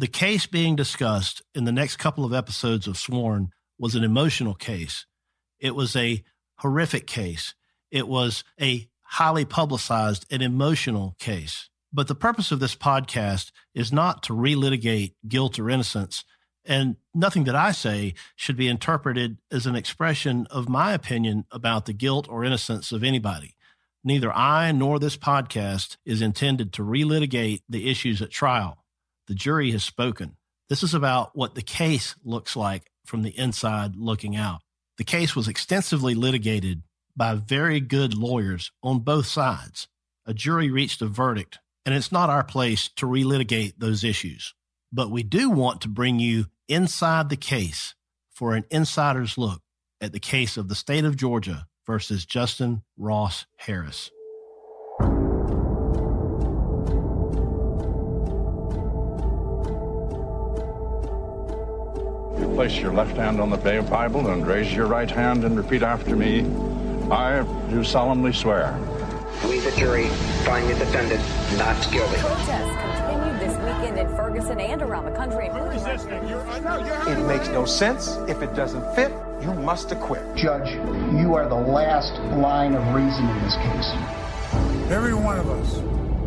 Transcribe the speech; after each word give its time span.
The 0.00 0.06
case 0.06 0.46
being 0.46 0.76
discussed 0.76 1.42
in 1.56 1.64
the 1.64 1.72
next 1.72 1.96
couple 1.96 2.24
of 2.24 2.32
episodes 2.32 2.86
of 2.86 2.96
Sworn 2.96 3.50
was 3.80 3.96
an 3.96 4.04
emotional 4.04 4.54
case. 4.54 5.06
It 5.58 5.74
was 5.74 5.96
a 5.96 6.22
horrific 6.58 7.08
case. 7.08 7.56
It 7.90 8.06
was 8.06 8.44
a 8.60 8.88
highly 9.02 9.44
publicized 9.44 10.24
and 10.30 10.40
emotional 10.40 11.16
case. 11.18 11.68
But 11.92 12.06
the 12.06 12.14
purpose 12.14 12.52
of 12.52 12.60
this 12.60 12.76
podcast 12.76 13.50
is 13.74 13.92
not 13.92 14.22
to 14.22 14.34
relitigate 14.34 15.14
guilt 15.26 15.58
or 15.58 15.68
innocence. 15.68 16.22
And 16.64 16.94
nothing 17.12 17.42
that 17.44 17.56
I 17.56 17.72
say 17.72 18.14
should 18.36 18.56
be 18.56 18.68
interpreted 18.68 19.38
as 19.50 19.66
an 19.66 19.74
expression 19.74 20.46
of 20.48 20.68
my 20.68 20.92
opinion 20.92 21.44
about 21.50 21.86
the 21.86 21.92
guilt 21.92 22.28
or 22.30 22.44
innocence 22.44 22.92
of 22.92 23.02
anybody. 23.02 23.56
Neither 24.04 24.32
I 24.32 24.70
nor 24.70 25.00
this 25.00 25.16
podcast 25.16 25.96
is 26.04 26.22
intended 26.22 26.72
to 26.74 26.84
relitigate 26.84 27.62
the 27.68 27.90
issues 27.90 28.22
at 28.22 28.30
trial. 28.30 28.84
The 29.28 29.34
jury 29.34 29.70
has 29.72 29.84
spoken. 29.84 30.36
This 30.70 30.82
is 30.82 30.94
about 30.94 31.36
what 31.36 31.54
the 31.54 31.62
case 31.62 32.14
looks 32.24 32.56
like 32.56 32.90
from 33.04 33.22
the 33.22 33.38
inside 33.38 33.94
looking 33.94 34.34
out. 34.34 34.60
The 34.96 35.04
case 35.04 35.36
was 35.36 35.48
extensively 35.48 36.14
litigated 36.14 36.82
by 37.14 37.34
very 37.34 37.80
good 37.80 38.14
lawyers 38.14 38.72
on 38.82 39.00
both 39.00 39.26
sides. 39.26 39.86
A 40.26 40.32
jury 40.32 40.70
reached 40.70 41.02
a 41.02 41.06
verdict, 41.06 41.58
and 41.84 41.94
it's 41.94 42.10
not 42.10 42.30
our 42.30 42.42
place 42.42 42.88
to 42.96 43.06
relitigate 43.06 43.74
those 43.78 44.02
issues. 44.02 44.54
But 44.90 45.10
we 45.10 45.22
do 45.22 45.50
want 45.50 45.82
to 45.82 45.88
bring 45.88 46.18
you 46.18 46.46
inside 46.66 47.28
the 47.28 47.36
case 47.36 47.94
for 48.32 48.54
an 48.54 48.64
insider's 48.70 49.36
look 49.36 49.60
at 50.00 50.12
the 50.12 50.20
case 50.20 50.56
of 50.56 50.68
the 50.68 50.74
state 50.74 51.04
of 51.04 51.16
Georgia 51.16 51.66
versus 51.86 52.24
Justin 52.24 52.82
Ross 52.96 53.46
Harris. 53.56 54.10
Place 62.58 62.80
your 62.80 62.92
left 62.92 63.16
hand 63.16 63.40
on 63.40 63.50
the 63.50 63.56
Bible 63.56 64.26
and 64.26 64.44
raise 64.44 64.74
your 64.74 64.88
right 64.88 65.08
hand 65.08 65.44
and 65.44 65.56
repeat 65.56 65.84
after 65.84 66.16
me. 66.16 66.40
I 67.08 67.44
do 67.70 67.84
solemnly 67.84 68.32
swear. 68.32 68.76
We, 69.44 69.60
the 69.60 69.70
jury, 69.76 70.08
find 70.42 70.68
the 70.68 70.74
defendant 70.74 71.22
not 71.56 71.76
guilty. 71.92 72.16
Protests 72.16 72.76
continued 72.82 73.38
this 73.38 73.56
weekend 73.58 73.96
in 74.00 74.08
Ferguson 74.16 74.58
and 74.58 74.82
around 74.82 75.04
the 75.04 75.12
country. 75.12 75.46
It 75.46 77.26
makes 77.28 77.46
no 77.50 77.64
sense. 77.64 78.16
If 78.26 78.42
it 78.42 78.56
doesn't 78.56 78.92
fit, 78.96 79.12
you 79.40 79.54
must 79.54 79.92
acquit. 79.92 80.24
Judge, 80.34 80.72
you 81.14 81.36
are 81.36 81.48
the 81.48 81.54
last 81.54 82.18
line 82.40 82.74
of 82.74 82.82
reason 82.92 83.24
in 83.28 83.42
this 83.44 83.54
case. 83.54 83.92
Every 84.90 85.14
one 85.14 85.38
of 85.38 85.48
us 85.48 85.76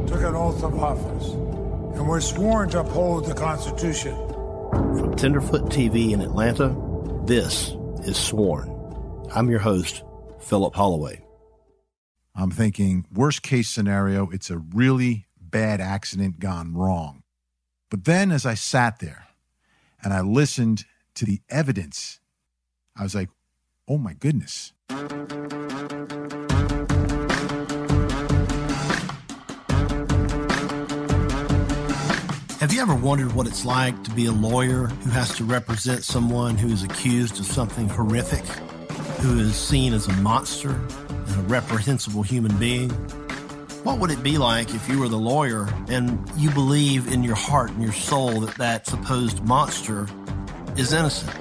took 0.10 0.22
an 0.22 0.36
oath 0.36 0.64
of 0.64 0.82
office, 0.82 1.34
and 1.34 2.08
we're 2.08 2.22
sworn 2.22 2.70
to 2.70 2.80
uphold 2.80 3.26
the 3.26 3.34
Constitution. 3.34 4.16
From 4.98 5.16
Tenderfoot 5.16 5.70
TV 5.70 6.12
in 6.12 6.22
Atlanta, 6.22 6.76
this 7.26 7.76
is 8.04 8.18
Sworn. 8.18 8.70
I'm 9.34 9.50
your 9.50 9.60
host, 9.60 10.04
Philip 10.40 10.76
Holloway. 10.76 11.24
I'm 12.36 12.52
thinking, 12.52 13.06
worst 13.14 13.42
case 13.42 13.70
scenario, 13.70 14.30
it's 14.30 14.50
a 14.50 14.58
really 14.58 15.28
bad 15.40 15.80
accident 15.80 16.40
gone 16.40 16.74
wrong. 16.74 17.24
But 17.90 18.04
then 18.04 18.32
as 18.32 18.46
I 18.46 18.54
sat 18.54 19.00
there 19.00 19.28
and 20.04 20.14
I 20.14 20.22
listened 20.22 20.86
to 21.16 21.26
the 21.26 21.42
evidence, 21.50 22.20
I 22.96 23.04
was 23.04 23.16
like, 23.16 23.30
oh 23.88 23.98
my 23.98 24.14
goodness. 24.14 24.74
Have 32.62 32.72
you 32.72 32.80
ever 32.80 32.94
wondered 32.94 33.34
what 33.34 33.48
it's 33.48 33.66
like 33.66 34.04
to 34.04 34.12
be 34.12 34.28
a 34.28 34.32
lawyer 34.32 34.86
who 34.86 35.10
has 35.10 35.36
to 35.38 35.44
represent 35.44 36.04
someone 36.04 36.60
who 36.60 36.68
is 36.68 36.84
accused 36.84 37.40
of 37.40 37.48
something 37.48 37.90
horrific, 37.90 38.46
who 39.22 39.40
is 39.40 39.56
seen 39.56 39.96
as 39.96 40.08
a 40.08 40.14
monster 40.18 40.80
and 41.10 41.36
a 41.38 41.42
reprehensible 41.48 42.22
human 42.22 42.56
being? 42.58 42.92
What 43.82 43.98
would 43.98 44.12
it 44.12 44.22
be 44.22 44.38
like 44.38 44.76
if 44.76 44.88
you 44.88 45.00
were 45.00 45.08
the 45.08 45.18
lawyer 45.18 45.70
and 45.90 46.32
you 46.38 46.52
believe 46.52 47.12
in 47.12 47.24
your 47.24 47.34
heart 47.34 47.72
and 47.72 47.82
your 47.82 47.94
soul 47.94 48.42
that 48.42 48.56
that 48.58 48.86
supposed 48.86 49.44
monster 49.44 50.08
is 50.78 50.94
innocent? 50.94 51.36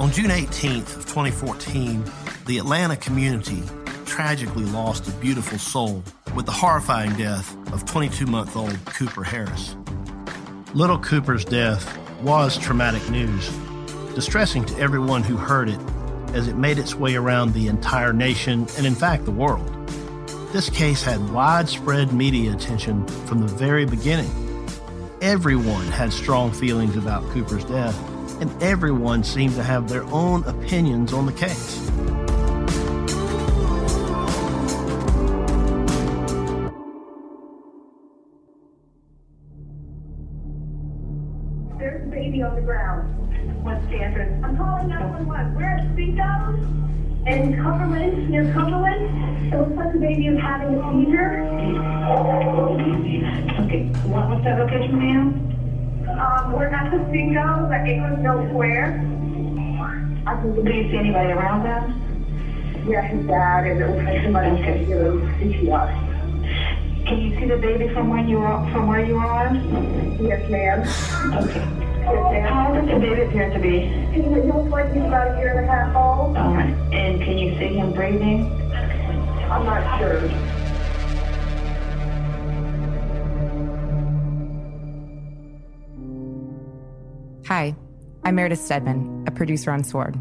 On 0.00 0.10
June 0.10 0.30
18th 0.30 0.96
of 0.96 1.04
2014, 1.04 2.02
the 2.46 2.56
Atlanta 2.56 2.96
community 2.96 3.62
tragically 4.06 4.64
lost 4.64 5.06
a 5.06 5.10
beautiful 5.18 5.58
soul 5.58 6.02
with 6.34 6.46
the 6.46 6.52
horrifying 6.52 7.14
death 7.18 7.54
of 7.74 7.84
22-month-old 7.84 8.82
Cooper 8.86 9.22
Harris. 9.22 9.76
Little 10.72 11.00
Cooper's 11.00 11.44
death 11.44 11.98
was 12.22 12.56
traumatic 12.56 13.10
news, 13.10 13.50
distressing 14.14 14.64
to 14.66 14.78
everyone 14.78 15.24
who 15.24 15.36
heard 15.36 15.68
it 15.68 15.80
as 16.32 16.46
it 16.46 16.56
made 16.56 16.78
its 16.78 16.94
way 16.94 17.16
around 17.16 17.52
the 17.52 17.66
entire 17.66 18.12
nation 18.12 18.68
and, 18.76 18.86
in 18.86 18.94
fact, 18.94 19.24
the 19.24 19.32
world. 19.32 19.66
This 20.52 20.70
case 20.70 21.02
had 21.02 21.32
widespread 21.32 22.12
media 22.12 22.52
attention 22.52 23.04
from 23.26 23.40
the 23.40 23.48
very 23.48 23.84
beginning. 23.84 24.30
Everyone 25.20 25.86
had 25.86 26.12
strong 26.12 26.52
feelings 26.52 26.96
about 26.96 27.28
Cooper's 27.30 27.64
death, 27.64 27.98
and 28.40 28.62
everyone 28.62 29.24
seemed 29.24 29.56
to 29.56 29.64
have 29.64 29.88
their 29.88 30.04
own 30.04 30.44
opinions 30.44 31.12
on 31.12 31.26
the 31.26 31.32
case. 31.32 31.90
In 47.26 47.54
Cumberland, 47.62 48.30
near 48.30 48.50
Cumberland. 48.54 49.52
It 49.52 49.58
looks 49.58 49.76
like 49.76 49.92
the 49.92 49.98
baby 49.98 50.28
is 50.28 50.40
having 50.40 50.74
a 50.74 51.04
seizure. 51.04 51.42
Okay, 53.60 53.84
what, 54.08 54.30
was 54.30 54.42
that 54.44 54.58
location, 54.58 54.98
ma'am? 54.98 55.50
Um, 56.18 56.52
we're 56.52 56.68
at 56.68 56.90
the 56.90 56.96
Speedos 56.96 57.70
at 57.70 57.86
Akers 57.86 58.18
Mill 58.20 58.48
Square. 58.48 59.04
I 60.26 60.34
can, 60.40 60.64
do 60.64 60.72
you 60.72 60.90
see 60.90 60.96
anybody 60.96 61.32
around 61.32 61.62
them? 61.64 62.86
Yeah, 62.88 63.02
his 63.02 63.26
dad, 63.26 63.66
and 63.66 63.82
it 63.82 63.86
looks 63.86 64.04
like 64.04 64.22
somebody 64.22 64.62
can 64.62 64.84
do 64.86 65.20
CPR. 65.38 67.06
Can 67.06 67.20
you 67.20 67.38
see 67.38 67.46
the 67.46 67.58
baby 67.58 67.92
from 67.92 68.08
where 68.08 68.24
you 68.24 68.38
are? 68.38 68.70
From 68.72 68.86
where 68.86 69.04
you 69.04 69.18
are? 69.18 69.52
Yes, 70.20 70.50
ma'am. 70.50 71.44
Okay. 71.44 71.79
How 72.04 72.68
old 72.68 72.86
does 72.86 72.94
the 72.94 73.00
baby 73.00 73.22
appear 73.22 73.50
to 73.50 73.58
be? 73.58 73.80
He 74.12 74.22
looks 74.22 74.70
like 74.70 74.92
he's 74.92 75.04
about 75.04 75.36
a 75.36 75.38
year 75.38 75.58
and 75.58 75.66
a 75.66 75.70
half 75.70 75.94
old. 75.94 76.36
Okay. 76.36 76.96
And 76.96 77.22
can 77.22 77.38
you 77.38 77.58
see 77.58 77.74
him 77.76 77.92
breathing? 77.92 78.46
I'm 79.50 79.64
not 79.66 79.98
sure. 79.98 80.28
Hi, 87.46 87.74
I'm 88.24 88.36
Meredith 88.36 88.60
Stedman, 88.60 89.24
a 89.26 89.30
producer 89.32 89.72
on 89.72 89.82
Sworn. 89.82 90.14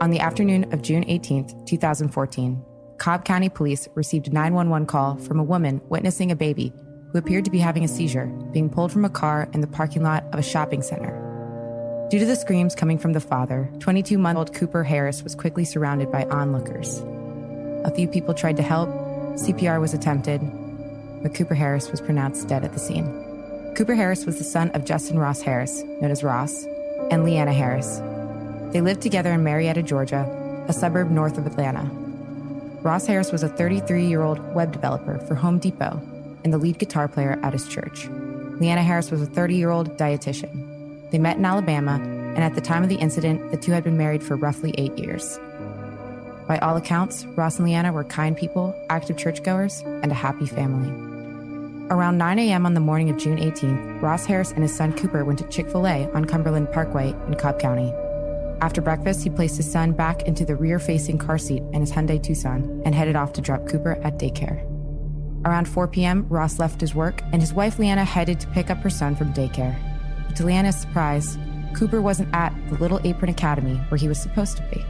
On 0.00 0.10
the 0.10 0.20
afternoon 0.20 0.72
of 0.74 0.82
June 0.82 1.04
18, 1.08 1.64
2014, 1.64 2.62
Cobb 2.98 3.24
County 3.24 3.48
Police 3.48 3.88
received 3.94 4.28
a 4.28 4.30
911 4.30 4.86
call 4.86 5.16
from 5.16 5.40
a 5.40 5.42
woman 5.42 5.80
witnessing 5.88 6.30
a 6.30 6.36
baby 6.36 6.72
who 7.16 7.20
appeared 7.20 7.46
to 7.46 7.50
be 7.50 7.58
having 7.58 7.82
a 7.82 7.88
seizure 7.88 8.26
being 8.52 8.68
pulled 8.68 8.92
from 8.92 9.02
a 9.02 9.08
car 9.08 9.48
in 9.54 9.62
the 9.62 9.66
parking 9.66 10.02
lot 10.02 10.22
of 10.34 10.38
a 10.38 10.42
shopping 10.42 10.82
center. 10.82 11.16
Due 12.10 12.18
to 12.18 12.26
the 12.26 12.36
screams 12.36 12.74
coming 12.74 12.98
from 12.98 13.14
the 13.14 13.20
father, 13.20 13.70
22 13.78 14.18
month 14.18 14.36
old 14.36 14.54
Cooper 14.54 14.84
Harris 14.84 15.22
was 15.22 15.34
quickly 15.34 15.64
surrounded 15.64 16.12
by 16.12 16.24
onlookers. 16.24 16.98
A 17.86 17.92
few 17.94 18.06
people 18.06 18.34
tried 18.34 18.58
to 18.58 18.62
help, 18.62 18.90
CPR 19.38 19.80
was 19.80 19.94
attempted, 19.94 20.42
but 21.22 21.34
Cooper 21.34 21.54
Harris 21.54 21.90
was 21.90 22.02
pronounced 22.02 22.48
dead 22.48 22.64
at 22.64 22.74
the 22.74 22.78
scene. 22.78 23.06
Cooper 23.76 23.94
Harris 23.94 24.26
was 24.26 24.36
the 24.36 24.44
son 24.44 24.70
of 24.72 24.84
Justin 24.84 25.18
Ross 25.18 25.40
Harris, 25.40 25.82
known 26.02 26.10
as 26.10 26.22
Ross, 26.22 26.66
and 27.10 27.24
Leanna 27.24 27.54
Harris. 27.54 27.96
They 28.74 28.82
lived 28.82 29.00
together 29.00 29.32
in 29.32 29.42
Marietta, 29.42 29.82
Georgia, 29.84 30.26
a 30.68 30.72
suburb 30.74 31.10
north 31.10 31.38
of 31.38 31.46
Atlanta. 31.46 31.84
Ross 32.82 33.06
Harris 33.06 33.32
was 33.32 33.42
a 33.42 33.48
33 33.48 34.04
year 34.04 34.20
old 34.20 34.38
web 34.54 34.70
developer 34.70 35.16
for 35.20 35.34
Home 35.34 35.58
Depot 35.58 35.98
and 36.46 36.52
the 36.52 36.58
lead 36.58 36.78
guitar 36.78 37.08
player 37.08 37.40
at 37.42 37.52
his 37.52 37.66
church. 37.66 38.06
Leanna 38.60 38.80
Harris 38.80 39.10
was 39.10 39.20
a 39.20 39.26
30 39.26 39.56
year 39.56 39.70
old 39.70 39.96
dietitian. 39.98 41.10
They 41.10 41.18
met 41.18 41.38
in 41.38 41.44
Alabama, 41.44 41.94
and 42.00 42.38
at 42.38 42.54
the 42.54 42.60
time 42.60 42.84
of 42.84 42.88
the 42.88 42.94
incident, 42.94 43.50
the 43.50 43.56
two 43.56 43.72
had 43.72 43.82
been 43.82 43.96
married 43.96 44.22
for 44.22 44.36
roughly 44.36 44.72
eight 44.78 44.96
years. 44.96 45.40
By 46.46 46.58
all 46.58 46.76
accounts, 46.76 47.24
Ross 47.34 47.58
and 47.58 47.66
Leanna 47.66 47.92
were 47.92 48.04
kind 48.04 48.36
people, 48.36 48.80
active 48.90 49.16
churchgoers, 49.16 49.80
and 49.80 50.12
a 50.12 50.14
happy 50.14 50.46
family. 50.46 50.88
Around 51.90 52.18
9 52.18 52.38
a.m. 52.38 52.64
on 52.64 52.74
the 52.74 52.80
morning 52.80 53.10
of 53.10 53.16
June 53.16 53.38
18th, 53.38 54.00
Ross 54.00 54.24
Harris 54.24 54.52
and 54.52 54.62
his 54.62 54.74
son 54.74 54.92
Cooper 54.92 55.24
went 55.24 55.40
to 55.40 55.48
Chick 55.48 55.68
fil 55.68 55.88
A 55.88 56.08
on 56.12 56.26
Cumberland 56.26 56.70
Parkway 56.70 57.10
in 57.26 57.34
Cobb 57.34 57.58
County. 57.58 57.92
After 58.60 58.80
breakfast, 58.80 59.24
he 59.24 59.30
placed 59.30 59.56
his 59.56 59.70
son 59.70 59.90
back 59.90 60.22
into 60.22 60.44
the 60.44 60.54
rear 60.54 60.78
facing 60.78 61.18
car 61.18 61.38
seat 61.38 61.64
in 61.72 61.80
his 61.80 61.90
Hyundai 61.90 62.22
Tucson 62.22 62.82
and 62.84 62.94
headed 62.94 63.16
off 63.16 63.32
to 63.32 63.40
drop 63.40 63.66
Cooper 63.66 63.98
at 64.04 64.20
daycare. 64.20 64.75
Around 65.46 65.68
4 65.68 65.86
p.m., 65.86 66.26
Ross 66.28 66.58
left 66.58 66.80
his 66.80 66.94
work 66.94 67.22
and 67.32 67.40
his 67.40 67.54
wife 67.54 67.78
Leanna 67.78 68.04
headed 68.04 68.40
to 68.40 68.48
pick 68.48 68.68
up 68.68 68.78
her 68.78 68.90
son 68.90 69.14
from 69.14 69.32
daycare. 69.32 69.78
But 70.26 70.36
to 70.36 70.42
Leanna's 70.42 70.76
surprise, 70.76 71.38
Cooper 71.74 72.02
wasn't 72.02 72.34
at 72.34 72.52
the 72.68 72.74
Little 72.74 73.00
Apron 73.04 73.30
Academy 73.30 73.76
where 73.88 73.98
he 73.98 74.08
was 74.08 74.20
supposed 74.20 74.56
to 74.56 74.68
be. 74.74 74.84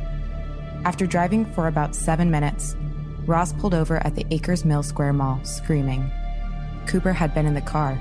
After 0.86 1.06
driving 1.06 1.44
for 1.44 1.68
about 1.68 1.94
seven 1.94 2.30
minutes, 2.30 2.74
Ross 3.26 3.52
pulled 3.52 3.74
over 3.74 3.98
at 4.06 4.14
the 4.14 4.24
Akers 4.30 4.64
Mill 4.64 4.82
Square 4.82 5.12
Mall, 5.12 5.44
screaming, 5.44 6.10
Cooper 6.86 7.12
had 7.12 7.34
been 7.34 7.44
in 7.46 7.54
the 7.54 7.60
car 7.60 8.00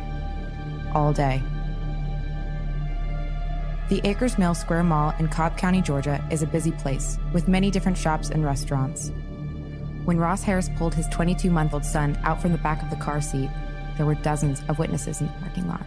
all 0.93 1.11
day. 1.11 1.41
The 3.89 4.01
Akers 4.07 4.37
Mill 4.37 4.55
Square 4.55 4.83
Mall 4.83 5.13
in 5.19 5.27
Cobb 5.27 5.57
County, 5.57 5.81
Georgia 5.81 6.25
is 6.31 6.41
a 6.41 6.47
busy 6.47 6.71
place 6.71 7.17
with 7.33 7.47
many 7.47 7.69
different 7.69 7.97
shops 7.97 8.29
and 8.29 8.45
restaurants. 8.45 9.11
When 10.05 10.19
Ross 10.19 10.43
Harris 10.43 10.69
pulled 10.77 10.93
his 10.93 11.07
22 11.07 11.49
month 11.49 11.73
old 11.73 11.83
son 11.83 12.15
out 12.23 12.39
from 12.39 12.51
the 12.51 12.59
back 12.59 12.83
of 12.83 12.91
the 12.91 12.95
car 12.95 13.21
seat, 13.21 13.49
there 13.97 14.05
were 14.05 14.13
dozens 14.13 14.61
of 14.69 14.77
witnesses 14.77 15.19
in 15.19 15.25
the 15.25 15.33
parking 15.41 15.67
lot. 15.67 15.83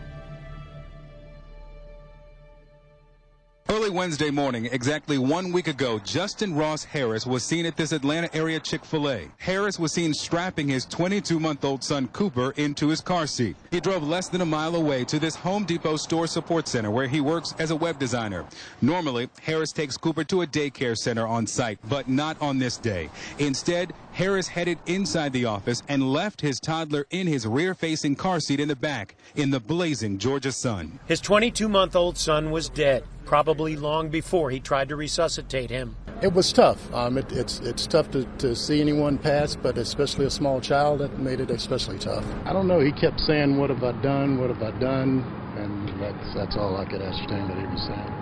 Early 3.71 3.91
Wednesday 3.91 4.31
morning, 4.31 4.65
exactly 4.73 5.19
one 5.19 5.53
week 5.53 5.69
ago, 5.69 5.99
Justin 5.99 6.55
Ross 6.55 6.85
Harris 6.85 7.27
was 7.27 7.45
seen 7.45 7.67
at 7.67 7.77
this 7.77 7.93
Atlanta 7.93 8.35
area 8.35 8.59
Chick 8.59 8.83
fil 8.83 9.11
A. 9.11 9.29
Harris 9.37 9.79
was 9.79 9.93
seen 9.93 10.15
strapping 10.15 10.69
his 10.69 10.87
22 10.87 11.39
month 11.39 11.67
old 11.67 11.85
son 11.85 12.09
Cooper 12.15 12.53
into 12.53 12.89
his 12.89 13.03
car 13.03 13.27
seat. 13.27 13.57
He 13.71 13.79
drove 13.79 14.03
less 14.03 14.29
than 14.29 14.41
a 14.41 14.47
mile 14.47 14.75
away 14.75 15.05
to 15.05 15.19
this 15.19 15.37
Home 15.37 15.65
Depot 15.65 15.99
store 15.99 16.27
support 16.27 16.67
center 16.67 16.91
where 16.91 17.09
he 17.09 17.21
works 17.21 17.55
as 17.59 17.71
a 17.71 17.77
web 17.77 17.99
designer. 17.99 18.47
Normally, 18.81 19.29
Harris 19.43 19.71
takes 19.71 19.99
Cooper 19.99 20.25
to 20.25 20.41
a 20.41 20.47
daycare 20.47 20.97
center 20.97 21.27
on 21.27 21.47
site, 21.47 21.79
but 21.91 22.09
not 22.09 22.41
on 22.41 22.59
this 22.59 22.79
day. 22.79 23.11
Instead, 23.39 23.93
Harris 24.13 24.49
headed 24.49 24.79
inside 24.87 25.35
the 25.35 25.45
office 25.45 25.83
and 25.89 26.11
left 26.11 26.41
his 26.41 26.59
toddler 26.59 27.07
in 27.11 27.27
his 27.27 27.47
rear 27.47 27.75
facing 27.75 28.17
car 28.17 28.41
seat 28.41 28.61
in 28.61 28.69
the 28.69 28.77
back 28.77 29.15
in 29.37 29.51
the 29.51 29.61
blazing 29.61 30.17
Georgia 30.17 30.53
sun. 30.53 30.99
His 31.05 31.21
22 31.21 31.69
month 31.69 31.95
old 31.95 32.17
son 32.17 32.51
was 32.51 32.71
dead 32.71 33.05
probably 33.29 33.77
long 33.77 34.09
before 34.09 34.51
he 34.51 34.59
tried 34.59 34.89
to 34.89 34.97
resuscitate 34.97 35.69
him. 35.69 35.95
It 36.23 36.33
was 36.33 36.51
tough. 36.51 36.81
Um, 36.95 37.19
it, 37.19 37.31
it's 37.31 37.61
it's 37.61 37.87
tough 37.87 38.11
to, 38.13 38.25
to 38.39 38.57
see 38.57 38.81
anyone 38.81 39.19
pass, 39.19 39.55
but 39.55 39.77
especially 39.77 40.25
a 40.25 40.31
small 40.31 40.63
child, 40.63 41.01
that 41.01 41.19
made 41.19 41.39
it 41.39 41.51
especially 41.51 41.99
tough. 41.99 42.25
I 42.47 42.55
don't 42.55 42.67
know. 42.67 42.81
He 42.81 42.91
kept 42.91 43.21
saying, 43.21 43.59
"What 43.59 43.69
have 43.69 43.85
I 43.85 43.93
done? 44.01 44.41
What 44.41 44.49
have 44.49 44.63
I 44.63 44.73
done?" 44.81 45.23
And 45.59 46.01
that's 46.01 46.35
that's 46.35 46.57
all 46.57 46.79
I 46.79 46.87
could 46.87 47.03
ascertain 47.03 47.47
that 47.49 47.59
he 47.59 47.67
was 47.67 47.85
saying. 47.87 48.13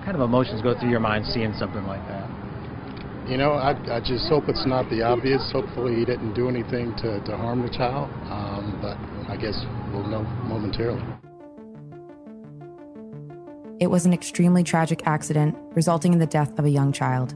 What 0.00 0.04
kind 0.06 0.16
of 0.16 0.22
emotions 0.22 0.62
go 0.62 0.72
through 0.72 0.90
your 0.90 1.04
mind 1.04 1.26
seeing 1.26 1.52
something 1.60 1.86
like 1.86 2.02
that? 2.08 2.26
You 3.28 3.36
know, 3.36 3.52
I, 3.52 3.76
I 3.94 4.00
just 4.00 4.26
hope 4.26 4.48
it's 4.48 4.66
not 4.66 4.88
the 4.88 5.02
obvious. 5.02 5.42
Hopefully, 5.52 5.96
he 5.96 6.06
didn't 6.06 6.32
do 6.32 6.48
anything 6.48 6.96
to, 6.96 7.20
to 7.20 7.36
harm 7.36 7.60
the 7.60 7.70
child. 7.70 8.08
Um, 8.32 8.80
but 8.80 8.96
I 9.30 9.36
guess 9.36 9.54
we'll 9.92 10.08
know 10.08 10.24
momentarily. 10.48 11.04
It 13.80 13.90
was 13.90 14.04
an 14.04 14.12
extremely 14.12 14.62
tragic 14.62 15.06
accident, 15.06 15.56
resulting 15.74 16.12
in 16.12 16.18
the 16.18 16.26
death 16.26 16.58
of 16.58 16.66
a 16.66 16.70
young 16.70 16.92
child. 16.92 17.34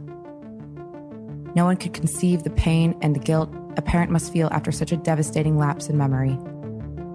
No 1.57 1.65
one 1.65 1.79
could 1.79 1.95
conceive 1.95 2.43
the 2.43 2.51
pain 2.51 2.95
and 3.01 3.17
the 3.17 3.21
guilt 3.21 3.51
a 3.79 3.83
parent 3.83 4.11
must 4.11 4.31
feel 4.31 4.49
after 4.53 4.71
such 4.71 4.93
a 4.93 4.97
devastating 4.99 5.57
lapse 5.57 5.89
in 5.89 5.97
memory. 5.97 6.39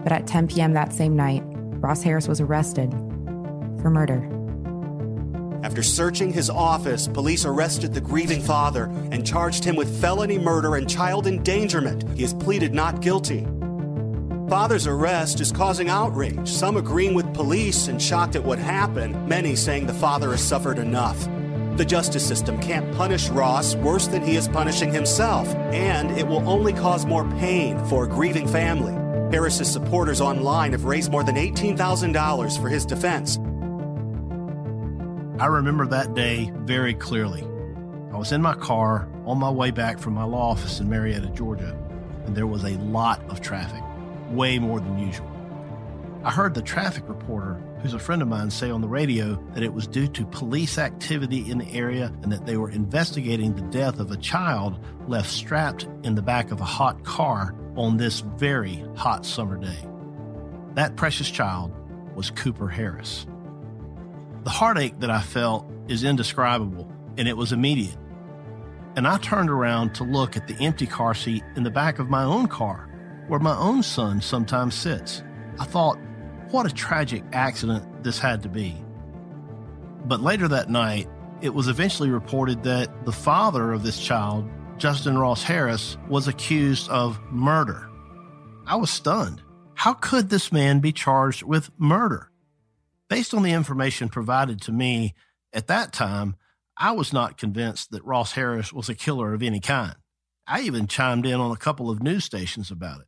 But 0.03 0.11
at 0.11 0.25
10 0.25 0.47
p.m. 0.47 0.73
that 0.73 0.93
same 0.93 1.15
night, 1.15 1.43
Ross 1.45 2.01
Harris 2.01 2.27
was 2.27 2.41
arrested 2.41 2.89
for 3.81 3.91
murder. 3.91 4.27
After 5.63 5.83
searching 5.83 6.33
his 6.33 6.49
office, 6.49 7.07
police 7.07 7.45
arrested 7.45 7.93
the 7.93 8.01
grieving 8.01 8.41
father 8.41 8.85
and 9.11 9.27
charged 9.27 9.63
him 9.63 9.75
with 9.75 10.01
felony 10.01 10.39
murder 10.39 10.75
and 10.75 10.89
child 10.89 11.27
endangerment. 11.27 12.03
He 12.15 12.23
has 12.23 12.33
pleaded 12.33 12.73
not 12.73 13.01
guilty. 13.01 13.45
Father's 14.49 14.87
arrest 14.87 15.41
is 15.41 15.51
causing 15.51 15.89
outrage, 15.89 16.49
some 16.49 16.75
agreeing 16.75 17.13
with 17.13 17.31
police 17.35 17.87
and 17.87 18.01
shocked 18.01 18.35
at 18.35 18.43
what 18.43 18.57
happened, 18.57 19.27
many 19.27 19.55
saying 19.55 19.85
the 19.85 19.93
father 19.93 20.31
has 20.31 20.41
suffered 20.41 20.79
enough. 20.79 21.29
The 21.77 21.85
justice 21.85 22.27
system 22.27 22.59
can't 22.59 22.91
punish 22.95 23.29
Ross 23.29 23.75
worse 23.75 24.07
than 24.07 24.23
he 24.23 24.35
is 24.35 24.47
punishing 24.47 24.91
himself, 24.91 25.47
and 25.71 26.09
it 26.17 26.27
will 26.27 26.49
only 26.49 26.73
cause 26.73 27.05
more 27.05 27.29
pain 27.33 27.77
for 27.85 28.05
a 28.05 28.07
grieving 28.07 28.47
family. 28.47 28.93
Harris's 29.31 29.71
supporters 29.71 30.19
online 30.19 30.71
have 30.71 30.85
raised 30.85 31.11
more 31.11 31.23
than 31.23 31.35
$18,000 31.35 32.59
for 32.59 32.69
his 32.69 32.87
defense. 32.87 33.37
I 35.39 35.45
remember 35.45 35.85
that 35.85 36.15
day 36.15 36.51
very 36.61 36.95
clearly. 36.95 37.43
I 38.11 38.17
was 38.17 38.31
in 38.31 38.41
my 38.41 38.55
car 38.55 39.07
on 39.25 39.37
my 39.37 39.51
way 39.51 39.69
back 39.69 39.99
from 39.99 40.15
my 40.15 40.23
law 40.23 40.49
office 40.49 40.79
in 40.79 40.89
Marietta, 40.89 41.29
Georgia, 41.35 41.77
and 42.25 42.35
there 42.35 42.47
was 42.47 42.63
a 42.63 42.75
lot 42.77 43.21
of 43.29 43.41
traffic 43.41 43.83
way 44.31 44.59
more 44.59 44.79
than 44.79 44.97
usual. 44.97 45.29
I 46.23 46.31
heard 46.31 46.53
the 46.53 46.61
traffic 46.61 47.07
reporter, 47.07 47.63
who's 47.81 47.93
a 47.93 47.99
friend 47.99 48.21
of 48.21 48.27
mine, 48.27 48.51
say 48.51 48.69
on 48.69 48.81
the 48.81 48.89
radio 48.89 49.41
that 49.53 49.63
it 49.63 49.73
was 49.73 49.87
due 49.87 50.07
to 50.09 50.25
police 50.25 50.77
activity 50.77 51.49
in 51.49 51.59
the 51.59 51.71
area 51.71 52.13
and 52.23 52.31
that 52.31 52.45
they 52.45 52.57
were 52.57 52.69
investigating 52.69 53.55
the 53.55 53.61
death 53.61 53.99
of 53.99 54.11
a 54.11 54.17
child 54.17 54.83
left 55.07 55.29
strapped 55.29 55.87
in 56.03 56.15
the 56.15 56.21
back 56.21 56.51
of 56.51 56.59
a 56.59 56.65
hot 56.65 57.05
car 57.05 57.55
on 57.77 57.95
this 57.95 58.19
very 58.19 58.83
hot 58.95 59.25
summer 59.25 59.55
day. 59.55 59.87
That 60.75 60.97
precious 60.97 61.31
child 61.31 61.71
was 62.15 62.31
Cooper 62.31 62.67
Harris. 62.67 63.25
The 64.43 64.49
heartache 64.49 64.99
that 64.99 65.09
I 65.09 65.21
felt 65.21 65.71
is 65.87 66.03
indescribable, 66.03 66.91
and 67.17 67.29
it 67.29 67.37
was 67.37 67.53
immediate. 67.53 67.95
And 68.97 69.07
I 69.07 69.19
turned 69.19 69.49
around 69.49 69.95
to 69.95 70.03
look 70.03 70.35
at 70.35 70.47
the 70.47 70.55
empty 70.55 70.85
car 70.85 71.13
seat 71.13 71.43
in 71.55 71.63
the 71.63 71.71
back 71.71 71.99
of 71.99 72.09
my 72.09 72.23
own 72.23 72.47
car 72.47 72.88
where 73.29 73.39
my 73.39 73.55
own 73.57 73.83
son 73.83 74.21
sometimes 74.21 74.75
sits. 74.75 75.23
I 75.59 75.65
thought, 75.65 75.97
what 76.51 76.65
a 76.65 76.73
tragic 76.73 77.23
accident 77.31 78.03
this 78.03 78.19
had 78.19 78.43
to 78.43 78.49
be. 78.49 78.75
But 80.05 80.21
later 80.21 80.47
that 80.47 80.69
night, 80.69 81.07
it 81.41 81.53
was 81.53 81.67
eventually 81.67 82.09
reported 82.09 82.63
that 82.63 83.05
the 83.05 83.11
father 83.11 83.71
of 83.71 83.83
this 83.83 83.99
child, 83.99 84.49
Justin 84.77 85.17
Ross 85.17 85.43
Harris, 85.43 85.97
was 86.09 86.27
accused 86.27 86.89
of 86.89 87.19
murder. 87.31 87.89
I 88.65 88.75
was 88.75 88.89
stunned. 88.89 89.41
How 89.75 89.93
could 89.93 90.29
this 90.29 90.51
man 90.51 90.79
be 90.79 90.91
charged 90.91 91.43
with 91.43 91.69
murder? 91.77 92.31
Based 93.09 93.33
on 93.33 93.43
the 93.43 93.53
information 93.53 94.09
provided 94.09 94.61
to 94.63 94.71
me 94.71 95.13
at 95.53 95.67
that 95.67 95.93
time, 95.93 96.35
I 96.77 96.91
was 96.91 97.13
not 97.13 97.37
convinced 97.37 97.91
that 97.91 98.05
Ross 98.05 98.33
Harris 98.33 98.73
was 98.73 98.89
a 98.89 98.95
killer 98.95 99.33
of 99.33 99.43
any 99.43 99.59
kind. 99.59 99.95
I 100.47 100.61
even 100.61 100.87
chimed 100.87 101.25
in 101.25 101.39
on 101.39 101.51
a 101.51 101.57
couple 101.57 101.89
of 101.89 102.01
news 102.01 102.25
stations 102.25 102.71
about 102.71 103.01
it. 103.01 103.07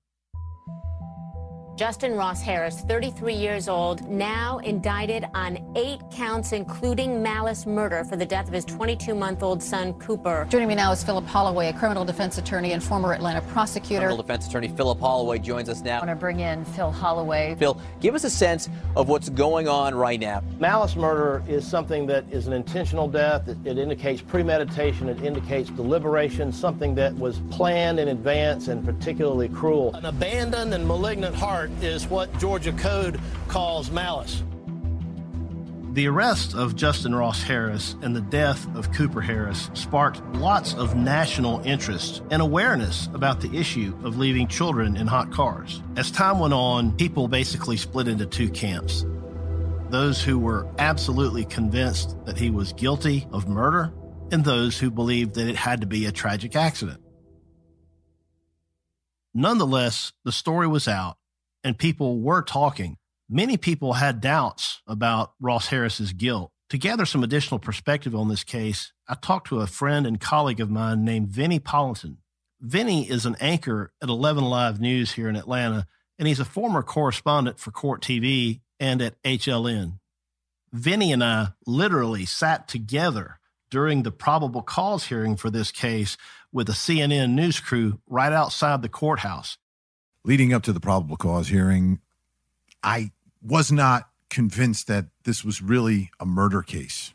Justin 1.78 2.16
Ross 2.16 2.42
Harris, 2.42 2.82
33 2.82 3.34
years 3.34 3.70
old, 3.70 4.08
now 4.08 4.60
indicted 4.60 5.25
on 5.34 5.58
eight 5.75 6.01
counts, 6.12 6.51
including 6.51 7.24
malice 7.24 7.66
murder 7.66 8.04
for 8.04 8.18
the 8.18 8.25
death 8.25 8.48
of 8.48 8.54
his 8.54 8.66
22 8.66 9.16
month 9.16 9.42
old 9.42 9.63
son, 9.63 9.94
Cooper. 9.94 10.46
Joining 10.50 10.68
me 10.68 10.75
now 10.75 10.92
is 10.92 11.04
Philip 11.04 11.25
Holloway, 11.25 11.70
a 11.70 11.74
criminal 11.74 12.04
defense 12.04 12.38
attorney 12.38 12.74
and 12.74 12.84
former 12.84 13.13
Atlanta 13.13 13.42
prosecutor. 13.42 14.01
Criminal 14.01 14.22
defense 14.22 14.48
attorney 14.48 14.68
Philip 14.68 15.00
Holloway 15.00 15.40
joins 15.40 15.70
us 15.70 15.82
now. 15.82 15.98
I 15.98 16.06
want 16.06 16.10
to 16.10 16.16
bring 16.16 16.42
in 16.42 16.66
Phil 16.66 16.92
Holloway. 16.92 17.56
Phil, 17.58 17.80
give 18.01 18.16
us 18.16 18.25
a 18.25 18.30
sense 18.30 18.70
of 18.96 19.08
what's 19.08 19.30
going 19.30 19.68
on 19.68 19.96
right 19.96 20.20
now. 20.20 20.44
Malice 20.60 20.96
murder 20.96 21.42
is 21.48 21.66
something 21.66 22.06
that 22.08 22.25
is 22.32 22.48
an 22.48 22.54
intentional 22.54 23.08
death. 23.08 23.48
It, 23.48 23.58
it 23.66 23.78
indicates 23.78 24.22
premeditation, 24.22 25.08
it 25.08 25.24
indicates 25.24 25.70
deliberation, 25.70 26.51
something 26.51 26.94
that 26.96 27.16
was 27.16 27.40
planned 27.50 28.00
in 28.00 28.10
advance 28.10 28.68
and 28.68 28.84
particularly 28.84 29.48
cruel. 29.48 29.96
An 29.96 30.06
abandoned 30.06 30.74
and 30.74 30.86
malignant 30.86 31.34
heart 31.34 31.61
is 31.82 32.08
what 32.08 32.36
Georgia 32.39 32.72
Code 32.72 33.20
calls 33.48 33.91
malice. 33.91 34.44
The 35.94 36.08
arrest 36.08 36.56
of 36.56 36.77
Justin 36.77 37.13
Ross 37.13 37.44
Harris 37.44 37.96
and 38.01 38.15
the 38.15 38.22
death 38.22 38.65
of 38.77 38.94
Cooper 38.94 39.20
Harris 39.20 39.70
sparked 39.74 40.24
lots 40.36 40.74
of 40.74 40.96
national 40.96 41.60
interest 41.65 42.24
and 42.32 42.41
awareness 42.41 43.08
about 43.13 43.41
the 43.41 43.53
issue 43.53 43.94
of 44.06 44.18
leaving 44.18 44.48
children 44.48 44.96
in 44.96 45.06
hot 45.06 45.32
cars. 45.32 45.82
As 45.98 46.10
time 46.10 46.39
went 46.39 46.53
on, 46.53 46.96
people 46.96 47.27
basically 47.27 47.75
split 47.75 48.08
into 48.08 48.25
two 48.25 48.50
camps 48.50 49.06
those 49.91 50.24
who 50.24 50.39
were 50.39 50.65
absolutely 50.80 51.44
convinced 51.44 52.15
that 52.25 52.38
he 52.38 52.50
was 52.50 52.72
guilty 52.74 53.27
of 53.32 53.48
murder, 53.48 53.91
and 54.32 54.46
those 54.46 54.80
who 54.80 54.89
believed 54.89 55.36
that 55.36 55.50
it 55.50 55.58
had 55.58 55.82
to 55.82 55.88
be 55.88 56.06
a 56.06 56.12
tragic 56.12 56.56
accident. 56.56 57.01
Nonetheless, 59.34 60.13
the 60.24 60.32
story 60.32 60.68
was 60.68 60.88
out 60.88 61.18
and 61.63 61.77
people 61.77 62.20
were 62.20 62.41
talking. 62.41 62.98
Many 63.30 63.58
people 63.58 63.94
had 63.94 64.22
doubts 64.22 64.82
about 64.88 65.34
Ross 65.39 65.68
Harris's 65.68 66.13
guilt. 66.13 66.51
To 66.70 66.77
gather 66.77 67.06
some 67.06 67.24
additional 67.24 67.60
perspective 67.60 68.15
on 68.15 68.30
this 68.30 68.44
case, 68.44 68.94
I 69.08 69.15
talked 69.15 69.48
to 69.48 69.60
a 69.60 69.68
friend 69.68 70.06
and 70.06 70.20
colleague 70.20 70.62
of 70.62 70.70
mine 70.70 71.03
named 71.03 71.30
Vinnie 71.30 71.60
Politan. 71.60 72.18
Vinnie 72.62 73.10
is 73.10 73.25
an 73.25 73.36
anchor 73.39 73.91
at 74.01 74.10
11Alive 74.10 74.80
News 74.80 75.13
here 75.13 75.27
in 75.27 75.36
Atlanta, 75.36 75.88
and 76.18 76.27
he's 76.27 76.39
a 76.39 76.46
former 76.46 76.84
correspondent 76.84 77.60
for 77.60 77.72
Court 77.72 78.01
TV 78.01 78.62
and 78.80 79.01
at 79.01 79.22
HLN. 79.24 80.00
Vinnie 80.72 81.12
and 81.12 81.24
I 81.24 81.50
literally 81.65 82.25
sat 82.25 82.68
together 82.68 83.39
during 83.70 84.03
the 84.03 84.12
probable 84.12 84.62
cause 84.62 85.06
hearing 85.06 85.36
for 85.36 85.50
this 85.50 85.72
case 85.72 86.18
with 86.51 86.70
a 86.70 86.74
CNN 86.74 87.32
news 87.32 87.60
crew 87.60 88.00
right 88.08 88.32
outside 88.32 88.82
the 88.82 88.89
courthouse 88.89 89.58
leading 90.24 90.54
up 90.54 90.63
to 90.63 90.74
the 90.74 90.80
probable 90.80 91.18
cause 91.18 91.48
hearing, 91.48 92.00
I 92.84 93.12
was 93.42 93.72
not 93.72 94.10
convinced 94.30 94.88
that 94.88 95.08
this 95.24 95.44
was 95.44 95.62
really 95.62 96.12
a 96.20 96.25
murder 96.25 96.62
case. 96.62 97.13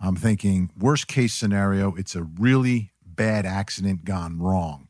I'm 0.00 0.16
thinking, 0.16 0.70
worst 0.78 1.08
case 1.08 1.34
scenario, 1.34 1.94
it's 1.94 2.14
a 2.14 2.22
really 2.22 2.92
bad 3.04 3.46
accident 3.46 4.04
gone 4.04 4.40
wrong. 4.40 4.88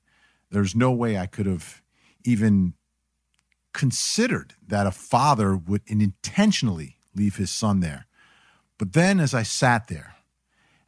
There's 0.51 0.75
no 0.75 0.93
way 0.93 1.19
I 1.19 1.27
could 1.27 1.47
have 1.47 1.83
even 2.25 2.75
considered 3.73 4.55
that 4.67 4.87
a 4.87 4.91
father 4.91 5.57
would 5.57 5.83
intentionally 5.87 6.97
leave 7.15 7.37
his 7.37 7.51
son 7.51 7.81
there. 7.81 8.07
But 8.79 8.93
then, 8.93 9.21
as 9.21 9.33
I 9.33 9.43
sat 9.43 9.89
there 9.89 10.17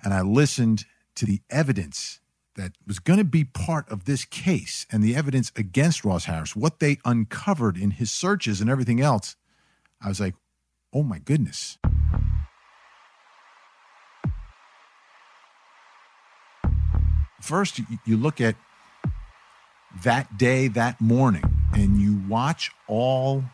and 0.02 0.12
I 0.12 0.20
listened 0.20 0.84
to 1.16 1.24
the 1.24 1.40
evidence 1.50 2.20
that 2.58 2.72
was 2.86 2.98
going 2.98 3.18
to 3.18 3.24
be 3.24 3.44
part 3.44 3.88
of 3.88 4.04
this 4.04 4.24
case 4.24 4.84
and 4.90 5.02
the 5.02 5.14
evidence 5.14 5.52
against 5.56 6.04
Ross 6.04 6.24
Harris, 6.24 6.54
what 6.56 6.80
they 6.80 6.98
uncovered 7.04 7.78
in 7.78 7.92
his 7.92 8.10
searches 8.10 8.60
and 8.60 8.68
everything 8.68 9.00
else, 9.00 9.36
I 10.02 10.08
was 10.08 10.20
like, 10.20 10.34
oh 10.92 11.04
my 11.04 11.20
goodness. 11.20 11.78
First, 17.40 17.80
you 18.04 18.16
look 18.16 18.40
at 18.40 18.56
that 20.02 20.36
day, 20.36 20.68
that 20.68 21.00
morning, 21.00 21.44
and 21.72 22.00
you 22.00 22.20
watch 22.28 22.72
all 22.88 23.44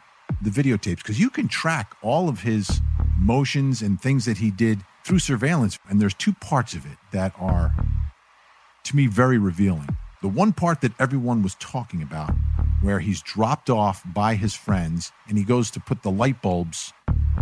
the 0.43 0.51
videotapes 0.51 0.97
because 0.97 1.21
you 1.21 1.29
can 1.29 1.47
track 1.47 1.95
all 2.03 2.29
of 2.29 2.41
his 2.41 2.81
motions 3.19 3.83
and 3.83 4.01
things 4.01 4.25
that 4.25 4.39
he 4.39 4.51
did 4.51 4.81
through 5.05 5.19
surveillance. 5.19 5.79
And 5.89 6.01
there's 6.01 6.15
two 6.15 6.33
parts 6.33 6.73
of 6.73 6.87
it 6.87 6.97
that 7.13 7.35
are 7.39 7.75
to 8.85 8.97
me 8.97 9.07
very 9.07 9.39
revealing. 9.39 9.89
The 10.23 10.29
one 10.29 10.53
part 10.53 10.81
that 10.81 10.93
everyone 10.99 11.43
was 11.43 11.55
talking 11.57 12.03
about, 12.03 12.35
where 12.81 13.01
he's 13.01 13.21
dropped 13.21 13.69
off 13.69 14.03
by 14.07 14.37
his 14.37 14.55
friends 14.55 15.13
and 15.29 15.37
he 15.37 15.45
goes 15.45 15.71
to 15.73 15.81
put 15.81 16.03
the 16.03 16.11
light 16.11 16.41
bulbs 16.41 16.93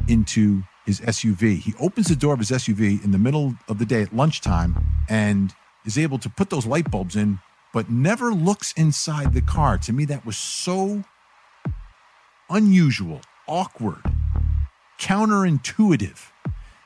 into 0.09 0.63
his 0.85 1.01
SUV. 1.01 1.59
He 1.59 1.75
opens 1.79 2.09
the 2.09 2.17
door 2.17 2.33
of 2.35 2.41
his 2.41 2.51
SUV 2.51 3.05
in 3.05 3.13
the 3.13 3.19
middle 3.19 3.55
of 3.69 3.79
the 3.79 3.87
day 3.87 4.03
at 4.03 4.15
lunchtime 4.15 4.85
and 5.09 5.55
is 5.85 5.97
able 5.97 6.19
to 6.19 6.29
put 6.29 6.51
those 6.51 6.67
light 6.67 6.91
bulbs 6.91 7.15
in, 7.15 7.39
but 7.73 7.91
never 7.91 8.33
looks 8.33 8.73
inside 8.73 9.33
the 9.33 9.41
car. 9.41 9.79
To 9.79 9.93
me, 9.93 10.05
that 10.07 10.27
was 10.27 10.37
so 10.37 11.05
unusual, 12.51 13.21
awkward, 13.47 14.03
counterintuitive 14.99 16.32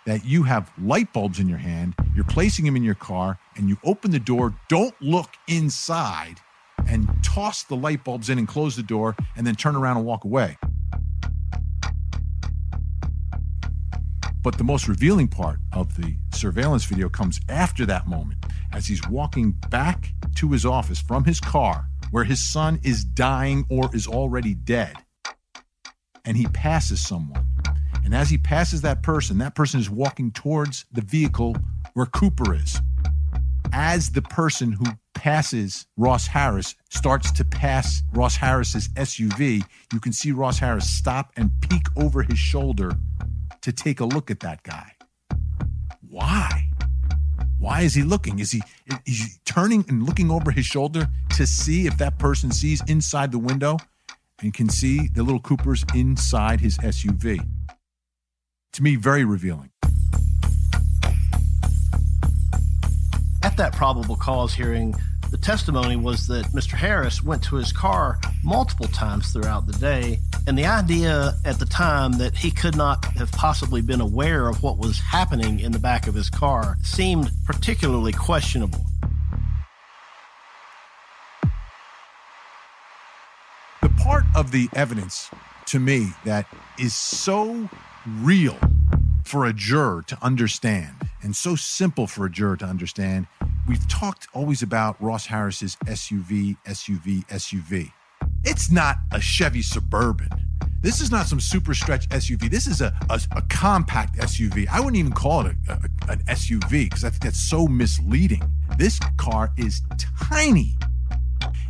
that 0.07 0.25
you 0.25 0.45
have 0.45 0.73
light 0.81 1.13
bulbs 1.13 1.39
in 1.39 1.49
your 1.49 1.59
hand, 1.59 1.95
you're 2.15 2.25
placing 2.25 2.65
them 2.65 2.77
in 2.77 2.83
your 2.83 2.95
car, 2.95 3.39
and 3.57 3.69
you 3.69 3.77
open 3.85 4.13
the 4.13 4.19
door, 4.19 4.55
don't 4.69 4.95
look 5.03 5.31
inside, 5.49 6.37
and 6.89 7.09
toss 7.23 7.65
the 7.65 7.77
light 7.77 8.05
bulbs 8.05 8.31
in 8.31 8.39
and 8.39 8.49
close 8.49 8.77
the 8.77 8.83
door, 8.83 9.17
and 9.37 9.47
then 9.47 9.57
turn 9.57 9.77
around 9.77 9.99
and 9.99 10.07
walk 10.07 10.25
away. 10.25 10.57
But 14.43 14.59
the 14.59 14.65
most 14.65 14.87
revealing 14.87 15.27
part 15.27 15.59
of 15.73 15.97
the 15.97 16.17
surveillance 16.33 16.85
video 16.85 17.09
comes 17.09 17.41
after 17.49 17.85
that 17.87 18.07
moment 18.07 18.45
as 18.73 18.87
he's 18.87 19.07
walking 19.09 19.51
back 19.71 20.13
to 20.37 20.53
his 20.53 20.65
office 20.65 21.01
from 21.01 21.25
his 21.25 21.41
car 21.41 21.89
where 22.13 22.23
his 22.23 22.41
son 22.41 22.79
is 22.85 23.05
dying 23.05 23.67
or 23.69 23.91
is 23.93 24.07
already 24.07 24.55
dead. 24.55 24.95
And 26.25 26.37
he 26.37 26.47
passes 26.47 27.05
someone 27.05 27.45
and 28.07 28.15
as 28.15 28.31
he 28.31 28.39
passes 28.39 28.83
that 28.83 29.03
person, 29.03 29.39
that 29.39 29.57
person 29.57 29.81
is 29.81 29.91
walking 29.91 30.31
towards 30.31 30.85
the 30.93 31.01
vehicle 31.01 31.57
where 31.95 32.07
Cooper 32.07 32.55
is. 32.55 32.81
As 33.73 34.11
the 34.11 34.23
person 34.23 34.71
who 34.71 34.85
passes 35.15 35.87
Ross 35.97 36.29
Harris 36.29 36.77
starts 36.89 37.33
to 37.33 37.45
pass 37.45 38.05
Ross 38.13 38.37
Harris's 38.37 38.89
SUV, 38.91 39.65
you 39.93 39.99
can 39.99 40.13
see 40.13 40.31
Ross 40.31 40.57
Harris 40.57 40.89
stop 40.89 41.33
and 41.37 41.51
peek 41.61 41.83
over 41.97 42.23
his 42.23 42.39
shoulder 42.39 42.93
to 43.63 43.73
take 43.73 43.99
a 43.99 44.05
look 44.05 44.31
at 44.31 44.39
that 44.39 44.63
guy. 44.63 44.93
Why? 46.09 46.69
Why 47.59 47.81
is 47.81 47.95
he 47.95 48.05
looking? 48.05 48.39
Is 48.39 48.53
he 48.53 48.63
is 49.05 49.19
he 49.19 49.27
turning 49.45 49.85
and 49.89 50.07
looking 50.07 50.31
over 50.31 50.53
his 50.53 50.65
shoulder 50.65 51.09
to 51.31 51.45
see 51.45 51.89
if 51.89 51.99
that 51.99 52.21
person 52.21 52.53
sees 52.53 52.81
inside 52.87 53.33
the 53.33 53.41
window 53.41 53.79
and 54.41 54.55
can 54.55 54.69
see 54.69 55.09
the 55.09 55.25
little 55.25 55.41
Coopers 55.41 55.85
inside 55.93 56.61
his 56.61 56.79
SUV? 56.79 57.45
To 58.73 58.83
me, 58.83 58.97
very 58.97 59.25
revealing. 59.25 59.71
At 63.43 63.57
that 63.57 63.73
probable 63.75 64.17
cause 64.17 64.55
hearing, 64.55 64.95
the 65.31 65.39
testimony 65.39 65.97
was 65.97 66.27
that 66.29 66.47
Mr. 66.47 66.75
Harris 66.75 67.23
went 67.23 67.43
to 67.45 67.57
his 67.57 67.73
car 67.73 68.19
multiple 68.45 68.87
times 68.89 69.33
throughout 69.33 69.67
the 69.67 69.73
day, 69.75 70.21
and 70.47 70.57
the 70.57 70.67
idea 70.67 71.35
at 71.45 71.59
the 71.59 71.67
time 71.67 72.13
that 72.19 72.37
he 72.37 72.51
could 72.51 72.77
not 72.77 73.05
have 73.17 73.33
possibly 73.33 73.81
been 73.81 74.01
aware 74.01 74.49
of 74.49 74.63
what 74.63 74.79
was 74.79 75.01
happening 75.01 75.61
in 75.61 75.73
the 75.73 75.79
back 75.79 76.07
of 76.07 76.15
his 76.15 76.31
car 76.31 76.77
seemed 76.83 77.31
particularly 77.45 78.13
questionable. 78.13 78.85
The 83.83 83.89
part 84.03 84.25
of 84.35 84.53
the 84.53 84.69
evidence 84.75 85.31
to 85.67 85.81
me 85.81 86.13
that 86.25 86.47
is 86.79 86.95
so 86.95 87.69
real 88.07 88.57
for 89.25 89.47
a 89.47 89.53
juror 89.53 90.03
to 90.07 90.19
understand 90.23 90.95
and 91.23 91.35
so 91.35 91.57
simple 91.57 92.07
for 92.07 92.27
a 92.27 92.31
juror 92.31 92.57
to 92.57 92.65
understand. 92.65 93.27
We've 93.67 93.87
talked 93.89 94.29
always 94.33 94.63
about 94.63 95.03
Ross 95.03 95.27
Harris's 95.27 95.77
SUV, 95.87 96.57
SUV, 96.67 97.27
SUV. 97.27 97.91
It's 98.45 98.71
not 98.71 98.99
a 99.11 99.21
Chevy 99.21 99.63
Suburban. 99.63 100.29
This 100.83 101.01
is 101.01 101.11
not 101.11 101.27
some 101.27 101.41
super 101.41 101.75
stretch 101.75 102.09
SUV. 102.11 102.49
This 102.49 102.69
is 102.69 102.81
a, 102.81 102.97
a, 103.11 103.21
a 103.33 103.43
compact 103.49 104.19
SUV. 104.19 104.69
I 104.69 104.79
wouldn't 104.79 104.97
even 104.97 105.13
call 105.13 105.47
it 105.47 105.57
a, 105.69 105.73
a, 105.73 106.13
an 106.13 106.21
SUV 106.29 106.85
because 106.85 107.03
I 107.03 107.11
think 107.11 107.25
that's 107.25 107.41
so 107.41 107.67
misleading. 107.67 108.49
This 108.79 109.01
car 109.17 109.53
is 109.57 109.83
tiny. 110.29 110.77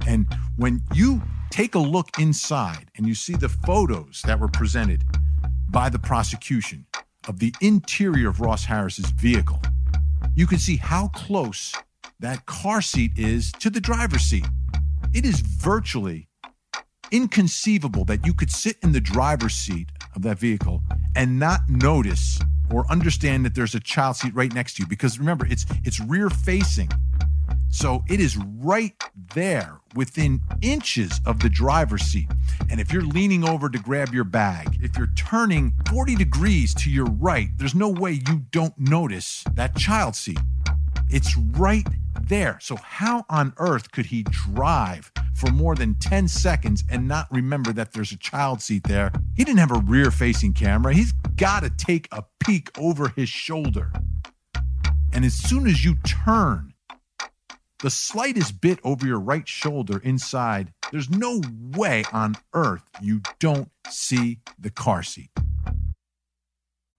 And 0.07 0.27
when 0.57 0.83
you 0.93 1.23
take 1.49 1.75
a 1.75 1.79
look 1.79 2.19
inside 2.19 2.91
and 2.97 3.09
you 3.09 3.15
see 3.15 3.35
the 3.35 3.49
photos 3.49 4.21
that 4.27 4.39
were 4.39 4.49
presented 4.49 5.03
by 5.69 5.89
the 5.89 5.99
prosecution 5.99 6.87
of 7.29 7.39
the 7.39 7.55
interior 7.61 8.29
of 8.29 8.41
Ross 8.41 8.65
Harris's 8.65 9.11
vehicle, 9.11 9.61
you 10.35 10.47
can 10.47 10.59
see 10.59 10.77
how 10.77 11.09
close 11.09 11.75
that 12.21 12.47
car 12.47 12.81
seat 12.81 13.13
is 13.17 13.53
to 13.53 13.71
the 13.71 13.81
driver's 13.81 14.23
seat. 14.23 14.47
It 15.13 15.25
is 15.25 15.41
virtually 15.41 16.29
inconceivable 17.11 18.05
that 18.07 18.27
you 18.27 18.35
could 18.35 18.51
sit 18.51 18.77
in 18.83 18.93
the 18.93 19.01
driver's 19.01 19.55
seat 19.55 19.91
of 20.15 20.23
that 20.23 20.39
vehicle 20.39 20.83
and 21.15 21.39
not 21.39 21.61
notice 21.69 22.41
or 22.73 22.85
understand 22.91 23.45
that 23.45 23.55
there's 23.55 23.75
a 23.75 23.81
child 23.81 24.17
seat 24.17 24.35
right 24.35 24.53
next 24.53 24.75
to 24.75 24.83
you 24.83 24.89
because 24.89 25.19
remember 25.19 25.47
it's 25.47 25.65
it's 25.85 26.01
rear 26.01 26.29
facing 26.29 26.91
so 27.77 28.03
it 28.09 28.21
is 28.21 28.39
right 28.39 28.95
there 29.35 29.81
within 29.95 30.41
inches 30.63 31.21
of 31.27 31.41
the 31.41 31.51
driver's 31.51 32.03
seat. 32.03 32.29
And 32.71 32.81
if 32.81 32.91
you're 32.91 33.05
leaning 33.05 33.47
over 33.47 33.69
to 33.69 33.79
grab 33.79 34.15
your 34.15 34.25
bag, 34.25 34.79
if 34.81 34.97
you're 34.97 35.13
turning 35.15 35.75
40 35.91 36.15
degrees 36.15 36.73
to 36.77 36.91
your 36.91 37.05
right, 37.05 37.49
there's 37.57 37.75
no 37.75 37.91
way 37.91 38.13
you 38.13 38.47
don't 38.51 38.77
notice 38.79 39.45
that 39.53 39.77
child 39.77 40.17
seat. 40.17 40.39
It's 41.11 41.37
right 41.37 41.87
there. 42.23 42.59
So, 42.63 42.77
how 42.77 43.27
on 43.29 43.53
earth 43.59 43.93
could 43.93 44.07
he 44.07 44.23
drive 44.23 45.13
for 45.35 45.51
more 45.51 45.75
than 45.75 45.97
10 45.97 46.29
seconds 46.29 46.83
and 46.91 47.07
not 47.07 47.29
remember 47.31 47.75
that 47.75 47.93
there's 47.93 48.11
a 48.11 48.17
child 48.17 48.63
seat 48.63 48.85
there? 48.85 49.13
He 49.37 49.45
didn't 49.45 49.59
have 49.59 49.71
a 49.71 49.83
rear 49.87 50.11
facing 50.11 50.55
camera. 50.55 50.95
He's 50.95 51.13
got 51.37 51.63
to 51.63 51.69
take 51.69 52.09
a 52.11 52.25
peek 52.41 52.71
over 52.79 53.09
his 53.11 53.29
shoulder. 53.29 53.93
And 55.13 55.27
as 55.27 55.35
soon 55.35 55.67
as 55.67 55.85
you 55.85 55.97
turn, 55.97 56.73
the 57.81 57.91
slightest 57.91 58.61
bit 58.61 58.79
over 58.85 59.07
your 59.07 59.21
right 59.21 59.47
shoulder 59.47 59.99
inside, 59.99 60.73
there's 60.91 61.11
no 61.11 61.43
way 61.77 62.05
on 62.13 62.37
earth 62.55 62.83
you 63.01 63.21
don't 63.39 63.71
see 63.91 64.41
the 64.59 64.71
car 64.71 65.03
seat. 65.03 65.31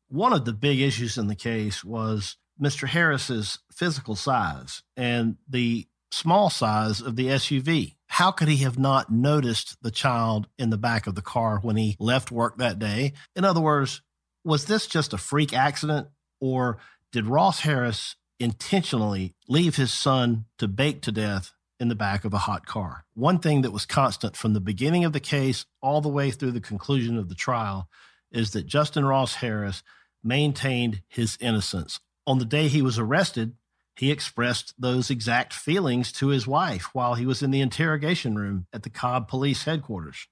One 0.09 0.33
of 0.33 0.45
the 0.45 0.53
big 0.53 0.79
issues 0.79 1.17
in 1.17 1.27
the 1.27 1.35
case 1.35 1.83
was 1.83 2.37
Mr. 2.61 2.87
Harris's 2.87 3.59
physical 3.71 4.15
size 4.15 4.83
and 4.95 5.37
the 5.47 5.87
small 6.11 6.49
size 6.49 7.01
of 7.01 7.15
the 7.15 7.27
SUV. 7.27 7.95
How 8.07 8.31
could 8.31 8.47
he 8.47 8.57
have 8.57 8.79
not 8.79 9.11
noticed 9.11 9.77
the 9.81 9.91
child 9.91 10.47
in 10.57 10.69
the 10.69 10.77
back 10.77 11.07
of 11.07 11.15
the 11.15 11.21
car 11.21 11.59
when 11.61 11.75
he 11.75 11.97
left 11.99 12.31
work 12.31 12.57
that 12.57 12.79
day? 12.79 13.13
In 13.35 13.43
other 13.43 13.59
words, 13.59 14.01
was 14.45 14.65
this 14.65 14.87
just 14.87 15.13
a 15.13 15.17
freak 15.17 15.53
accident 15.53 16.07
or 16.39 16.77
did 17.11 17.25
Ross 17.25 17.61
Harris 17.61 18.15
intentionally 18.39 19.35
leave 19.47 19.75
his 19.75 19.91
son 19.91 20.45
to 20.57 20.67
bake 20.67 21.01
to 21.03 21.11
death 21.11 21.53
in 21.79 21.87
the 21.87 21.95
back 21.95 22.25
of 22.25 22.33
a 22.33 22.39
hot 22.39 22.65
car? 22.65 23.05
One 23.13 23.39
thing 23.39 23.61
that 23.61 23.71
was 23.71 23.85
constant 23.85 24.35
from 24.35 24.53
the 24.53 24.59
beginning 24.59 25.05
of 25.05 25.13
the 25.13 25.19
case 25.19 25.65
all 25.81 26.01
the 26.01 26.09
way 26.09 26.31
through 26.31 26.51
the 26.51 26.61
conclusion 26.61 27.17
of 27.17 27.29
the 27.29 27.35
trial 27.35 27.89
is 28.31 28.51
that 28.51 28.65
Justin 28.65 29.05
Ross 29.05 29.35
Harris 29.35 29.83
maintained 30.23 31.01
his 31.07 31.37
innocence 31.39 31.99
on 32.27 32.39
the 32.39 32.45
day 32.45 32.67
he 32.67 32.81
was 32.81 32.99
arrested, 32.99 33.55
he 33.95 34.11
expressed 34.11 34.73
those 34.77 35.09
exact 35.09 35.53
feelings 35.53 36.11
to 36.11 36.27
his 36.27 36.45
wife 36.45 36.89
while 36.93 37.15
he 37.15 37.25
was 37.25 37.41
in 37.41 37.51
the 37.51 37.61
interrogation 37.61 38.35
room 38.35 38.67
at 38.73 38.83
the 38.83 38.89
Cobb 38.89 39.29
Police 39.29 39.63
Headquarters. 39.63 40.27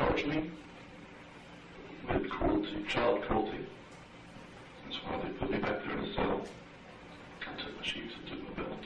charge 0.00 0.24
me 0.24 0.50
with 2.08 2.30
cruelty, 2.30 2.84
child 2.88 3.20
cruelty. 3.22 3.66
That's 4.84 4.96
why 5.04 5.20
they 5.22 5.28
put 5.30 5.50
me 5.50 5.58
back 5.58 5.84
there 5.84 5.98
in 5.98 6.04
a 6.04 6.14
cell. 6.14 6.46
I 7.42 7.60
took 7.60 7.76
my 7.76 7.82
shoes 7.82 8.12
and 8.18 8.26
took 8.26 8.56
my 8.56 8.62
belt. 8.62 8.78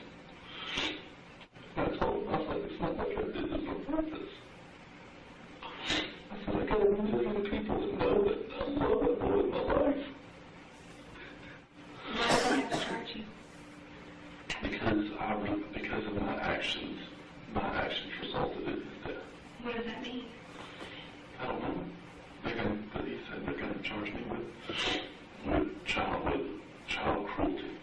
I 1.77 1.85
told 1.97 2.27
them, 2.27 2.33
I 2.33 2.37
said, 2.47 2.61
it's 2.69 2.81
not 2.81 2.97
like 2.97 3.17
I 3.17 3.21
did 3.21 3.35
this 3.35 3.69
on 3.69 3.85
purpose. 3.85 4.33
I 6.31 6.45
said, 6.45 6.55
I 6.55 6.65
gotta 6.65 6.85
want 6.85 7.13
other 7.13 7.49
people 7.49 7.79
to 7.79 7.95
know 7.95 8.23
that 8.25 8.39
I 8.59 8.67
love 8.67 8.99
that 9.01 9.19
boy 9.21 9.39
in 9.39 9.51
my 9.51 9.61
life. 9.73 10.05
Why 12.13 12.27
do 12.27 12.33
I 12.33 12.55
have 12.57 12.71
to 12.71 12.79
charge 12.85 13.15
you? 13.15 13.23
Because 14.63 15.11
I, 15.17 15.57
because 15.73 16.05
of 16.07 16.21
my 16.21 16.35
actions, 16.41 16.99
my 17.53 17.61
actions 17.61 18.11
resulted 18.21 18.67
in 18.67 18.73
his 18.73 18.83
death. 19.05 19.13
What 19.63 19.75
does 19.77 19.85
that 19.85 20.01
mean? 20.01 20.25
I 21.39 21.47
don't 21.47 21.61
know. 21.61 21.83
They're 22.43 22.55
gonna, 22.55 22.77
but 22.93 23.05
he 23.05 23.17
said 23.29 23.45
they're 23.45 23.55
gonna 23.55 23.81
charge 23.83 24.13
me 24.13 24.23
with, 24.29 24.95
with 25.45 25.85
child, 25.85 26.25
with 26.25 26.41
child 26.87 27.27
cruelty. 27.27 27.77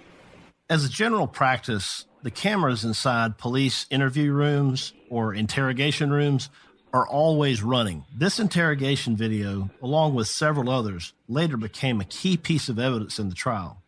As 0.73 0.87
a 0.87 0.89
general 0.89 1.27
practice, 1.27 2.07
the 2.23 2.31
cameras 2.31 2.83
inside 2.83 3.37
police 3.37 3.85
interview 3.91 4.33
rooms 4.33 4.95
or 5.11 5.35
interrogation 5.35 6.11
rooms 6.11 6.49
are 6.95 7.07
always 7.07 7.63
running. 7.63 8.07
This 8.17 8.41
interrogation 8.41 9.15
video, 9.15 9.69
along 9.83 10.15
with 10.15 10.29
several 10.29 10.71
others, 10.71 11.13
later 11.29 11.59
became 11.59 12.01
a 12.01 12.07
key 12.07 12.39
piece 12.39 12.71
of 12.71 12.79
evidence 12.79 13.19
in 13.19 13.29
the 13.29 13.35
trial. 13.35 13.83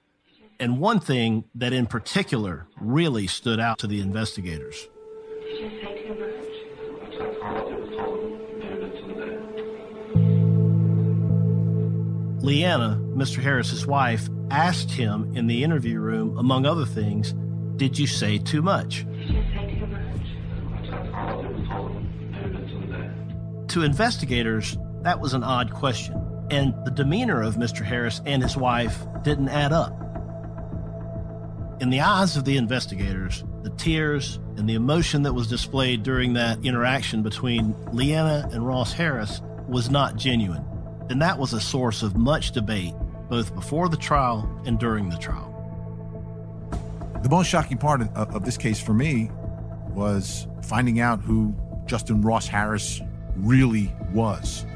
And 0.61 0.79
one 0.79 1.01
thing 1.01 1.45
that 1.55 1.73
in 1.73 1.87
particular 1.87 2.67
really 2.79 3.29
stood 3.29 3.61
out 3.61 3.79
to 3.79 3.87
the 3.87 4.03
investigators. 4.03 4.87
Leanna, 12.45 13.01
Mr. 13.17 13.43
Harris's 13.43 13.87
wife, 13.87 14.29
asked 14.51 14.91
him 14.91 15.35
in 15.35 15.47
the 15.47 15.65
interview 15.65 15.99
room, 15.99 16.37
among 16.37 16.67
other 16.67 16.85
things, 16.85 17.33
Did 17.77 17.99
you 17.99 18.07
say 18.07 18.37
too 18.37 18.61
much? 18.61 19.07
To 23.69 23.83
investigators, 23.83 24.77
that 25.01 25.21
was 25.21 25.33
an 25.33 25.43
odd 25.43 25.73
question, 25.73 26.23
and 26.51 26.75
the 26.85 26.91
demeanor 26.91 27.41
of 27.41 27.55
Mr. 27.55 27.83
Harris 27.83 28.21
and 28.27 28.43
his 28.43 28.59
wife 28.59 29.07
didn't 29.23 29.49
add 29.49 29.73
up. 29.73 29.99
In 31.81 31.89
the 31.89 32.03
eyes 32.03 32.37
of 32.37 32.45
the 32.45 32.59
investigators, 32.59 33.43
the 33.63 33.71
tears 33.71 34.39
and 34.59 34.69
the 34.69 34.75
emotion 34.75 35.23
that 35.23 35.33
was 35.33 35.49
displayed 35.49 36.03
during 36.03 36.35
that 36.35 36.63
interaction 36.63 37.23
between 37.23 37.75
Leanna 37.91 38.51
and 38.53 38.67
Ross 38.67 38.93
Harris 38.93 39.41
was 39.67 39.89
not 39.89 40.17
genuine, 40.17 40.63
and 41.11 41.21
that 41.21 41.39
was 41.39 41.53
a 41.53 41.61
source 41.61 42.03
of 42.03 42.17
much 42.17 42.53
debate 42.53 42.95
both 43.29 43.55
before 43.55 43.89
the 43.89 43.97
trial 43.97 44.49
and 44.67 44.79
during 44.79 45.09
the 45.09 45.17
trial. 45.17 45.51
The 47.23 47.29
most 47.29 47.49
shocking 47.49 47.79
part 47.79 48.03
of, 48.03 48.09
of 48.17 48.45
this 48.45 48.57
case 48.57 48.81
for 48.81 48.93
me 48.95 49.31
was 49.89 50.47
finding 50.63 51.01
out 51.01 51.21
who 51.21 51.55
Justin 51.87 52.21
Ross 52.21 52.47
Harris 52.47 53.01
really 53.37 53.93
was. 54.13 54.67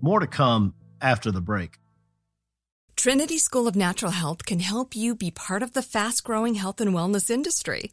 More 0.00 0.20
to 0.20 0.26
come 0.26 0.74
after 1.00 1.30
the 1.30 1.40
break. 1.40 1.78
Trinity 2.96 3.38
School 3.38 3.66
of 3.66 3.76
Natural 3.76 4.12
Health 4.12 4.44
can 4.44 4.60
help 4.60 4.94
you 4.94 5.14
be 5.14 5.30
part 5.30 5.62
of 5.62 5.72
the 5.72 5.82
fast 5.82 6.22
growing 6.22 6.54
health 6.54 6.80
and 6.80 6.92
wellness 6.92 7.30
industry. 7.30 7.92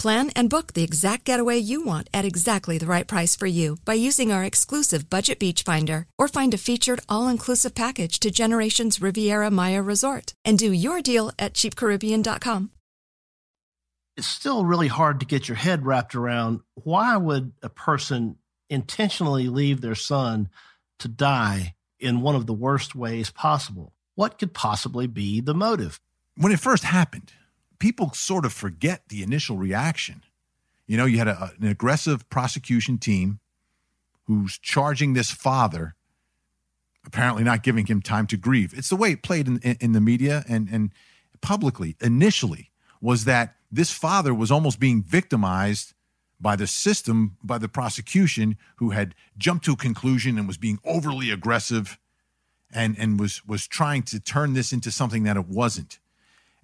Plan 0.00 0.30
and 0.30 0.48
book 0.48 0.72
the 0.72 0.82
exact 0.82 1.26
getaway 1.26 1.58
you 1.58 1.84
want 1.84 2.08
at 2.14 2.24
exactly 2.24 2.78
the 2.78 2.86
right 2.86 3.06
price 3.06 3.36
for 3.36 3.46
you 3.46 3.76
by 3.84 3.92
using 3.92 4.32
our 4.32 4.42
exclusive 4.42 5.10
Budget 5.10 5.38
Beach 5.38 5.62
Finder 5.62 6.06
or 6.16 6.26
find 6.26 6.54
a 6.54 6.56
featured 6.56 7.00
all 7.06 7.28
inclusive 7.28 7.74
package 7.74 8.18
to 8.20 8.30
Generations 8.30 9.02
Riviera 9.02 9.50
Maya 9.50 9.82
Resort 9.82 10.32
and 10.42 10.58
do 10.58 10.72
your 10.72 11.02
deal 11.02 11.32
at 11.38 11.52
cheapcaribbean.com. 11.52 12.70
It's 14.16 14.26
still 14.26 14.64
really 14.64 14.88
hard 14.88 15.20
to 15.20 15.26
get 15.26 15.48
your 15.48 15.56
head 15.56 15.84
wrapped 15.84 16.14
around 16.14 16.60
why 16.76 17.18
would 17.18 17.52
a 17.62 17.68
person 17.68 18.36
intentionally 18.70 19.48
leave 19.48 19.82
their 19.82 19.94
son 19.94 20.48
to 21.00 21.08
die 21.08 21.74
in 21.98 22.22
one 22.22 22.36
of 22.36 22.46
the 22.46 22.54
worst 22.54 22.94
ways 22.94 23.28
possible? 23.28 23.92
What 24.14 24.38
could 24.38 24.54
possibly 24.54 25.06
be 25.06 25.42
the 25.42 25.52
motive? 25.52 26.00
When 26.36 26.52
it 26.52 26.60
first 26.60 26.84
happened, 26.84 27.34
people 27.80 28.12
sort 28.12 28.44
of 28.44 28.52
forget 28.52 29.02
the 29.08 29.24
initial 29.24 29.56
reaction. 29.56 30.22
You 30.86 30.96
know, 30.96 31.06
you 31.06 31.18
had 31.18 31.28
a, 31.28 31.52
an 31.60 31.66
aggressive 31.66 32.28
prosecution 32.30 32.98
team 32.98 33.40
who's 34.26 34.58
charging 34.58 35.14
this 35.14 35.32
father, 35.32 35.96
apparently 37.04 37.42
not 37.42 37.64
giving 37.64 37.86
him 37.86 38.00
time 38.00 38.28
to 38.28 38.36
grieve. 38.36 38.72
It's 38.76 38.90
the 38.90 38.96
way 38.96 39.10
it 39.10 39.22
played 39.22 39.48
in, 39.48 39.58
in, 39.58 39.76
in 39.80 39.92
the 39.92 40.00
media 40.00 40.44
and, 40.48 40.68
and 40.68 40.92
publicly 41.40 41.96
initially 42.00 42.70
was 43.00 43.24
that 43.24 43.56
this 43.72 43.90
father 43.90 44.32
was 44.32 44.50
almost 44.50 44.78
being 44.78 45.02
victimized 45.02 45.94
by 46.40 46.56
the 46.56 46.66
system, 46.66 47.36
by 47.42 47.58
the 47.58 47.68
prosecution, 47.68 48.56
who 48.76 48.90
had 48.90 49.14
jumped 49.36 49.64
to 49.64 49.72
a 49.72 49.76
conclusion 49.76 50.38
and 50.38 50.46
was 50.46 50.56
being 50.56 50.78
overly 50.84 51.30
aggressive 51.30 51.98
and, 52.72 52.96
and 52.98 53.18
was, 53.18 53.46
was 53.46 53.66
trying 53.66 54.02
to 54.02 54.20
turn 54.20 54.52
this 54.52 54.72
into 54.72 54.90
something 54.90 55.22
that 55.24 55.36
it 55.36 55.48
wasn't. 55.48 55.98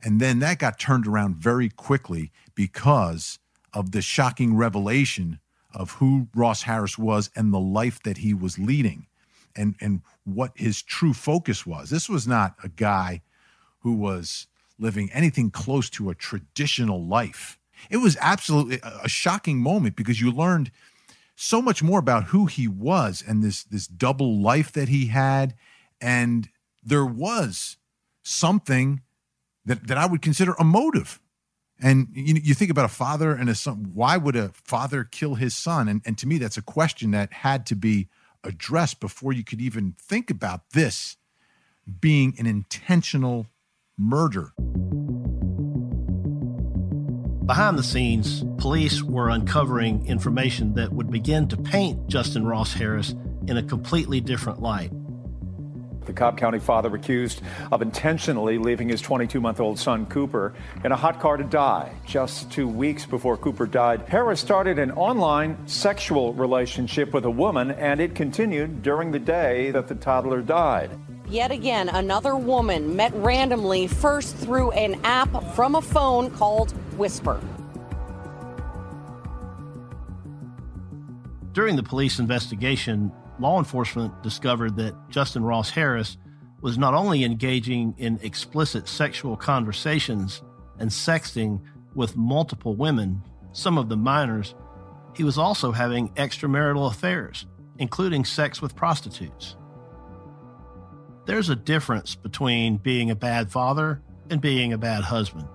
And 0.03 0.21
then 0.21 0.39
that 0.41 0.59
got 0.59 0.79
turned 0.79 1.07
around 1.07 1.37
very 1.37 1.69
quickly 1.69 2.31
because 2.55 3.39
of 3.73 3.93
the 3.93 4.03
shocking 4.03 4.57
revelation 4.57 5.41
of 5.75 5.93
who 5.93 6.29
Ross 6.35 6.63
Harris 6.63 6.97
was 6.97 7.31
and 7.37 7.53
the 7.53 7.61
life 7.61 8.03
that 8.03 8.19
he 8.19 8.33
was 8.33 8.59
leading 8.59 9.07
and, 9.55 9.75
and 9.81 10.03
what 10.25 10.53
his 10.55 10.83
true 10.83 11.13
focus 11.13 11.67
was. 11.67 11.91
This 11.91 12.09
was 12.09 12.27
not 12.27 12.55
a 12.63 12.69
guy 12.69 13.23
who 13.81 13.93
was 13.93 14.47
living 14.79 15.11
anything 15.13 15.51
close 15.51 15.89
to 15.91 16.11
a 16.11 16.15
traditional 16.15 17.05
life. 17.05 17.59
It 17.91 17.99
was 17.99 18.17
absolutely 18.21 18.81
a 18.83 19.09
shocking 19.09 19.59
moment 19.59 19.97
because 19.97 20.21
you 20.21 20.31
learned 20.31 20.71
so 21.35 21.61
much 21.61 21.83
more 21.83 21.99
about 21.99 22.25
who 22.25 22.47
he 22.47 22.67
was 22.67 23.23
and 23.27 23.43
this 23.43 23.63
this 23.65 23.87
double 23.87 24.41
life 24.41 24.73
that 24.73 24.89
he 24.89 25.07
had 25.07 25.55
and 26.01 26.49
there 26.83 27.05
was 27.05 27.77
something 28.23 29.03
that, 29.67 29.87
that 29.89 29.99
I 29.99 30.07
would 30.07 30.23
consider 30.23 30.55
a 30.59 30.65
motive. 30.65 31.21
And 31.81 32.09
you, 32.15 32.37
you 32.43 32.55
think 32.55 32.71
about 32.71 32.87
a 32.87 32.89
father 32.89 33.33
and 33.33 33.51
a 33.51 33.55
son. 33.55 33.91
Why 33.93 34.17
would 34.17 34.37
a 34.37 34.49
father 34.55 35.05
kill 35.05 35.35
his 35.35 35.55
son? 35.55 35.89
And, 35.89 36.01
and 36.07 36.17
to 36.19 36.27
me, 36.27 36.39
that's 36.39 36.57
a 36.57 36.63
question 36.63 37.11
that 37.11 37.33
had 37.33 37.67
to 37.67 37.77
be 37.77 38.09
addressed 38.43 39.01
before 39.01 39.33
you 39.33 39.45
could 39.45 39.61
even 39.61 39.95
think 40.01 40.31
about 40.31 40.71
this 40.71 41.17
being 42.01 42.35
an 42.39 42.47
intentional 42.47 43.47
murder. 43.99 44.53
Behind 47.45 47.79
the 47.79 47.85
scenes, 47.85 48.45
police 48.59 49.03
were 49.03 49.29
uncovering 49.29 50.05
information 50.07 50.75
that 50.75 50.93
would 50.93 51.11
begin 51.11 51.47
to 51.49 51.57
paint 51.57 52.09
Justin 52.09 52.45
Ross 52.45 52.73
Harris 52.73 53.15
in 53.47 53.57
a 53.57 53.63
completely 53.63 54.21
different 54.21 54.61
light. 54.61 54.91
The 56.07 56.13
Cobb 56.13 56.39
County 56.39 56.61
father 56.61 56.95
accused 56.95 57.43
of 57.73 57.83
intentionally 57.83 58.59
leaving 58.59 58.89
his 58.89 59.01
22 59.01 59.41
month 59.41 59.61
old 59.61 59.79
son, 59.79 60.07
Cooper, 60.07 60.55
in 60.85 60.93
a 60.93 60.97
hot 60.97 61.21
car 61.21 61.37
to 61.37 61.45
die. 61.45 61.93
Just 62.07 62.51
two 62.51 62.69
weeks 62.69 63.05
before 63.05 63.37
Cooper 63.37 63.67
died, 63.67 64.03
Harris 64.09 64.41
started 64.41 64.79
an 64.79 64.93
online 64.93 65.67
sexual 65.67 66.33
relationship 66.33 67.13
with 67.13 67.25
a 67.25 67.31
woman, 67.31 67.73
and 67.73 68.01
it 68.01 68.15
continued 68.15 68.83
during 68.83 69.11
the 69.11 69.19
day 69.19 69.73
that 69.73 69.89
the 69.89 69.97
toddler 69.97 70.43
died. 70.43 70.91
Yet 71.29 71.51
again, 71.51 71.89
another 71.89 72.37
woman 72.37 72.95
met 72.95 73.13
randomly, 73.15 73.89
first 73.89 74.37
through 74.37 74.71
an 74.73 75.01
app 75.03 75.55
from 75.55 75.75
a 75.75 75.83
phone 75.83 76.31
called 76.31 76.71
Whisper. 76.97 77.41
During 81.53 81.75
the 81.75 81.83
police 81.83 82.21
investigation, 82.21 83.11
law 83.39 83.59
enforcement 83.59 84.23
discovered 84.23 84.77
that 84.77 84.95
Justin 85.11 85.45
Ross 85.45 85.71
Harris 85.71 86.17
was 86.61 86.79
not 86.79 86.95
only 86.95 87.25
engaging 87.25 87.95
in 87.99 88.19
explicit 88.23 88.89
sexual 88.89 89.37
conversations 89.37 90.43
and 90.79 90.91
sexting 90.91 91.61
with 91.95 92.17
multiple 92.17 92.75
women, 92.75 93.23
some 93.53 93.79
of 93.79 93.89
them 93.89 94.03
minors, 94.03 94.55
he 95.15 95.25
was 95.25 95.39
also 95.39 95.73
having 95.73 96.11
extramarital 96.11 96.91
affairs, 96.91 97.47
including 97.79 98.25
sex 98.25 98.61
with 98.61 98.77
prostitutes. 98.77 99.57
There's 101.27 101.49
a 101.49 101.57
difference 101.57 102.15
between 102.15 102.77
being 102.77 103.11
a 103.11 103.17
bad 103.17 103.51
father 103.51 104.03
and 104.31 104.41
being 104.41 104.73
a 104.73 104.79
bad 104.79 105.05
husband. 105.05 105.49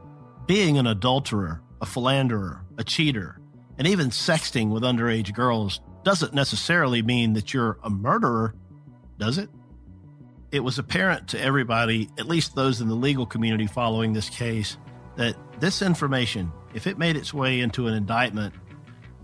Being 0.47 0.77
an 0.77 0.87
adulterer, 0.87 1.61
a 1.79 1.85
philanderer, 1.85 2.65
a 2.77 2.83
cheater, 2.83 3.39
and 3.77 3.87
even 3.87 4.09
sexting 4.09 4.69
with 4.69 4.83
underage 4.83 5.33
girls 5.33 5.79
doesn't 6.03 6.33
necessarily 6.33 7.01
mean 7.01 7.33
that 7.33 7.53
you're 7.53 7.77
a 7.83 7.89
murderer, 7.89 8.55
does 9.17 9.37
it? 9.37 9.49
It 10.51 10.61
was 10.61 10.79
apparent 10.79 11.29
to 11.29 11.41
everybody, 11.41 12.09
at 12.17 12.27
least 12.27 12.55
those 12.55 12.81
in 12.81 12.87
the 12.87 12.95
legal 12.95 13.25
community 13.25 13.67
following 13.67 14.13
this 14.13 14.29
case, 14.29 14.77
that 15.15 15.35
this 15.59 15.81
information, 15.81 16.51
if 16.73 16.87
it 16.87 16.97
made 16.97 17.15
its 17.15 17.33
way 17.33 17.61
into 17.61 17.87
an 17.87 17.93
indictment, 17.93 18.53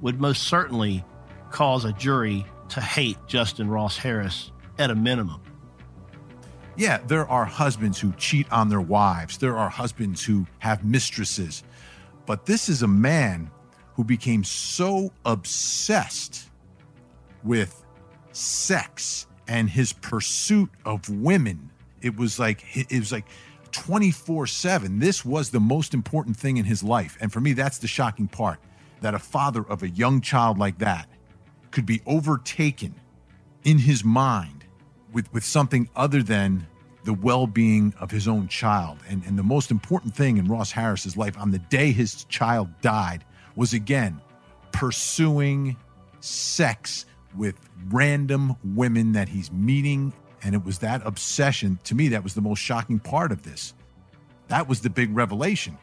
would 0.02 0.22
most 0.22 0.44
certainly 0.44 1.04
cause 1.50 1.86
a 1.86 1.94
jury 1.94 2.46
to 2.70 2.82
hate 2.82 3.18
Justin 3.28 3.70
Ross 3.70 3.98
Harris 3.98 4.52
at 4.78 4.92
a 4.92 4.96
minimum. 4.96 5.42
Yeah, 6.76 7.00
there 7.08 7.28
are 7.28 7.46
husbands 7.46 8.00
who 8.00 8.14
cheat 8.14 8.52
on 8.52 8.70
their 8.70 8.82
wives, 8.82 9.40
there 9.40 9.58
are 9.58 9.70
husbands 9.70 10.24
who 10.24 10.46
have 10.60 10.86
mistresses. 10.86 11.64
But 12.26 12.46
this 12.46 12.70
is 12.70 12.84
a 12.84 12.88
man 12.88 13.50
who 13.96 14.04
became 14.04 14.44
so 14.44 15.12
obsessed 15.26 16.50
with 17.48 17.84
sex 18.32 19.28
and 19.48 19.70
his 19.70 19.94
pursuit 19.94 20.70
of 20.86 21.10
women. 21.10 21.72
It 22.02 22.16
was 22.18 22.38
like 22.38 22.64
it 22.76 23.00
was 23.00 23.12
like 23.12 23.26
24/7. 23.72 25.00
This 25.00 25.26
was 25.26 25.50
the 25.50 25.60
most 25.60 25.94
important 25.94 26.38
thing 26.38 26.58
in 26.58 26.66
his 26.66 26.84
life. 26.84 27.18
And 27.20 27.32
for 27.32 27.40
me 27.40 27.54
that's 27.54 27.80
the 27.80 27.88
shocking 27.88 28.28
part 28.28 28.60
that 29.02 29.14
a 29.14 29.20
father 29.20 29.64
of 29.68 29.84
a 29.84 29.90
young 29.90 30.22
child 30.22 30.58
like 30.58 30.80
that 30.80 31.08
could 31.72 31.86
be 31.86 32.02
overtaken 32.06 32.96
in 33.64 33.80
his 33.80 34.04
mind 34.04 34.66
with 35.12 35.32
with 35.34 35.44
something 35.44 35.90
other 35.96 36.22
than 36.22 36.68
the 37.04 37.14
well-being 37.14 37.94
of 38.00 38.12
his 38.12 38.28
own 38.28 38.48
child. 38.48 39.00
And 39.08 39.24
and 39.26 39.38
the 39.40 39.44
most 39.44 39.72
important 39.72 40.16
thing 40.16 40.38
in 40.38 40.48
Ross 40.48 40.72
Harris's 40.72 41.18
life 41.18 41.38
on 41.38 41.52
the 41.52 41.60
day 41.60 41.92
his 41.92 42.26
child 42.26 42.70
died 42.82 43.24
was 43.56 43.74
again 43.74 44.22
pursuing 44.72 45.76
sex 46.20 47.06
with 47.36 47.56
random 47.90 48.56
women 48.64 49.14
that 49.14 49.30
he's 49.30 49.52
meeting. 49.52 50.14
And 50.44 50.56
it 50.56 50.64
was 50.64 50.80
that 50.80 51.06
obsession. 51.06 51.80
To 51.86 51.96
me, 51.96 52.10
that 52.10 52.24
was 52.24 52.34
the 52.34 52.42
most 52.42 52.60
shocking 52.60 53.00
part 53.00 53.32
of 53.32 53.44
this. 53.44 53.74
That 54.48 54.68
was 54.68 54.82
the 54.82 54.90
big 54.90 55.16
revelation. 55.16 55.78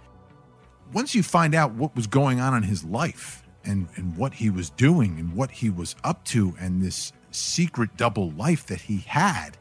Once 0.93 1.15
you 1.15 1.23
find 1.23 1.55
out 1.55 1.73
what 1.73 1.95
was 1.97 2.07
going 2.07 2.41
on 2.41 2.55
in 2.55 2.63
his 2.63 2.85
life 2.85 3.43
and, 3.65 3.89
and 3.97 4.17
what 4.17 4.35
he 4.35 4.51
was 4.51 4.71
doing 4.71 5.19
and 5.19 5.35
what 5.35 5.51
he 5.51 5.71
was 5.71 5.97
up 6.05 6.25
to 6.27 6.55
and 6.61 6.83
this 6.83 7.13
secret 7.31 7.97
double 7.97 8.31
life 8.33 8.67
that 8.67 8.81
he 8.81 8.99
had, 8.99 9.57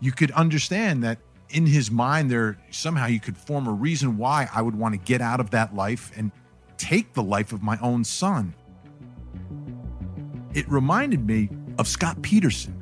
you 0.00 0.12
could 0.12 0.30
understand 0.32 1.02
that 1.04 1.18
in 1.50 1.66
his 1.66 1.90
mind 1.90 2.30
there 2.30 2.58
somehow 2.70 3.06
you 3.06 3.20
could 3.20 3.36
form 3.36 3.66
a 3.66 3.72
reason 3.72 4.18
why 4.18 4.48
I 4.52 4.62
would 4.62 4.74
want 4.74 4.94
to 4.94 4.98
get 4.98 5.20
out 5.20 5.40
of 5.40 5.50
that 5.50 5.74
life 5.74 6.10
and 6.16 6.32
take 6.76 7.12
the 7.12 7.22
life 7.22 7.52
of 7.52 7.62
my 7.62 7.78
own 7.80 8.04
son. 8.04 8.54
It 10.56 10.66
reminded 10.70 11.26
me 11.26 11.50
of 11.78 11.86
Scott 11.86 12.22
Peterson. 12.22 12.72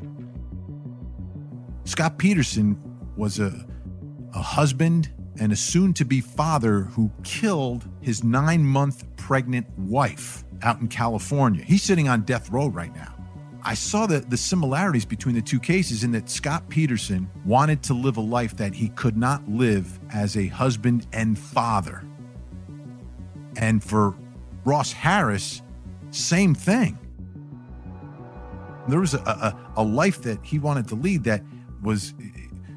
Scott 1.82 2.18
Peterson 2.18 2.80
was 3.16 3.40
a, 3.40 3.66
a 4.32 4.40
husband 4.40 5.10
and 5.40 5.50
a 5.50 5.56
soon 5.56 5.92
to 5.94 6.04
be 6.04 6.20
father 6.20 6.82
who 6.82 7.10
killed 7.24 7.88
his 8.00 8.22
nine 8.22 8.64
month 8.64 9.04
pregnant 9.16 9.66
wife 9.76 10.44
out 10.62 10.80
in 10.80 10.86
California. 10.86 11.64
He's 11.64 11.82
sitting 11.82 12.08
on 12.08 12.20
death 12.22 12.48
row 12.48 12.68
right 12.68 12.94
now. 12.94 13.12
I 13.64 13.74
saw 13.74 14.06
the, 14.06 14.20
the 14.20 14.36
similarities 14.36 15.04
between 15.04 15.34
the 15.34 15.42
two 15.42 15.58
cases 15.58 16.04
in 16.04 16.12
that 16.12 16.30
Scott 16.30 16.68
Peterson 16.68 17.28
wanted 17.44 17.82
to 17.84 17.94
live 17.94 18.18
a 18.18 18.20
life 18.20 18.56
that 18.58 18.72
he 18.72 18.90
could 18.90 19.16
not 19.16 19.48
live 19.48 19.98
as 20.12 20.36
a 20.36 20.46
husband 20.46 21.08
and 21.12 21.36
father. 21.36 22.04
And 23.56 23.82
for 23.82 24.14
Ross 24.64 24.92
Harris, 24.92 25.60
same 26.12 26.54
thing. 26.54 27.00
There 28.88 29.00
was 29.00 29.14
a, 29.14 29.18
a, 29.18 29.58
a 29.76 29.82
life 29.82 30.22
that 30.22 30.44
he 30.44 30.58
wanted 30.58 30.88
to 30.88 30.94
lead 30.94 31.24
that 31.24 31.42
was 31.82 32.14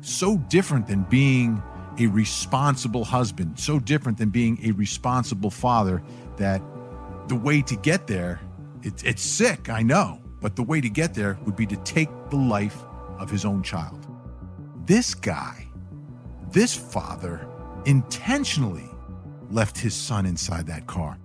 so 0.02 0.38
different 0.38 0.88
than 0.88 1.04
being 1.04 1.62
a 2.00 2.08
responsible 2.08 3.04
husband, 3.04 3.60
so 3.60 3.80
different 3.80 4.18
than 4.18 4.30
being 4.30 4.60
a 4.64 4.72
responsible 4.72 5.50
father 5.50 6.04
that 6.38 6.62
the 7.28 7.36
way 7.36 7.62
to 7.64 7.76
get 7.76 8.08
there, 8.08 8.40
it, 8.84 9.04
it's 9.04 9.22
sick, 9.22 9.70
I 9.70 9.82
know, 9.82 10.22
but 10.42 10.56
the 10.56 10.64
way 10.64 10.80
to 10.82 10.90
get 10.90 11.14
there 11.14 11.38
would 11.46 11.56
be 11.56 11.66
to 11.66 11.76
take 11.78 12.10
the 12.30 12.38
life 12.38 12.84
of 13.18 13.30
his 13.30 13.46
own 13.46 13.64
child. 13.64 14.08
This 14.86 15.14
guy, 15.14 15.68
this 16.52 16.74
father, 16.74 17.48
intentionally 17.86 18.90
left 19.50 19.78
his 19.78 19.94
son 19.94 20.26
inside 20.26 20.68
that 20.68 20.88
car. 20.88 21.18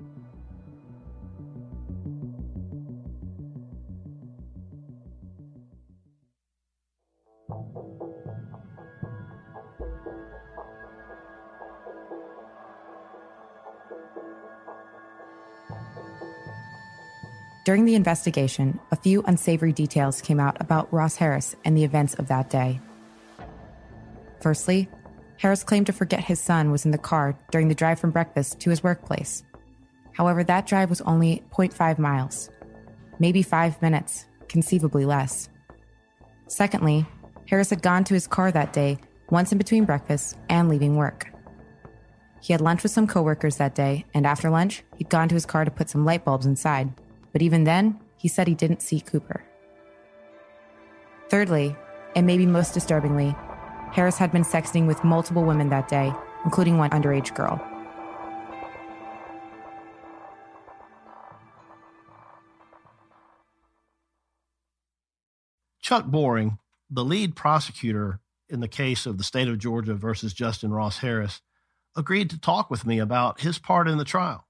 During 17.64 17.85
the 17.85 17.94
investigation, 17.94 18.81
a 18.90 18.96
few 18.96 19.22
unsavory 19.22 19.72
details 19.72 20.20
came 20.20 20.40
out 20.40 20.61
about 20.61 20.92
Ross 20.92 21.14
Harris 21.14 21.55
and 21.64 21.77
the 21.77 21.85
events 21.85 22.14
of 22.14 22.27
that 22.27 22.51
day. 22.51 22.81
Firstly, 24.40 24.88
Harris 25.37 25.62
claimed 25.62 25.87
to 25.87 25.92
forget 25.92 26.25
his 26.25 26.40
son 26.40 26.72
was 26.72 26.85
in 26.85 26.90
the 26.90 26.98
car 26.98 27.38
during 27.53 27.68
the 27.68 27.75
drive 27.75 28.01
from 28.01 28.11
breakfast 28.11 28.59
to 28.61 28.70
his 28.70 28.83
workplace. 28.83 29.44
However, 30.12 30.42
that 30.42 30.66
drive 30.66 30.90
was 30.90 31.01
only 31.03 31.44
0.5 31.53 31.98
miles, 31.98 32.51
maybe 33.20 33.42
five 33.42 33.81
minutes, 33.81 34.27
conceivably 34.48 35.05
less. 35.05 35.48
Secondly, 36.48 37.07
Harris 37.48 37.70
had 37.70 37.83
gone 37.83 38.03
to 38.05 38.14
his 38.14 38.27
car 38.27 38.51
that 38.51 38.72
day 38.72 38.98
once 39.31 39.53
in 39.53 39.59
between 39.59 39.85
breakfast 39.85 40.37
and 40.48 40.68
leaving 40.68 40.96
work. 40.96 41.33
He 42.40 42.53
had 42.53 42.61
lunch 42.61 42.83
with 42.83 42.92
some 42.92 43.07
coworkers 43.07 43.57
that 43.57 43.77
day, 43.77 44.05
and 44.14 44.27
after 44.27 44.51
lunch, 44.51 44.83
he'd 44.96 45.09
gone 45.09 45.29
to 45.29 45.35
his 45.35 45.46
car 45.46 45.64
to 45.64 45.70
put 45.70 45.88
some 45.88 46.05
light 46.05 46.25
bulbs 46.25 46.44
inside. 46.44 46.92
But 47.33 47.42
even 47.42 47.64
then, 47.64 47.99
he 48.16 48.29
said 48.29 48.47
he 48.47 48.55
didn't 48.55 48.83
see 48.83 49.01
Cooper. 49.01 49.42
Thirdly, 51.29 51.75
and 52.14 52.27
maybe 52.27 52.47
most 52.47 52.75
disturbingly, 52.75 53.35
Harris 53.92 54.18
had 54.18 54.33
been 54.33 54.45
sexting 54.45 54.87
with 54.87 55.03
multiple 55.03 55.45
women 55.45 55.71
that 55.71 55.88
day, 55.88 56.12
including 56.45 56.79
one 56.79 56.90
underage 56.90 57.35
girl. 57.35 57.61
Chuck 65.81 66.07
Boring, 66.07 66.59
the 66.88 67.05
lead 67.05 67.35
prosecutor 67.35 68.21
in 68.49 68.61
the 68.61 68.68
case 68.68 69.05
of 69.05 69.18
the 69.18 69.25
state 69.25 69.49
of 69.49 69.59
Georgia 69.59 69.95
versus 69.95 70.33
Justin 70.33 70.71
Ross 70.71 70.99
Harris, 70.99 71.40
agreed 71.97 72.31
to 72.31 72.40
talk 72.40 72.71
with 72.71 72.87
me 72.87 72.99
about 72.99 73.40
his 73.40 73.59
part 73.59 73.88
in 73.88 73.99
the 73.99 74.05
trial 74.05 74.47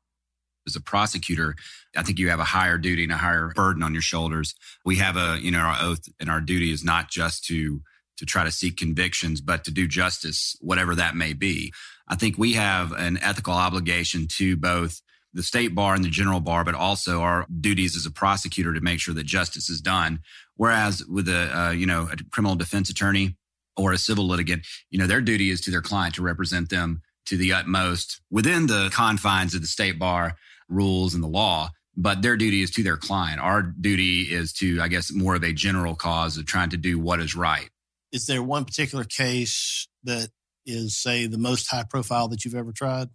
as 0.66 0.77
a 0.77 0.81
prosecutor, 0.81 1.55
I 1.96 2.03
think 2.03 2.18
you 2.18 2.31
have 2.31 2.40
a 2.40 2.44
higher 2.44 2.79
duty 2.79 3.05
and 3.05 3.12
a 3.12 3.16
higher 3.16 3.53
burden 3.55 3.83
on 3.83 3.92
your 3.92 4.03
shoulders. 4.03 4.55
We 4.85 4.96
have 4.96 5.16
a, 5.16 5.38
you 5.40 5.51
know, 5.51 5.59
our 5.59 5.77
oath 5.81 6.09
and 6.20 6.31
our 6.31 6.40
duty 6.40 6.72
is 6.72 6.85
not 6.85 7.11
just 7.11 7.44
to 7.46 7.83
to 8.18 8.27
try 8.27 8.44
to 8.44 8.53
seek 8.53 8.77
convictions, 8.77 9.40
but 9.40 9.64
to 9.64 9.70
do 9.70 9.88
justice, 9.88 10.55
whatever 10.61 10.94
that 10.94 11.16
may 11.16 11.33
be. 11.33 11.72
I 12.07 12.14
think 12.14 12.37
we 12.37 12.53
have 12.53 12.92
an 12.92 13.18
ethical 13.22 13.55
obligation 13.55 14.27
to 14.37 14.57
both 14.57 15.01
the 15.33 15.42
state 15.42 15.75
bar 15.75 15.94
and 15.94 16.05
the 16.05 16.11
general 16.11 16.40
bar, 16.40 16.62
but 16.62 16.75
also 16.75 17.22
our 17.22 17.46
duties 17.61 17.96
as 17.96 18.07
a 18.07 18.11
prosecutor 18.11 18.75
to 18.75 18.81
make 18.81 19.01
sure 19.01 19.14
that 19.14 19.25
justice 19.25 19.70
is 19.70 19.81
done. 19.81 20.20
Whereas 20.57 21.05
with 21.07 21.29
a, 21.29 21.59
uh, 21.59 21.70
you 21.70 21.87
know, 21.87 22.09
a 22.12 22.16
criminal 22.31 22.55
defense 22.55 22.90
attorney 22.90 23.37
or 23.77 23.92
a 23.92 23.98
civil 23.98 24.27
litigant, 24.27 24.66
you 24.90 24.98
know, 24.98 25.07
their 25.07 25.22
duty 25.22 25.51
is 25.51 25.62
to 25.62 25.70
their 25.70 25.81
client 25.81 26.14
to 26.16 26.22
represent 26.22 26.68
them 26.68 27.01
to 27.27 27.37
the 27.37 27.53
utmost 27.53 28.20
within 28.31 28.66
the 28.66 28.90
confines 28.92 29.55
of 29.55 29.62
the 29.62 29.66
state 29.66 29.98
bar 29.98 30.37
rules 30.72 31.14
and 31.14 31.22
the 31.22 31.28
law, 31.28 31.70
but 31.96 32.22
their 32.22 32.37
duty 32.37 32.62
is 32.62 32.70
to 32.72 32.82
their 32.82 32.96
client. 32.96 33.40
Our 33.40 33.62
duty 33.62 34.22
is 34.22 34.52
to, 34.54 34.80
I 34.80 34.88
guess, 34.88 35.12
more 35.12 35.35
of 35.35 35.44
a 35.44 35.52
general 35.52 35.94
cause 35.94 36.37
of 36.38 36.46
trying 36.46 36.70
to 36.70 36.76
do 36.76 36.98
what 36.98 37.20
is 37.20 37.37
right. 37.37 37.68
Is 38.12 38.26
there 38.26 38.42
one 38.42 38.64
particular 38.64 39.04
case 39.04 39.88
that 40.04 40.30
is, 40.66 40.96
say, 40.96 41.26
the 41.26 41.38
most 41.38 41.70
high 41.70 41.85
profile 41.88 42.28
that 42.28 42.44
you've 42.44 42.54
ever 42.54 42.72
tried? 42.72 43.08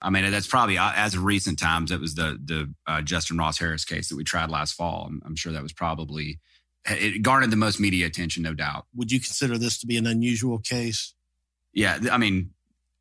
I 0.00 0.10
mean, 0.10 0.30
that's 0.30 0.48
probably 0.48 0.78
uh, 0.78 0.92
as 0.96 1.14
of 1.14 1.24
recent 1.24 1.58
times. 1.58 1.92
It 1.92 2.00
was 2.00 2.14
the 2.14 2.36
the 2.44 2.74
uh, 2.86 3.02
Justin 3.02 3.38
Ross 3.38 3.58
Harris 3.58 3.84
case 3.84 4.08
that 4.08 4.16
we 4.16 4.24
tried 4.24 4.50
last 4.50 4.72
fall. 4.72 5.06
I'm, 5.08 5.22
I'm 5.24 5.36
sure 5.36 5.52
that 5.52 5.62
was 5.62 5.72
probably 5.72 6.40
it 6.86 7.22
garnered 7.22 7.50
the 7.50 7.56
most 7.56 7.78
media 7.78 8.06
attention, 8.06 8.42
no 8.42 8.54
doubt. 8.54 8.86
Would 8.96 9.12
you 9.12 9.20
consider 9.20 9.56
this 9.58 9.78
to 9.78 9.86
be 9.86 9.96
an 9.96 10.06
unusual 10.06 10.58
case? 10.58 11.14
Yeah, 11.72 11.98
I 12.10 12.18
mean, 12.18 12.50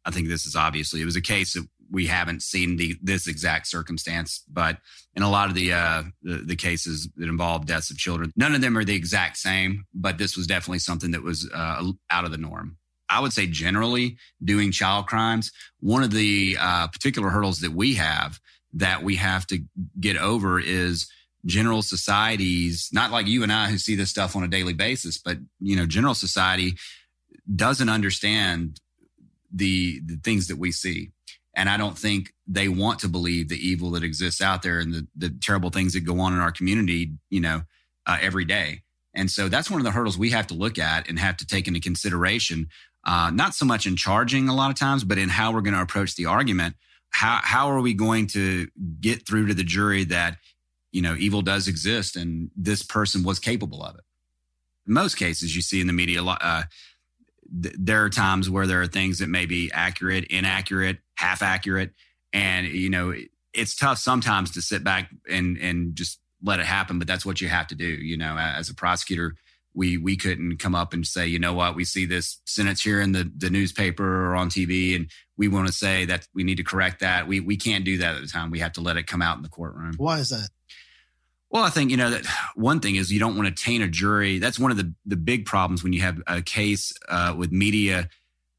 I 0.06 0.12
think 0.12 0.28
this 0.28 0.46
is 0.46 0.56
obviously 0.56 1.02
it 1.02 1.06
was 1.06 1.16
a 1.16 1.22
case 1.22 1.54
that 1.54 1.68
we 1.92 2.08
haven't 2.08 2.42
seen 2.42 2.78
the 2.78 2.96
this 3.02 3.28
exact 3.28 3.68
circumstance, 3.68 4.44
but 4.52 4.78
in 5.16 5.24
a 5.24 5.30
lot 5.30 5.50
of 5.50 5.56
the, 5.56 5.74
uh, 5.74 6.04
the, 6.24 6.38
the 6.38 6.56
cases 6.56 7.10
that 7.18 7.28
involve 7.28 7.66
deaths 7.66 7.92
of 7.92 7.98
children, 7.98 8.32
none 8.36 8.56
of 8.56 8.62
them 8.62 8.78
are 8.78 8.86
the 8.86 8.96
exact 8.96 9.38
same. 9.38 9.86
But 9.94 10.18
this 10.18 10.38
was 10.38 10.48
definitely 10.48 10.80
something 10.80 11.12
that 11.12 11.22
was 11.22 11.50
uh, 11.54 11.92
out 12.10 12.26
of 12.26 12.32
the 12.32 12.38
norm. 12.38 12.78
I 13.10 13.20
would 13.20 13.34
say 13.34 13.46
generally 13.46 14.18
doing 14.42 14.72
child 14.72 15.08
crimes, 15.08 15.52
one 15.82 16.02
of 16.02 16.12
the 16.12 16.58
uh, 16.60 16.88
particular 16.88 17.30
hurdles 17.30 17.60
that 17.60 17.74
we 17.74 17.96
have 17.96 18.40
that 18.74 19.04
we 19.04 19.18
have 19.18 19.46
to 19.48 19.60
get 20.00 20.16
over 20.16 20.60
is 20.60 21.08
general 21.46 21.82
societies, 21.82 22.90
not 22.94 23.12
like 23.12 23.28
you 23.28 23.44
and 23.44 23.52
I 23.52 23.68
who 23.68 23.78
see 23.78 23.96
this 23.96 24.10
stuff 24.10 24.36
on 24.36 24.44
a 24.44 24.48
daily 24.48 24.74
basis, 24.74 25.18
but 25.18 25.38
you 25.60 25.76
know, 25.76 25.86
general 25.86 26.14
society 26.14 26.76
doesn't 27.54 27.90
understand 27.90 28.80
the 29.54 30.00
the 30.06 30.18
things 30.24 30.48
that 30.48 30.58
we 30.58 30.72
see. 30.72 31.12
And 31.54 31.70
I 31.70 31.78
don't 31.78 31.98
think 31.98 32.34
they 32.48 32.68
want 32.68 33.00
to 33.00 33.10
believe 33.10 33.50
the 33.50 33.68
evil 33.68 33.92
that 33.92 34.04
exists 34.04 34.42
out 34.42 34.62
there 34.62 34.80
and 34.80 34.94
the, 34.94 35.08
the 35.16 35.30
terrible 35.30 35.70
things 35.70 35.94
that 35.94 36.02
go 36.02 36.20
on 36.20 36.34
in 36.34 36.40
our 36.40 36.52
community, 36.52 37.12
you 37.30 37.42
know, 37.42 37.64
uh, 38.06 38.18
every 38.22 38.46
day. 38.46 38.84
And 39.14 39.30
so 39.30 39.50
that's 39.50 39.70
one 39.70 39.82
of 39.82 39.86
the 39.86 39.92
hurdles 39.92 40.18
we 40.18 40.30
have 40.30 40.48
to 40.48 40.54
look 40.54 40.80
at 40.80 41.10
and 41.10 41.20
have 41.20 41.38
to 41.38 41.46
take 41.46 41.68
into 41.68 41.82
consideration, 41.82 42.70
uh, 43.06 43.32
not 43.34 43.54
so 43.54 43.66
much 43.66 43.86
in 43.86 43.98
charging 43.98 44.48
a 44.48 44.56
lot 44.56 44.72
of 44.72 44.78
times, 44.78 45.04
but 45.04 45.18
in 45.18 45.30
how 45.30 45.52
we're 45.52 45.62
going 45.62 45.74
to 45.74 45.82
approach 45.82 46.16
the 46.16 46.26
argument. 46.26 46.76
How, 47.10 47.40
how 47.44 47.70
are 47.70 47.82
we 47.82 47.94
going 47.94 48.28
to 48.28 48.68
get 49.02 49.28
through 49.28 49.48
to 49.48 49.54
the 49.54 49.66
jury 49.66 50.06
that, 50.06 50.38
you 50.94 51.02
know, 51.02 51.16
evil 51.18 51.42
does 51.42 51.68
exist 51.68 52.16
and 52.16 52.50
this 52.56 52.84
person 52.84 53.24
was 53.24 53.40
capable 53.40 53.84
of 53.84 53.96
it? 53.96 54.02
In 54.88 54.94
most 54.94 55.16
cases, 55.16 55.54
you 55.54 55.62
see 55.62 55.82
in 55.82 55.88
the 55.88 55.94
media, 55.94 56.24
uh, 56.24 56.64
th- 57.62 57.76
there 57.78 58.04
are 58.04 58.10
times 58.10 58.50
where 58.50 58.68
there 58.68 58.82
are 58.82 58.88
things 58.88 59.20
that 59.20 59.30
may 59.30 59.46
be 59.46 59.72
accurate, 59.74 60.26
inaccurate, 60.26 61.00
half 61.16 61.42
accurate. 61.42 61.92
And, 62.34 62.68
you 62.68 62.90
know, 62.90 63.14
it's 63.54 63.76
tough 63.76 63.98
sometimes 63.98 64.52
to 64.52 64.62
sit 64.62 64.84
back 64.84 65.10
and, 65.30 65.58
and 65.58 65.96
just 65.96 66.20
let 66.44 66.60
it 66.60 66.66
happen, 66.66 67.00
but 67.00 67.08
that's 67.08 67.26
what 67.26 67.42
you 67.42 67.50
have 67.50 67.68
to 67.68 67.76
do. 67.76 67.86
You 67.86 68.18
know, 68.18 68.38
as 68.38 68.70
a 68.70 68.76
prosecutor, 68.76 69.36
we, 69.74 69.98
we 69.98 70.18
couldn't 70.18 70.58
come 70.58 70.76
up 70.76 70.94
and 70.94 71.06
say, 71.06 71.28
you 71.28 71.40
know 71.40 71.54
what, 71.54 71.76
we 71.76 71.86
see 71.86 72.06
this 72.06 72.42
sentence 72.46 72.82
here 72.82 73.00
in 73.00 73.14
the, 73.14 73.32
the 73.38 73.50
newspaper 73.50 74.28
or 74.28 74.36
on 74.36 74.50
TV 74.50 74.96
and 74.96 75.10
we 75.38 75.48
want 75.48 75.68
to 75.68 75.74
say 75.74 76.06
that 76.06 76.28
we 76.36 76.44
need 76.44 76.58
to 76.58 76.64
correct 76.64 77.00
that. 77.00 77.28
We, 77.28 77.40
we 77.40 77.58
can't 77.58 77.86
do 77.86 77.98
that 78.00 78.16
at 78.16 78.22
the 78.22 78.28
time. 78.28 78.52
We 78.52 78.60
have 78.60 78.74
to 78.74 78.82
let 78.82 78.98
it 78.98 79.08
come 79.08 79.22
out 79.22 79.38
in 79.38 79.44
the 79.44 79.50
courtroom. 79.50 79.94
Why 79.98 80.20
is 80.20 80.30
that? 80.30 80.50
Well, 81.52 81.64
I 81.64 81.70
think, 81.70 81.92
you 81.92 81.98
know, 81.98 82.10
that 82.10 82.26
one 82.56 82.80
thing 82.80 82.96
is 82.96 83.12
you 83.12 83.20
don't 83.20 83.36
want 83.36 83.56
to 83.56 83.64
taint 83.64 83.84
a 83.84 83.88
jury. 83.88 84.40
That's 84.40 84.58
one 84.58 84.72
of 84.72 84.78
the, 84.78 84.94
the 85.06 85.18
big 85.18 85.46
problems 85.46 85.84
when 85.84 85.94
you 85.94 86.02
have 86.02 86.22
a 86.26 86.42
case 86.42 86.94
uh, 87.10 87.36
with 87.38 87.52
media 87.52 88.10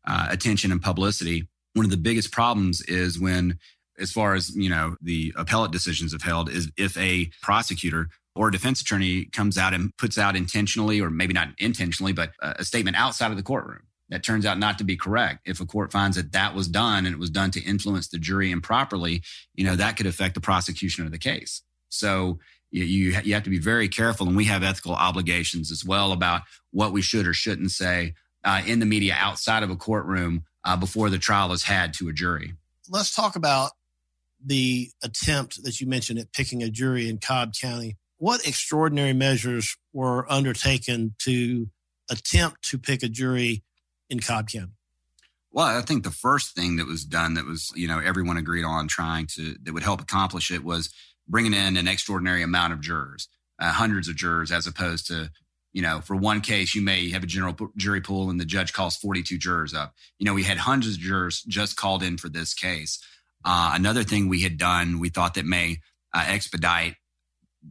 uh, 0.06 0.26
attention 0.30 0.70
and 0.70 0.82
publicity 0.82 1.48
one 1.74 1.84
of 1.84 1.90
the 1.90 1.96
biggest 1.96 2.32
problems 2.32 2.80
is 2.82 3.18
when 3.18 3.58
as 3.98 4.12
far 4.12 4.34
as 4.34 4.54
you 4.56 4.68
know 4.68 4.96
the 5.00 5.32
appellate 5.36 5.70
decisions 5.70 6.12
have 6.12 6.22
held 6.22 6.50
is 6.50 6.70
if 6.76 6.96
a 6.96 7.30
prosecutor 7.40 8.08
or 8.34 8.48
a 8.48 8.52
defense 8.52 8.80
attorney 8.80 9.26
comes 9.26 9.58
out 9.58 9.74
and 9.74 9.96
puts 9.96 10.18
out 10.18 10.36
intentionally 10.36 11.00
or 11.00 11.10
maybe 11.10 11.34
not 11.34 11.48
intentionally 11.58 12.12
but 12.12 12.32
a 12.40 12.64
statement 12.64 12.96
outside 12.96 13.30
of 13.30 13.36
the 13.36 13.42
courtroom 13.42 13.82
that 14.08 14.22
turns 14.22 14.44
out 14.44 14.58
not 14.58 14.76
to 14.76 14.84
be 14.84 14.94
correct. 14.94 15.40
If 15.46 15.60
a 15.60 15.64
court 15.64 15.90
finds 15.90 16.18
that 16.18 16.32
that 16.32 16.54
was 16.54 16.68
done 16.68 17.06
and 17.06 17.14
it 17.14 17.18
was 17.18 17.30
done 17.30 17.50
to 17.52 17.62
influence 17.62 18.08
the 18.08 18.18
jury 18.18 18.50
improperly, 18.50 19.22
you 19.54 19.64
know, 19.64 19.74
that 19.74 19.96
could 19.96 20.04
affect 20.04 20.34
the 20.34 20.40
prosecution 20.40 21.06
of 21.06 21.12
the 21.12 21.18
case. 21.18 21.62
So 21.88 22.38
you, 22.72 22.84
you, 22.84 23.20
you 23.22 23.34
have 23.34 23.44
to 23.44 23.50
be 23.50 23.58
very 23.58 23.88
careful. 23.88 24.26
And 24.26 24.36
we 24.36 24.46
have 24.46 24.64
ethical 24.64 24.94
obligations 24.94 25.70
as 25.70 25.84
well 25.84 26.12
about 26.12 26.42
what 26.72 26.92
we 26.92 27.02
should 27.02 27.26
or 27.26 27.34
shouldn't 27.34 27.70
say 27.70 28.14
uh, 28.42 28.62
in 28.66 28.80
the 28.80 28.86
media 28.86 29.14
outside 29.16 29.62
of 29.62 29.70
a 29.70 29.76
courtroom 29.76 30.44
uh, 30.64 30.76
before 30.76 31.10
the 31.10 31.18
trial 31.18 31.52
is 31.52 31.64
had 31.64 31.94
to 31.94 32.08
a 32.08 32.12
jury. 32.12 32.54
Let's 32.88 33.14
talk 33.14 33.36
about 33.36 33.72
the 34.44 34.90
attempt 35.04 35.62
that 35.62 35.80
you 35.80 35.86
mentioned 35.86 36.18
at 36.18 36.32
picking 36.32 36.62
a 36.62 36.70
jury 36.70 37.08
in 37.08 37.18
Cobb 37.18 37.52
County. 37.54 37.96
What 38.16 38.46
extraordinary 38.46 39.12
measures 39.12 39.76
were 39.92 40.30
undertaken 40.30 41.14
to 41.20 41.68
attempt 42.10 42.62
to 42.70 42.78
pick 42.78 43.02
a 43.02 43.08
jury 43.08 43.62
in 44.10 44.20
Cobb 44.20 44.48
County? 44.48 44.72
Well, 45.52 45.66
I 45.66 45.82
think 45.82 46.02
the 46.02 46.10
first 46.10 46.54
thing 46.54 46.76
that 46.76 46.86
was 46.86 47.04
done 47.04 47.34
that 47.34 47.44
was, 47.44 47.72
you 47.76 47.86
know, 47.86 47.98
everyone 47.98 48.38
agreed 48.38 48.64
on 48.64 48.88
trying 48.88 49.26
to, 49.34 49.54
that 49.62 49.74
would 49.74 49.82
help 49.82 50.00
accomplish 50.00 50.50
it 50.50 50.64
was 50.64 50.90
bringing 51.28 51.54
in 51.54 51.76
an 51.76 51.88
extraordinary 51.88 52.42
amount 52.42 52.72
of 52.72 52.80
jurors, 52.80 53.28
uh, 53.60 53.72
hundreds 53.72 54.08
of 54.08 54.16
jurors, 54.16 54.50
as 54.50 54.66
opposed 54.66 55.06
to, 55.06 55.30
you 55.72 55.82
know, 55.82 56.00
for 56.00 56.16
one 56.16 56.40
case, 56.40 56.74
you 56.74 56.82
may 56.82 57.10
have 57.10 57.22
a 57.22 57.26
general 57.26 57.56
jury 57.76 58.00
pool 58.00 58.30
and 58.30 58.40
the 58.40 58.44
judge 58.44 58.72
calls 58.72 58.96
42 58.96 59.38
jurors 59.38 59.74
up. 59.74 59.94
You 60.18 60.26
know, 60.26 60.34
we 60.34 60.42
had 60.42 60.58
hundreds 60.58 60.96
of 60.96 61.00
jurors 61.00 61.42
just 61.42 61.76
called 61.76 62.02
in 62.02 62.18
for 62.18 62.28
this 62.28 62.54
case. 62.54 62.98
Uh, 63.44 63.72
another 63.74 64.04
thing 64.04 64.28
we 64.28 64.42
had 64.42 64.58
done, 64.58 64.98
we 64.98 65.08
thought 65.08 65.34
that 65.34 65.46
may 65.46 65.78
uh, 66.14 66.24
expedite 66.26 66.94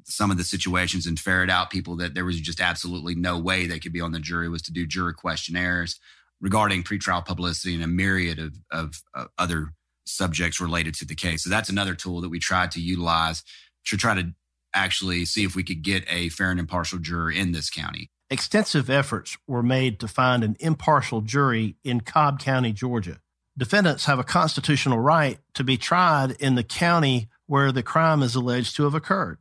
some 0.05 0.31
of 0.31 0.37
the 0.37 0.43
situations 0.43 1.05
and 1.05 1.19
ferret 1.19 1.49
out 1.49 1.69
people 1.69 1.97
that 1.97 2.13
there 2.13 2.25
was 2.25 2.39
just 2.39 2.61
absolutely 2.61 3.15
no 3.15 3.37
way 3.37 3.65
they 3.65 3.79
could 3.79 3.93
be 3.93 4.01
on 4.01 4.11
the 4.11 4.19
jury 4.19 4.47
was 4.49 4.61
to 4.61 4.71
do 4.71 4.87
jury 4.87 5.13
questionnaires 5.13 5.99
regarding 6.39 6.83
pretrial 6.83 7.25
publicity 7.25 7.75
and 7.75 7.83
a 7.83 7.87
myriad 7.87 8.39
of, 8.39 8.55
of 8.71 9.01
uh, 9.13 9.25
other 9.37 9.73
subjects 10.11 10.59
related 10.59 10.93
to 10.95 11.05
the 11.05 11.15
case. 11.15 11.43
So 11.43 11.49
that's 11.49 11.69
another 11.69 11.95
tool 11.95 12.21
that 12.21 12.29
we 12.29 12.39
tried 12.39 12.71
to 12.71 12.81
utilize 12.81 13.43
to 13.85 13.97
try 13.97 14.13
to 14.15 14.33
actually 14.73 15.25
see 15.25 15.43
if 15.43 15.55
we 15.55 15.63
could 15.63 15.81
get 15.81 16.05
a 16.09 16.29
fair 16.29 16.51
and 16.51 16.59
impartial 16.59 16.99
juror 16.99 17.31
in 17.31 17.51
this 17.51 17.69
county. 17.69 18.09
Extensive 18.29 18.89
efforts 18.89 19.37
were 19.47 19.63
made 19.63 19.99
to 19.99 20.07
find 20.07 20.43
an 20.43 20.55
impartial 20.59 21.21
jury 21.21 21.75
in 21.83 22.01
Cobb 22.01 22.39
County, 22.39 22.71
Georgia. 22.71 23.19
Defendants 23.57 24.05
have 24.05 24.19
a 24.19 24.23
constitutional 24.23 24.99
right 24.99 25.39
to 25.55 25.63
be 25.63 25.75
tried 25.75 26.31
in 26.39 26.55
the 26.55 26.63
county 26.63 27.29
where 27.47 27.73
the 27.73 27.83
crime 27.83 28.23
is 28.23 28.33
alleged 28.33 28.77
to 28.77 28.83
have 28.83 28.95
occurred. 28.95 29.39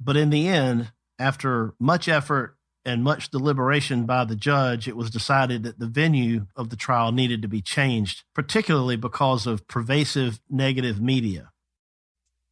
But 0.00 0.16
in 0.16 0.30
the 0.30 0.48
end, 0.48 0.92
after 1.18 1.74
much 1.78 2.08
effort 2.08 2.56
and 2.84 3.04
much 3.04 3.30
deliberation 3.30 4.06
by 4.06 4.24
the 4.24 4.36
judge, 4.36 4.88
it 4.88 4.96
was 4.96 5.10
decided 5.10 5.62
that 5.62 5.78
the 5.78 5.86
venue 5.86 6.46
of 6.56 6.70
the 6.70 6.76
trial 6.76 7.12
needed 7.12 7.42
to 7.42 7.48
be 7.48 7.60
changed, 7.60 8.24
particularly 8.34 8.96
because 8.96 9.46
of 9.46 9.68
pervasive 9.68 10.40
negative 10.48 11.00
media. 11.00 11.50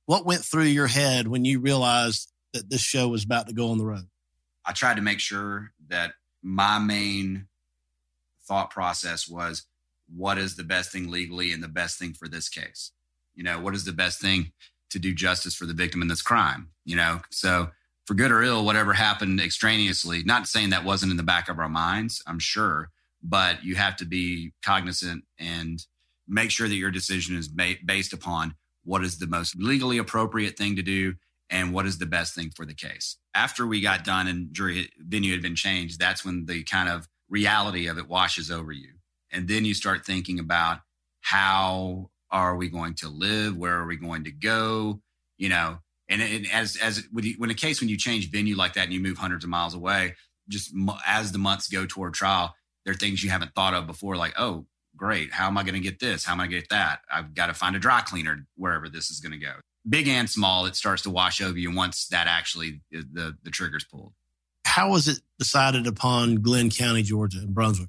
What 0.06 0.26
went 0.26 0.44
through 0.44 0.64
your 0.64 0.86
head 0.86 1.28
when 1.28 1.44
you 1.44 1.60
realized 1.60 2.32
that 2.52 2.70
this 2.70 2.80
show 2.80 3.08
was 3.08 3.24
about 3.24 3.46
to 3.48 3.54
go 3.54 3.70
on 3.70 3.78
the 3.78 3.86
road? 3.86 4.08
I 4.64 4.72
tried 4.72 4.96
to 4.96 5.02
make 5.02 5.20
sure 5.20 5.72
that 5.88 6.12
my 6.42 6.78
main 6.78 7.46
thought 8.46 8.70
process 8.70 9.28
was 9.28 9.66
what 10.14 10.38
is 10.38 10.56
the 10.56 10.64
best 10.64 10.90
thing 10.90 11.10
legally 11.10 11.52
and 11.52 11.62
the 11.62 11.68
best 11.68 11.98
thing 11.98 12.14
for 12.14 12.28
this 12.28 12.48
case? 12.48 12.92
You 13.34 13.44
know, 13.44 13.60
what 13.60 13.74
is 13.74 13.84
the 13.84 13.92
best 13.92 14.20
thing 14.20 14.52
to 14.90 14.98
do 14.98 15.14
justice 15.14 15.54
for 15.54 15.66
the 15.66 15.74
victim 15.74 16.02
in 16.02 16.08
this 16.08 16.22
crime? 16.22 16.70
You 16.84 16.96
know, 16.96 17.20
so 17.30 17.70
for 18.08 18.14
good 18.14 18.32
or 18.32 18.42
ill, 18.42 18.64
whatever 18.64 18.94
happened 18.94 19.38
extraneously, 19.38 20.22
not 20.24 20.46
saying 20.46 20.70
that 20.70 20.82
wasn't 20.82 21.10
in 21.10 21.18
the 21.18 21.22
back 21.22 21.50
of 21.50 21.58
our 21.58 21.68
minds, 21.68 22.22
I'm 22.26 22.38
sure, 22.38 22.88
but 23.22 23.62
you 23.62 23.74
have 23.74 23.96
to 23.96 24.06
be 24.06 24.52
cognizant 24.64 25.24
and 25.38 25.78
make 26.26 26.50
sure 26.50 26.68
that 26.68 26.74
your 26.74 26.90
decision 26.90 27.36
is 27.36 27.48
ba- 27.48 27.74
based 27.84 28.14
upon 28.14 28.54
what 28.82 29.04
is 29.04 29.18
the 29.18 29.26
most 29.26 29.56
legally 29.58 29.98
appropriate 29.98 30.56
thing 30.56 30.74
to 30.76 30.82
do 30.82 31.16
and 31.50 31.74
what 31.74 31.84
is 31.84 31.98
the 31.98 32.06
best 32.06 32.34
thing 32.34 32.48
for 32.48 32.64
the 32.64 32.72
case. 32.72 33.18
After 33.34 33.66
we 33.66 33.82
got 33.82 34.04
done 34.04 34.26
and 34.26 34.54
jury 34.54 34.88
venue 34.98 35.32
had 35.32 35.42
been 35.42 35.54
changed, 35.54 35.98
that's 35.98 36.24
when 36.24 36.46
the 36.46 36.62
kind 36.62 36.88
of 36.88 37.06
reality 37.28 37.88
of 37.88 37.98
it 37.98 38.08
washes 38.08 38.50
over 38.50 38.72
you. 38.72 38.94
And 39.30 39.48
then 39.48 39.66
you 39.66 39.74
start 39.74 40.06
thinking 40.06 40.38
about 40.38 40.78
how 41.20 42.08
are 42.30 42.56
we 42.56 42.70
going 42.70 42.94
to 42.94 43.10
live? 43.10 43.54
Where 43.54 43.74
are 43.74 43.86
we 43.86 43.96
going 43.96 44.24
to 44.24 44.32
go? 44.32 45.02
You 45.36 45.50
know, 45.50 45.80
and, 46.08 46.22
and 46.22 46.46
as 46.50 46.76
as 46.76 47.06
when 47.12 47.50
a 47.50 47.54
case 47.54 47.80
when 47.80 47.88
you 47.88 47.96
change 47.96 48.30
venue 48.30 48.56
like 48.56 48.74
that 48.74 48.84
and 48.84 48.92
you 48.92 49.00
move 49.00 49.18
hundreds 49.18 49.44
of 49.44 49.50
miles 49.50 49.74
away, 49.74 50.14
just 50.48 50.72
as 51.06 51.32
the 51.32 51.38
months 51.38 51.68
go 51.68 51.86
toward 51.86 52.14
trial, 52.14 52.54
there 52.84 52.92
are 52.92 52.96
things 52.96 53.22
you 53.22 53.30
haven't 53.30 53.54
thought 53.54 53.74
of 53.74 53.86
before, 53.86 54.16
like 54.16 54.34
oh 54.38 54.66
great, 54.96 55.32
how 55.32 55.46
am 55.46 55.56
I 55.56 55.62
going 55.62 55.74
to 55.74 55.80
get 55.80 56.00
this? 56.00 56.24
How 56.24 56.32
am 56.32 56.40
I 56.40 56.44
going 56.44 56.52
to 56.52 56.60
get 56.60 56.70
that? 56.70 57.00
I've 57.10 57.34
got 57.34 57.46
to 57.46 57.54
find 57.54 57.76
a 57.76 57.78
dry 57.78 58.00
cleaner 58.00 58.46
wherever 58.56 58.88
this 58.88 59.10
is 59.10 59.20
going 59.20 59.32
to 59.32 59.38
go. 59.38 59.52
Big 59.88 60.08
and 60.08 60.28
small, 60.28 60.66
it 60.66 60.74
starts 60.74 61.02
to 61.02 61.10
wash 61.10 61.40
over 61.40 61.56
you 61.56 61.74
once 61.74 62.08
that 62.08 62.26
actually 62.26 62.80
the 62.90 63.36
the 63.42 63.50
trigger's 63.50 63.84
pulled. 63.84 64.12
How 64.64 64.90
was 64.90 65.08
it 65.08 65.20
decided 65.38 65.86
upon 65.86 66.36
Glynn 66.36 66.70
County, 66.70 67.02
Georgia, 67.02 67.38
and 67.38 67.54
Brunswick? 67.54 67.88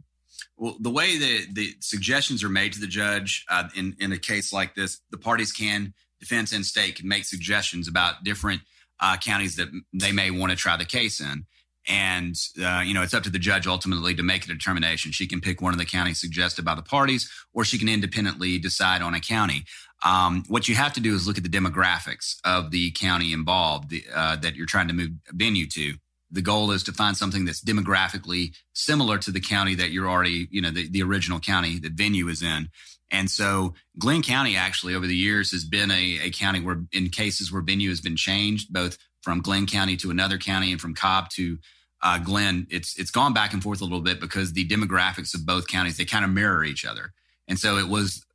Well, 0.58 0.78
the 0.80 0.90
way 0.90 1.18
that 1.18 1.48
the 1.54 1.76
suggestions 1.80 2.44
are 2.44 2.50
made 2.50 2.74
to 2.74 2.80
the 2.80 2.88
judge 2.88 3.46
uh, 3.50 3.70
in 3.76 3.96
in 4.00 4.12
a 4.12 4.18
case 4.18 4.54
like 4.54 4.76
this, 4.76 5.00
the 5.10 5.18
parties 5.18 5.52
can 5.52 5.94
defense 6.20 6.52
and 6.52 6.66
state 6.66 6.96
can 6.96 7.08
make 7.08 7.26
suggestions 7.26 7.88
about 7.88 8.24
different 8.24 8.62
uh, 9.00 9.18
counties 9.18 9.56
that 9.56 9.70
they 9.94 10.12
may 10.12 10.32
want 10.32 10.52
to 10.52 10.58
try 10.58 10.78
the 10.78 10.86
case 10.86 11.20
in. 11.20 11.46
And, 11.88 12.36
uh, 12.62 12.84
you 12.86 12.94
know, 12.94 13.02
it's 13.02 13.14
up 13.14 13.24
to 13.24 13.30
the 13.30 13.40
judge 13.40 13.66
ultimately 13.66 14.14
to 14.16 14.24
make 14.24 14.44
a 14.44 14.48
determination. 14.48 15.12
She 15.12 15.28
can 15.28 15.42
pick 15.42 15.62
one 15.62 15.74
of 15.74 15.80
the 15.80 15.86
counties 15.86 16.20
suggested 16.20 16.64
by 16.64 16.76
the 16.76 16.84
parties, 16.84 17.32
or 17.54 17.64
she 17.64 17.80
can 17.80 17.90
independently 17.90 18.60
decide 18.60 19.02
on 19.02 19.16
a 19.16 19.20
county. 19.20 19.64
Um, 20.06 20.44
what 20.48 20.68
you 20.68 20.76
have 20.76 20.94
to 20.94 21.00
do 21.00 21.16
is 21.16 21.26
look 21.26 21.38
at 21.38 21.44
the 21.44 21.50
demographics 21.50 22.36
of 22.44 22.72
the 22.72 22.92
county 22.92 23.34
involved 23.34 23.90
the, 23.90 24.04
uh, 24.14 24.36
that 24.38 24.56
you're 24.56 24.68
trying 24.68 24.88
to 24.90 24.94
move 24.94 25.12
venue 25.32 25.68
to. 25.68 25.96
The 26.32 26.42
goal 26.44 26.72
is 26.72 26.84
to 26.84 26.92
find 26.92 27.18
something 27.18 27.44
that's 27.44 27.62
demographically 27.62 28.56
similar 28.74 29.18
to 29.18 29.32
the 29.32 29.42
county 29.42 29.74
that 29.76 29.90
you're 29.90 30.08
already, 30.08 30.48
you 30.52 30.62
know, 30.62 30.70
the, 30.70 30.88
the 30.88 31.02
original 31.02 31.40
county 31.40 31.80
that 31.80 31.94
venue 31.94 32.28
is 32.28 32.44
in. 32.44 32.70
And 33.12 33.30
so 33.30 33.74
Glynn 33.98 34.22
County 34.22 34.56
actually 34.56 34.96
over 34.96 35.08
the 35.08 35.16
years 35.16 35.52
has 35.52 35.64
been 35.64 35.92
a, 35.92 36.20
a 36.24 36.30
county 36.30 36.62
where 36.62 36.84
in 36.92 37.10
cases 37.10 37.52
where 37.52 37.62
venue 37.62 37.90
has 37.90 38.02
been 38.02 38.16
changed, 38.16 38.72
both 38.72 38.98
from 39.22 39.42
Glynn 39.42 39.66
County 39.66 39.98
to 39.98 40.12
another 40.12 40.38
county 40.38 40.72
and 40.72 40.80
from 40.80 40.94
Cobb 40.94 41.30
to 41.32 41.58
uh, 42.02 42.18
Glynn, 42.20 42.68
it's 42.70 42.98
it's 42.98 43.12
gone 43.12 43.34
back 43.34 43.54
and 43.54 43.62
forth 43.62 43.82
a 43.82 43.84
little 43.84 44.02
bit 44.02 44.20
because 44.20 44.54
the 44.54 44.68
demographics 44.68 45.34
of 45.34 45.46
both 45.46 45.68
counties 45.68 45.98
they 45.98 46.06
kind 46.06 46.24
of 46.24 46.32
mirror 46.32 46.64
each 46.64 46.86
other, 46.86 47.12
and 47.48 47.60
so 47.60 47.78
it 47.78 47.90
was 47.90 48.26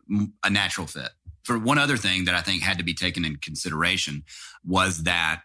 a 0.43 0.51
natural 0.51 0.87
fit. 0.87 1.11
For 1.45 1.59
one 1.59 1.79
other 1.79 1.97
thing 1.97 2.25
that 2.27 2.35
I 2.35 2.43
think 2.43 2.63
had 2.63 2.79
to 2.79 2.85
be 2.85 2.95
taken 2.95 3.25
in 3.25 3.37
consideration 3.37 4.25
was 4.65 5.05
that 5.05 5.43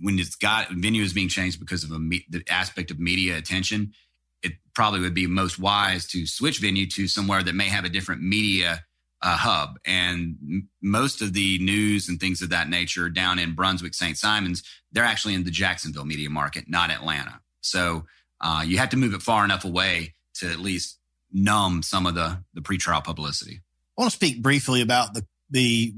when 0.00 0.18
it's 0.18 0.36
got 0.36 0.70
venue 0.70 1.02
is 1.02 1.12
being 1.12 1.28
changed 1.28 1.58
because 1.58 1.84
of 1.84 1.90
a, 1.90 1.98
the 2.30 2.42
aspect 2.48 2.90
of 2.90 2.98
media 2.98 3.36
attention, 3.36 3.92
it 4.42 4.52
probably 4.74 5.00
would 5.00 5.14
be 5.14 5.26
most 5.26 5.58
wise 5.58 6.06
to 6.08 6.26
switch 6.26 6.60
venue 6.60 6.86
to 6.86 7.08
somewhere 7.08 7.42
that 7.42 7.54
may 7.54 7.68
have 7.68 7.84
a 7.84 7.88
different 7.88 8.22
media 8.22 8.84
uh, 9.22 9.36
hub. 9.36 9.78
And 9.84 10.36
m- 10.42 10.68
most 10.82 11.22
of 11.22 11.32
the 11.32 11.58
news 11.58 12.08
and 12.08 12.20
things 12.20 12.42
of 12.42 12.50
that 12.50 12.68
nature 12.68 13.08
down 13.08 13.38
in 13.38 13.54
Brunswick, 13.54 13.94
St. 13.94 14.16
Simons, 14.16 14.62
they're 14.92 15.04
actually 15.04 15.34
in 15.34 15.44
the 15.44 15.50
Jacksonville 15.50 16.04
media 16.04 16.30
market, 16.30 16.64
not 16.68 16.90
Atlanta. 16.90 17.40
So 17.60 18.06
uh, 18.40 18.62
you 18.64 18.78
have 18.78 18.90
to 18.90 18.96
move 18.96 19.14
it 19.14 19.22
far 19.22 19.44
enough 19.44 19.64
away 19.64 20.14
to 20.34 20.50
at 20.50 20.60
least 20.60 20.98
numb 21.32 21.82
some 21.82 22.06
of 22.06 22.14
the 22.14 22.42
the 22.54 22.60
pretrial 22.60 23.04
publicity. 23.04 23.60
I 23.98 24.02
want 24.02 24.12
to 24.12 24.16
speak 24.16 24.40
briefly 24.40 24.80
about 24.80 25.14
the 25.14 25.26
the 25.50 25.94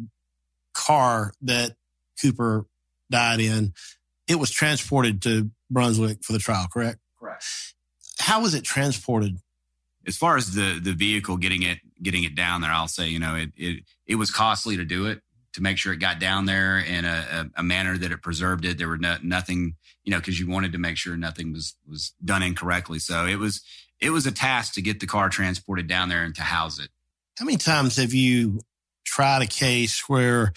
car 0.72 1.32
that 1.42 1.76
Cooper 2.20 2.66
died 3.10 3.40
in. 3.40 3.74
It 4.26 4.36
was 4.36 4.50
transported 4.50 5.22
to 5.22 5.50
Brunswick 5.70 6.24
for 6.24 6.32
the 6.32 6.38
trial, 6.38 6.66
correct? 6.72 6.98
Correct 7.18 7.69
how 8.30 8.40
was 8.40 8.54
it 8.54 8.62
transported? 8.62 9.38
As 10.06 10.16
far 10.16 10.36
as 10.36 10.54
the 10.54 10.78
the 10.80 10.92
vehicle 10.92 11.36
getting 11.36 11.64
it 11.64 11.78
getting 12.00 12.22
it 12.22 12.36
down 12.36 12.60
there, 12.60 12.70
I'll 12.70 12.88
say 12.88 13.08
you 13.08 13.18
know 13.18 13.34
it 13.34 13.50
it 13.56 13.84
it 14.06 14.14
was 14.14 14.30
costly 14.30 14.76
to 14.76 14.84
do 14.84 15.06
it 15.06 15.20
to 15.54 15.62
make 15.62 15.78
sure 15.78 15.92
it 15.92 15.96
got 15.98 16.20
down 16.20 16.46
there 16.46 16.78
in 16.78 17.04
a, 17.04 17.26
a, 17.56 17.60
a 17.60 17.62
manner 17.64 17.98
that 17.98 18.12
it 18.12 18.22
preserved 18.22 18.64
it. 18.64 18.78
There 18.78 18.86
were 18.86 18.98
no, 18.98 19.16
nothing 19.22 19.74
you 20.04 20.12
know 20.12 20.18
because 20.18 20.38
you 20.38 20.48
wanted 20.48 20.72
to 20.72 20.78
make 20.78 20.96
sure 20.96 21.16
nothing 21.16 21.52
was 21.52 21.74
was 21.88 22.14
done 22.24 22.44
incorrectly. 22.44 23.00
So 23.00 23.26
it 23.26 23.36
was 23.36 23.62
it 24.00 24.10
was 24.10 24.26
a 24.26 24.32
task 24.32 24.74
to 24.74 24.82
get 24.82 25.00
the 25.00 25.08
car 25.08 25.28
transported 25.28 25.88
down 25.88 26.08
there 26.08 26.22
and 26.22 26.34
to 26.36 26.42
house 26.42 26.78
it. 26.78 26.88
How 27.36 27.44
many 27.44 27.58
times 27.58 27.96
have 27.96 28.14
you 28.14 28.60
tried 29.04 29.42
a 29.42 29.46
case 29.48 30.08
where 30.08 30.52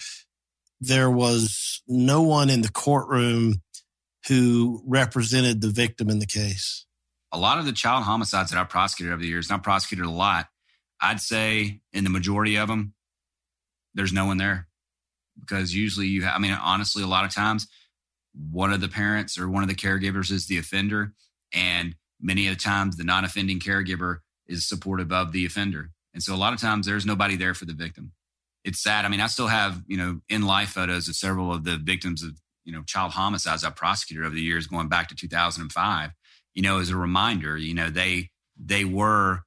there 0.80 1.10
was 1.10 1.82
no 1.88 2.22
one 2.22 2.50
in 2.50 2.62
the 2.62 2.70
courtroom 2.70 3.62
who 4.28 4.80
represented 4.86 5.60
the 5.60 5.70
victim 5.70 6.08
in 6.08 6.20
the 6.20 6.26
case? 6.26 6.86
A 7.34 7.38
lot 7.38 7.58
of 7.58 7.64
the 7.64 7.72
child 7.72 8.04
homicides 8.04 8.50
that 8.50 8.58
I've 8.58 8.68
prosecuted 8.68 9.12
over 9.12 9.20
the 9.20 9.28
years, 9.28 9.48
and 9.48 9.56
I've 9.56 9.62
prosecuted 9.62 10.06
a 10.06 10.10
lot, 10.10 10.46
I'd 11.00 11.20
say 11.20 11.80
in 11.92 12.04
the 12.04 12.10
majority 12.10 12.56
of 12.56 12.68
them, 12.68 12.94
there's 13.94 14.12
no 14.12 14.26
one 14.26 14.38
there 14.38 14.68
because 15.40 15.74
usually 15.74 16.06
you 16.06 16.22
have, 16.22 16.36
I 16.36 16.38
mean, 16.38 16.52
honestly, 16.52 17.02
a 17.02 17.08
lot 17.08 17.24
of 17.24 17.34
times 17.34 17.66
one 18.50 18.72
of 18.72 18.80
the 18.80 18.88
parents 18.88 19.38
or 19.38 19.48
one 19.48 19.62
of 19.62 19.68
the 19.68 19.74
caregivers 19.74 20.30
is 20.30 20.46
the 20.46 20.58
offender. 20.58 21.12
And 21.52 21.96
many 22.20 22.46
of 22.46 22.56
the 22.56 22.60
times 22.60 22.96
the 22.96 23.04
non 23.04 23.24
offending 23.24 23.60
caregiver 23.60 24.18
is 24.46 24.66
supportive 24.66 25.12
of 25.12 25.32
the 25.32 25.44
offender. 25.44 25.90
And 26.12 26.22
so 26.22 26.34
a 26.34 26.36
lot 26.36 26.52
of 26.52 26.60
times 26.60 26.86
there's 26.86 27.06
nobody 27.06 27.36
there 27.36 27.54
for 27.54 27.64
the 27.64 27.72
victim. 27.72 28.12
It's 28.64 28.82
sad. 28.82 29.04
I 29.04 29.08
mean, 29.08 29.20
I 29.20 29.26
still 29.26 29.48
have, 29.48 29.82
you 29.86 29.96
know, 29.96 30.20
in 30.28 30.42
life 30.42 30.70
photos 30.70 31.08
of 31.08 31.16
several 31.16 31.52
of 31.52 31.64
the 31.64 31.76
victims 31.76 32.22
of, 32.22 32.40
you 32.64 32.72
know, 32.72 32.82
child 32.82 33.12
homicides 33.12 33.64
I've 33.64 33.76
prosecuted 33.76 34.24
over 34.24 34.34
the 34.34 34.40
years 34.40 34.66
going 34.66 34.88
back 34.88 35.08
to 35.08 35.14
2005, 35.14 36.10
you 36.54 36.62
know, 36.62 36.78
as 36.78 36.90
a 36.90 36.96
reminder, 36.96 37.56
you 37.56 37.74
know, 37.74 37.90
they, 37.90 38.30
they 38.56 38.84
were, 38.84 39.40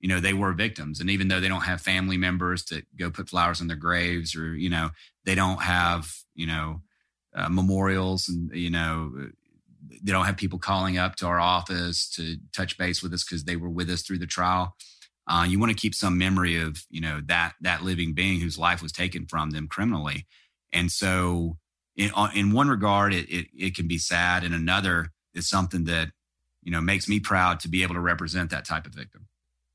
you 0.00 0.08
know, 0.08 0.20
they 0.20 0.32
were 0.32 0.52
victims. 0.52 1.00
And 1.00 1.10
even 1.10 1.28
though 1.28 1.40
they 1.40 1.48
don't 1.48 1.62
have 1.62 1.80
family 1.80 2.16
members 2.16 2.64
to 2.66 2.82
go 2.96 3.10
put 3.10 3.28
flowers 3.28 3.60
on 3.60 3.66
their 3.66 3.76
graves 3.76 4.34
or, 4.34 4.54
you 4.54 4.70
know, 4.70 4.90
they 5.24 5.34
don't 5.34 5.62
have, 5.62 6.12
you 6.34 6.46
know, 6.46 6.82
uh, 7.34 7.48
memorials 7.48 8.28
and, 8.28 8.50
you 8.52 8.70
know, 8.70 9.12
they 10.02 10.12
don't 10.12 10.26
have 10.26 10.36
people 10.36 10.58
calling 10.58 10.98
up 10.98 11.16
to 11.16 11.26
our 11.26 11.40
office 11.40 12.08
to 12.10 12.36
touch 12.54 12.78
base 12.78 13.02
with 13.02 13.12
us 13.12 13.24
because 13.24 13.44
they 13.44 13.56
were 13.56 13.70
with 13.70 13.90
us 13.90 14.02
through 14.02 14.18
the 14.18 14.26
trial. 14.26 14.76
Uh, 15.26 15.44
you 15.48 15.58
want 15.58 15.70
to 15.70 15.76
keep 15.76 15.94
some 15.94 16.16
memory 16.16 16.56
of 16.60 16.84
you 16.88 17.00
know 17.00 17.20
that 17.26 17.52
that 17.60 17.82
living 17.82 18.14
being 18.14 18.40
whose 18.40 18.58
life 18.58 18.82
was 18.82 18.92
taken 18.92 19.26
from 19.26 19.50
them 19.50 19.68
criminally, 19.68 20.26
and 20.72 20.90
so 20.90 21.58
in, 21.96 22.10
uh, 22.14 22.30
in 22.34 22.52
one 22.52 22.68
regard 22.68 23.12
it, 23.12 23.28
it 23.28 23.46
it 23.54 23.76
can 23.76 23.86
be 23.86 23.98
sad, 23.98 24.42
and 24.42 24.54
another 24.54 25.10
is 25.34 25.48
something 25.48 25.84
that 25.84 26.08
you 26.62 26.72
know 26.72 26.80
makes 26.80 27.08
me 27.08 27.20
proud 27.20 27.60
to 27.60 27.68
be 27.68 27.82
able 27.82 27.94
to 27.94 28.00
represent 28.00 28.50
that 28.50 28.64
type 28.64 28.86
of 28.86 28.94
victim. 28.94 29.26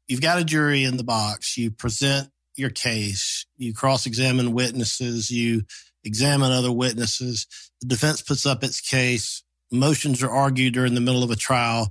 You've 0.08 0.22
got 0.22 0.40
a 0.40 0.44
jury 0.44 0.84
in 0.84 0.98
the 0.98 1.04
box. 1.04 1.58
You 1.58 1.72
present 1.72 2.30
your 2.56 2.70
case. 2.70 3.46
You 3.58 3.74
cross-examine 3.74 4.54
witnesses. 4.54 5.32
You 5.32 5.64
examine 6.04 6.52
other 6.52 6.72
witnesses. 6.72 7.48
The 7.82 7.88
defense 7.88 8.22
puts 8.22 8.46
up 8.46 8.64
its 8.64 8.82
case 8.82 9.44
motions 9.74 10.24
are 10.24 10.30
argued 10.30 10.74
during 10.74 10.94
the 10.94 11.02
middle 11.02 11.24
of 11.24 11.32
a 11.32 11.36
trial, 11.36 11.90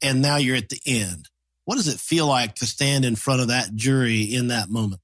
and 0.00 0.22
now 0.22 0.36
you're 0.36 0.56
at 0.56 0.68
the 0.68 0.80
end. 0.86 1.28
What 1.64 1.74
does 1.74 1.88
it 1.88 2.00
feel 2.00 2.26
like 2.26 2.54
to 2.56 2.66
stand 2.66 3.04
in 3.04 3.16
front 3.16 3.42
of 3.42 3.48
that 3.48 3.74
jury 3.74 4.22
in 4.22 4.48
that 4.48 4.70
moment? 4.70 5.02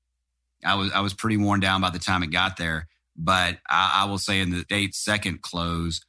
I 0.64 0.76
was 0.76 0.90
I 0.92 1.00
was 1.00 1.12
pretty 1.12 1.36
worn 1.36 1.60
down 1.60 1.82
by 1.82 1.90
the 1.90 1.98
time 1.98 2.22
it 2.22 2.30
got 2.30 2.56
there, 2.56 2.86
but 3.16 3.58
I, 3.68 4.02
I 4.02 4.04
will 4.06 4.18
say 4.18 4.40
in 4.40 4.50
the 4.50 4.60
state's 4.60 4.96
second 4.96 5.42
close, 5.42 6.00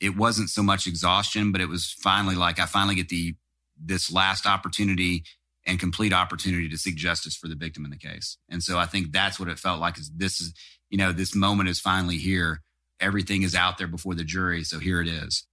it 0.00 0.16
wasn't 0.16 0.50
so 0.50 0.62
much 0.62 0.86
exhaustion, 0.86 1.52
but 1.52 1.60
it 1.60 1.68
was 1.68 1.94
finally 2.00 2.34
like 2.34 2.58
I 2.58 2.66
finally 2.66 2.94
get 2.94 3.08
the 3.08 3.34
this 3.78 4.10
last 4.10 4.46
opportunity 4.46 5.24
and 5.66 5.78
complete 5.80 6.12
opportunity 6.12 6.68
to 6.68 6.78
seek 6.78 6.96
justice 6.96 7.36
for 7.36 7.48
the 7.48 7.54
victim 7.54 7.84
in 7.84 7.90
the 7.90 7.98
case. 7.98 8.38
And 8.48 8.62
so 8.62 8.78
I 8.78 8.86
think 8.86 9.12
that's 9.12 9.38
what 9.38 9.48
it 9.48 9.58
felt 9.58 9.80
like 9.80 9.98
is 9.98 10.10
this 10.14 10.40
is, 10.40 10.54
you 10.90 10.96
know, 10.96 11.12
this 11.12 11.34
moment 11.34 11.68
is 11.68 11.80
finally 11.80 12.18
here 12.18 12.62
everything 13.00 13.42
is 13.42 13.54
out 13.54 13.78
there 13.78 13.86
before 13.86 14.14
the 14.14 14.24
jury. 14.24 14.64
So 14.64 14.78
here 14.78 15.00
it 15.00 15.08
is. 15.08 15.46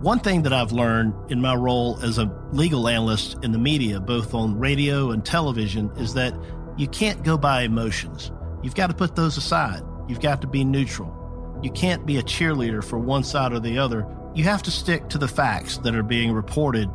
One 0.00 0.20
thing 0.20 0.42
that 0.42 0.52
I've 0.52 0.70
learned 0.70 1.12
in 1.30 1.40
my 1.40 1.56
role 1.56 1.98
as 2.02 2.18
a 2.18 2.32
legal 2.52 2.86
analyst 2.86 3.36
in 3.42 3.50
the 3.50 3.58
media, 3.58 3.98
both 3.98 4.32
on 4.32 4.56
radio 4.56 5.10
and 5.10 5.24
television, 5.24 5.90
is 5.96 6.14
that 6.14 6.34
you 6.76 6.86
can't 6.86 7.24
go 7.24 7.36
by 7.36 7.62
emotions. 7.62 8.30
You've 8.62 8.74
got 8.74 8.88
to 8.88 8.94
put 8.94 9.16
those 9.16 9.36
aside. 9.36 9.82
You've 10.08 10.20
got 10.20 10.40
to 10.40 10.46
be 10.46 10.64
neutral. 10.64 11.14
You 11.62 11.70
can't 11.70 12.06
be 12.06 12.18
a 12.18 12.22
cheerleader 12.22 12.82
for 12.82 12.98
one 12.98 13.24
side 13.24 13.52
or 13.52 13.60
the 13.60 13.78
other. 13.78 14.06
You 14.34 14.44
have 14.44 14.62
to 14.64 14.70
stick 14.70 15.08
to 15.08 15.18
the 15.18 15.28
facts 15.28 15.78
that 15.78 15.94
are 15.94 16.02
being 16.02 16.32
reported. 16.32 16.88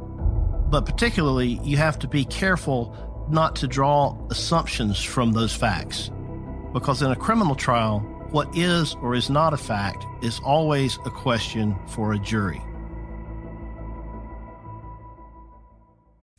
But 0.69 0.85
particularly, 0.85 1.59
you 1.63 1.77
have 1.77 1.99
to 1.99 2.07
be 2.07 2.25
careful 2.25 2.95
not 3.29 3.55
to 3.57 3.67
draw 3.67 4.17
assumptions 4.29 5.01
from 5.01 5.31
those 5.31 5.53
facts. 5.53 6.11
Because 6.73 7.01
in 7.01 7.11
a 7.11 7.15
criminal 7.15 7.55
trial, 7.55 7.99
what 8.31 8.55
is 8.57 8.95
or 8.95 9.13
is 9.13 9.29
not 9.29 9.53
a 9.53 9.57
fact 9.57 10.05
is 10.23 10.39
always 10.43 10.97
a 11.05 11.11
question 11.11 11.75
for 11.87 12.13
a 12.13 12.19
jury. 12.19 12.61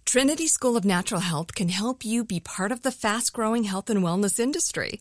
Trinity 0.04 0.46
School 0.46 0.76
of 0.76 0.84
Natural 0.84 1.20
Health 1.20 1.54
can 1.54 1.68
help 1.68 2.04
you 2.04 2.24
be 2.24 2.40
part 2.40 2.70
of 2.72 2.82
the 2.82 2.92
fast 2.92 3.32
growing 3.32 3.64
health 3.64 3.90
and 3.90 4.00
wellness 4.00 4.38
industry. 4.38 5.00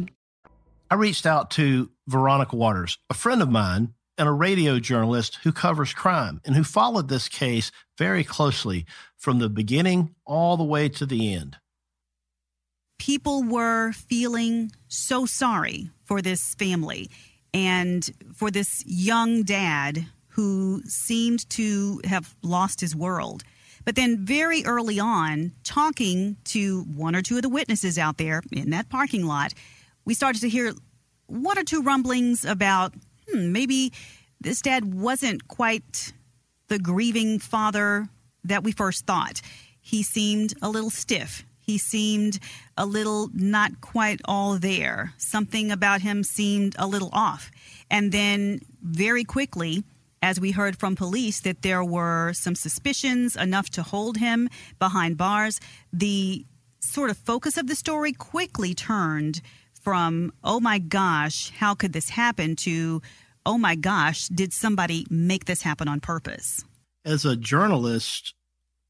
I 0.91 0.95
reached 0.95 1.25
out 1.25 1.51
to 1.51 1.89
Veronica 2.05 2.57
Waters, 2.57 2.97
a 3.09 3.13
friend 3.13 3.41
of 3.41 3.49
mine 3.49 3.93
and 4.17 4.27
a 4.27 4.31
radio 4.33 4.77
journalist 4.77 5.39
who 5.41 5.53
covers 5.53 5.93
crime 5.93 6.41
and 6.43 6.53
who 6.53 6.65
followed 6.65 7.07
this 7.07 7.29
case 7.29 7.71
very 7.97 8.25
closely 8.25 8.85
from 9.17 9.39
the 9.39 9.47
beginning 9.47 10.13
all 10.25 10.57
the 10.57 10.65
way 10.65 10.89
to 10.89 11.05
the 11.05 11.33
end. 11.33 11.55
People 12.99 13.41
were 13.41 13.93
feeling 13.93 14.73
so 14.89 15.25
sorry 15.25 15.89
for 16.03 16.21
this 16.21 16.55
family 16.55 17.09
and 17.53 18.11
for 18.35 18.51
this 18.51 18.83
young 18.85 19.43
dad 19.43 20.07
who 20.27 20.81
seemed 20.83 21.49
to 21.51 22.01
have 22.03 22.35
lost 22.43 22.81
his 22.81 22.93
world. 22.93 23.43
But 23.85 23.95
then, 23.95 24.25
very 24.25 24.65
early 24.65 24.99
on, 24.99 25.53
talking 25.63 26.35
to 26.45 26.81
one 26.81 27.15
or 27.15 27.21
two 27.21 27.37
of 27.37 27.43
the 27.43 27.49
witnesses 27.49 27.97
out 27.97 28.17
there 28.17 28.43
in 28.51 28.71
that 28.71 28.89
parking 28.89 29.25
lot, 29.25 29.53
we 30.05 30.13
started 30.13 30.41
to 30.41 30.49
hear 30.49 30.73
one 31.27 31.57
or 31.57 31.63
two 31.63 31.81
rumblings 31.81 32.45
about 32.45 32.93
hmm, 33.29 33.51
maybe 33.51 33.93
this 34.39 34.61
dad 34.61 34.93
wasn't 34.93 35.47
quite 35.47 36.13
the 36.67 36.79
grieving 36.79 37.39
father 37.39 38.07
that 38.43 38.63
we 38.63 38.71
first 38.71 39.05
thought. 39.05 39.41
He 39.79 40.03
seemed 40.03 40.53
a 40.61 40.69
little 40.69 40.89
stiff. 40.89 41.43
He 41.59 41.77
seemed 41.77 42.39
a 42.77 42.85
little 42.85 43.29
not 43.33 43.81
quite 43.81 44.19
all 44.25 44.57
there. 44.57 45.13
Something 45.17 45.71
about 45.71 46.01
him 46.01 46.23
seemed 46.23 46.75
a 46.77 46.87
little 46.87 47.09
off. 47.13 47.51
And 47.89 48.11
then, 48.11 48.61
very 48.81 49.23
quickly, 49.23 49.83
as 50.21 50.39
we 50.39 50.51
heard 50.51 50.77
from 50.77 50.95
police 50.95 51.39
that 51.41 51.61
there 51.61 51.83
were 51.83 52.33
some 52.33 52.55
suspicions 52.55 53.35
enough 53.35 53.69
to 53.71 53.83
hold 53.83 54.17
him 54.17 54.49
behind 54.79 55.17
bars, 55.17 55.59
the 55.93 56.45
sort 56.79 57.09
of 57.09 57.17
focus 57.17 57.57
of 57.57 57.67
the 57.67 57.75
story 57.75 58.11
quickly 58.11 58.73
turned 58.73 59.41
from, 59.81 60.31
oh 60.43 60.59
my 60.59 60.79
gosh, 60.79 61.51
how 61.51 61.73
could 61.75 61.93
this 61.93 62.09
happen, 62.09 62.55
to, 62.57 63.01
oh 63.45 63.57
my 63.57 63.75
gosh, 63.75 64.27
did 64.27 64.53
somebody 64.53 65.05
make 65.09 65.45
this 65.45 65.61
happen 65.61 65.87
on 65.87 65.99
purpose? 65.99 66.63
As 67.03 67.25
a 67.25 67.35
journalist, 67.35 68.35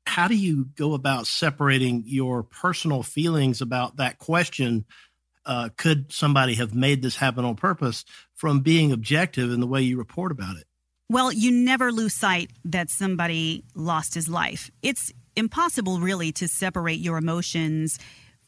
how 0.05 0.27
do 0.27 0.35
you 0.35 0.65
go 0.75 0.93
about 0.93 1.27
separating 1.27 2.03
your 2.05 2.43
personal 2.43 3.03
feelings 3.03 3.61
about 3.61 3.97
that 3.97 4.17
question? 4.17 4.85
Uh, 5.45 5.69
could 5.77 6.11
somebody 6.11 6.55
have 6.55 6.75
made 6.75 7.01
this 7.01 7.15
happen 7.15 7.45
on 7.45 7.55
purpose 7.55 8.03
from 8.33 8.59
being 8.59 8.91
objective 8.91 9.51
in 9.51 9.59
the 9.59 9.67
way 9.67 9.81
you 9.81 9.97
report 9.97 10.31
about 10.31 10.57
it? 10.57 10.65
Well, 11.09 11.31
you 11.31 11.51
never 11.51 11.91
lose 11.91 12.13
sight 12.13 12.51
that 12.65 12.89
somebody 12.89 13.63
lost 13.75 14.13
his 14.13 14.29
life. 14.29 14.71
It's 14.81 15.11
impossible, 15.35 15.99
really, 15.99 16.31
to 16.33 16.47
separate 16.47 16.99
your 16.99 17.17
emotions 17.17 17.99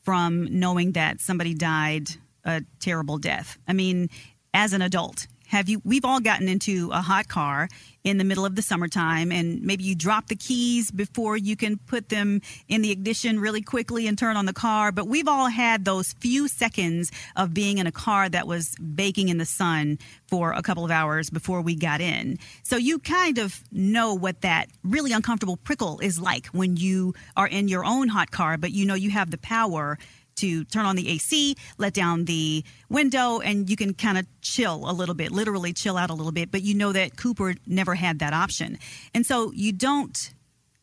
from 0.02 0.48
knowing 0.60 0.94
that 0.94 1.20
somebody 1.20 1.54
died 1.54 2.10
a 2.46 2.64
terrible 2.80 3.18
death. 3.18 3.58
I 3.68 3.74
mean, 3.74 4.10
as 4.54 4.74
an 4.74 4.82
adult, 4.82 5.28
have 5.54 5.70
you 5.70 5.82
we've 5.86 6.04
all 6.04 6.20
gotten 6.20 6.48
into 6.48 6.90
a 6.92 7.02
hot 7.02 7.28
car 7.28 7.70
in 8.04 8.18
the 8.18 8.24
middle 8.24 8.44
of 8.44 8.56
the 8.56 8.62
summertime 8.62 9.32
and 9.32 9.62
maybe 9.62 9.84
you 9.84 9.96
drop 9.96 10.28
the 10.28 10.36
keys 10.36 10.90
before 10.90 11.38
you 11.38 11.56
can 11.56 11.78
put 11.78 12.10
them 12.10 12.42
in 12.68 12.82
the 12.82 12.90
ignition 12.92 13.40
really 13.40 13.62
quickly 13.62 14.08
and 14.08 14.18
turn 14.18 14.36
on 14.36 14.46
the 14.48 14.54
car 14.54 14.92
but 14.92 15.08
we've 15.08 15.28
all 15.28 15.48
had 15.48 15.86
those 15.86 16.14
few 16.14 16.48
seconds 16.48 17.12
of 17.36 17.54
being 17.54 17.78
in 17.78 17.86
a 17.86 17.92
car 17.92 18.28
that 18.30 18.48
was 18.48 18.76
baking 18.96 19.30
in 19.30 19.38
the 19.38 19.46
sun 19.46 20.00
for 20.28 20.54
a 20.54 20.62
couple 20.64 20.84
of 20.84 20.90
hours 20.90 21.30
before 21.30 21.62
we 21.62 21.76
got 21.76 22.02
in 22.02 22.38
so 22.64 22.76
you 22.76 22.98
kind 22.98 23.38
of 23.38 23.64
know 23.72 24.14
what 24.14 24.42
that 24.42 24.66
really 24.84 25.12
uncomfortable 25.12 25.58
prickle 25.58 26.00
is 26.00 26.20
like 26.20 26.48
when 26.48 26.78
you 26.78 27.14
are 27.38 27.48
in 27.48 27.68
your 27.68 27.86
own 27.86 28.08
hot 28.08 28.32
car 28.32 28.58
but 28.58 28.72
you 28.72 28.86
know 28.86 28.96
you 28.96 29.12
have 29.12 29.30
the 29.30 29.38
power 29.38 30.00
to 30.36 30.64
turn 30.66 30.86
on 30.86 30.96
the 30.96 31.10
AC, 31.10 31.56
let 31.78 31.94
down 31.94 32.26
the 32.26 32.64
window, 32.90 33.40
and 33.40 33.70
you 33.70 33.76
can 33.76 33.94
kind 33.94 34.18
of 34.18 34.26
chill 34.42 34.90
a 34.90 34.94
little 34.94 35.16
bit, 35.16 35.32
literally 35.32 35.74
chill 35.74 35.98
out 35.98 36.10
a 36.10 36.14
little 36.14 36.32
bit. 36.32 36.52
But 36.52 36.64
you 36.64 36.74
know 36.74 36.92
that 36.92 37.18
Cooper 37.18 37.56
never 37.68 37.96
had 37.96 38.20
that 38.20 38.34
option. 38.34 38.78
And 39.14 39.26
so 39.26 39.52
you 39.54 39.72
don't 39.72 40.32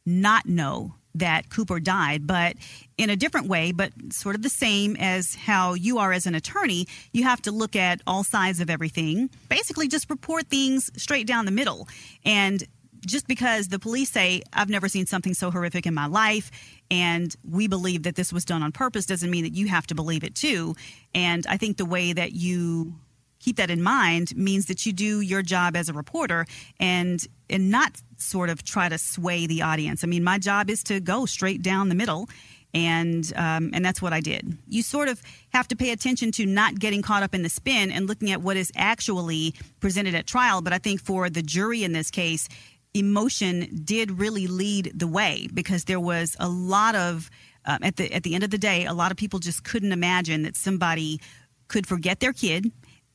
not 0.07 0.47
know 0.47 0.95
that 1.15 1.51
Cooper 1.51 1.81
died, 1.81 2.27
but 2.27 2.57
in 2.97 3.11
a 3.11 3.17
different 3.17 3.49
way, 3.49 3.73
but 3.73 3.93
sort 4.11 4.35
of 4.35 4.43
the 4.43 4.49
same 4.49 4.97
as 4.97 5.35
how 5.35 5.75
you 5.75 5.99
are 5.99 6.13
as 6.13 6.27
an 6.27 6.35
attorney, 6.35 6.87
you 7.13 7.25
have 7.25 7.43
to 7.43 7.51
look 7.51 7.75
at 7.75 8.01
all 8.07 8.23
sides 8.23 8.61
of 8.61 8.71
everything. 8.71 9.31
Basically, 9.49 9.89
just 9.89 10.09
report 10.09 10.47
things 10.49 10.91
straight 10.97 11.27
down 11.27 11.47
the 11.47 11.51
middle. 11.51 11.89
And 12.25 12.63
just 13.07 13.27
because 13.27 13.69
the 13.69 13.79
police 13.79 14.11
say, 14.11 14.43
I've 14.53 14.69
never 14.69 14.89
seen 14.89 15.07
something 15.07 15.35
so 15.35 15.51
horrific 15.51 15.87
in 15.87 15.95
my 15.95 16.07
life, 16.07 16.51
and 16.91 17.35
we 17.49 17.67
believe 17.67 18.03
that 18.05 18.17
this 18.17 18.33
was 18.33 18.45
done 18.45 18.63
on 18.63 18.73
purpose, 18.73 19.07
doesn't 19.07 19.31
mean 19.31 19.45
that 19.45 19.55
you 19.55 19.69
have 19.69 19.87
to 19.89 19.95
believe 19.95 20.25
it 20.25 20.35
too. 20.35 20.75
And 21.15 21.47
I 21.47 21.57
think 21.57 21.77
the 21.77 21.85
way 21.85 22.13
that 22.13 22.33
you 22.33 22.95
keep 23.39 23.57
that 23.57 23.71
in 23.71 23.83
mind 23.83 24.37
means 24.37 24.67
that 24.67 24.85
you 24.85 24.93
do 24.93 25.21
your 25.21 25.43
job 25.43 25.75
as 25.75 25.89
a 25.89 25.93
reporter 25.93 26.47
and 26.79 27.27
and 27.49 27.71
not 27.71 28.01
sort 28.19 28.51
of 28.51 28.63
try 28.63 28.89
to 28.89 28.99
sway 28.99 29.47
the 29.47 29.63
audience. 29.63 30.05
I 30.05 30.07
mean, 30.07 30.23
my 30.23 30.39
job 30.39 30.71
is 30.71 30.85
to 30.85 31.01
go 31.01 31.27
straight 31.27 31.63
down 31.63 31.89
the 31.89 31.95
middle 31.95 32.29
and 32.73 33.33
um, 33.37 33.71
and 33.73 33.85
that's 33.85 34.01
what 34.01 34.13
I 34.13 34.21
did. 34.21 34.57
You 34.69 34.83
sort 34.83 35.09
of 35.09 35.21
have 35.53 35.67
to 35.69 35.77
pay 35.77 35.91
attention 35.91 36.33
to 36.33 36.47
not 36.47 36.79
getting 36.79 37.03
caught 37.03 37.23
up 37.23 37.35
in 37.35 37.43
the 37.43 37.49
spin 37.49 37.91
and 37.91 38.07
looking 38.07 38.31
at 38.31 38.43
what 38.43 38.57
is 38.57 38.71
actually 38.77 39.55
presented 39.81 40.15
at 40.15 40.27
trial. 40.27 40.63
But 40.63 40.73
I 40.73 40.79
think 40.79 41.01
for 41.01 41.29
the 41.29 41.43
jury 41.43 41.83
in 41.83 41.93
this 41.93 42.11
case, 42.11 42.49
emotion 42.95 43.83
did 43.85 44.19
really 44.19 44.47
lead 44.47 44.93
the 44.95 45.07
way 45.07 45.49
because 45.53 45.85
there 45.85 46.01
was 46.01 46.37
a 46.41 46.49
lot 46.49 46.95
of 46.95 47.31
um, 47.65 47.79
at 47.83 47.97
the 47.97 48.13
at 48.13 48.23
the 48.23 48.35
end 48.35 48.45
of 48.45 48.51
the 48.51 48.59
day, 48.59 48.87
a 48.87 48.95
lot 48.95 49.11
of 49.11 49.17
people 49.17 49.39
just 49.39 49.65
couldn't 49.65 49.93
imagine 49.93 50.43
that 50.43 50.57
somebody 50.57 51.21
could 51.69 51.87
forget 51.87 52.21
their 52.21 52.33
kid. 52.33 52.73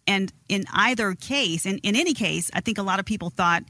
And 0.07 0.31
in 0.47 0.65
either 0.71 1.15
case, 1.15 1.65
and 1.65 1.79
in 1.81 1.95
any 1.95 2.13
case, 2.13 2.51
I 2.53 2.61
think 2.61 2.77
a 2.77 2.83
lot 2.83 2.99
of 2.99 3.05
people 3.05 3.31
thought 3.31 3.63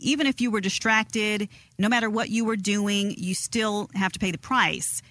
even 0.00 0.26
if 0.26 0.40
you 0.40 0.50
were 0.50 0.60
distracted, 0.60 1.48
no 1.78 1.88
matter 1.88 2.08
what 2.08 2.30
you 2.30 2.44
were 2.44 2.56
doing, 2.56 3.14
you 3.16 3.34
still 3.34 3.90
have 3.94 4.12
to 4.12 4.18
pay 4.18 4.30
the 4.30 4.38
price 4.38 5.02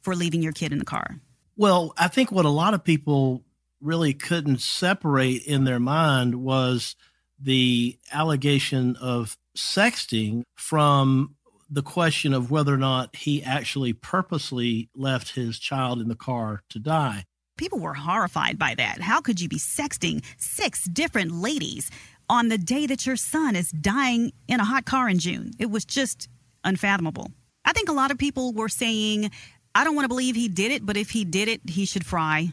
for 0.00 0.16
leaving 0.16 0.42
your 0.42 0.52
kid 0.52 0.72
in 0.72 0.78
the 0.78 0.84
car. 0.84 1.20
Well, 1.56 1.92
I 1.98 2.08
think 2.08 2.32
what 2.32 2.46
a 2.46 2.50
lot 2.50 2.72
of 2.72 2.82
people 2.82 3.44
really 3.82 4.14
couldn't 4.14 4.60
separate 4.60 5.44
in 5.44 5.64
their 5.64 5.78
mind 5.78 6.36
was 6.36 6.96
the 7.38 7.98
allegation 8.12 8.96
of 8.96 9.36
sexting 9.56 10.42
from 10.56 11.36
the 11.70 11.82
question 11.82 12.34
of 12.34 12.50
whether 12.50 12.74
or 12.74 12.78
not 12.78 13.14
he 13.14 13.42
actually 13.42 13.92
purposely 13.92 14.88
left 14.94 15.34
his 15.34 15.58
child 15.58 16.00
in 16.00 16.08
the 16.08 16.16
car 16.16 16.62
to 16.70 16.78
die. 16.78 17.24
People 17.56 17.78
were 17.78 17.94
horrified 17.94 18.58
by 18.58 18.74
that. 18.74 19.00
How 19.00 19.20
could 19.20 19.40
you 19.40 19.48
be 19.48 19.58
sexting 19.58 20.24
six 20.38 20.84
different 20.84 21.32
ladies 21.32 21.90
on 22.28 22.48
the 22.48 22.58
day 22.58 22.86
that 22.86 23.06
your 23.06 23.16
son 23.16 23.54
is 23.54 23.70
dying 23.70 24.32
in 24.48 24.60
a 24.60 24.64
hot 24.64 24.84
car 24.84 25.08
in 25.08 25.18
June? 25.18 25.52
It 25.58 25.70
was 25.70 25.84
just 25.84 26.28
unfathomable. 26.64 27.30
I 27.64 27.72
think 27.72 27.88
a 27.88 27.92
lot 27.92 28.10
of 28.10 28.18
people 28.18 28.52
were 28.52 28.68
saying, 28.68 29.30
I 29.74 29.84
don't 29.84 29.94
want 29.94 30.04
to 30.04 30.08
believe 30.08 30.34
he 30.34 30.48
did 30.48 30.72
it, 30.72 30.84
but 30.84 30.96
if 30.96 31.10
he 31.10 31.24
did 31.24 31.48
it, 31.48 31.60
he 31.68 31.84
should 31.84 32.06
fry. 32.06 32.52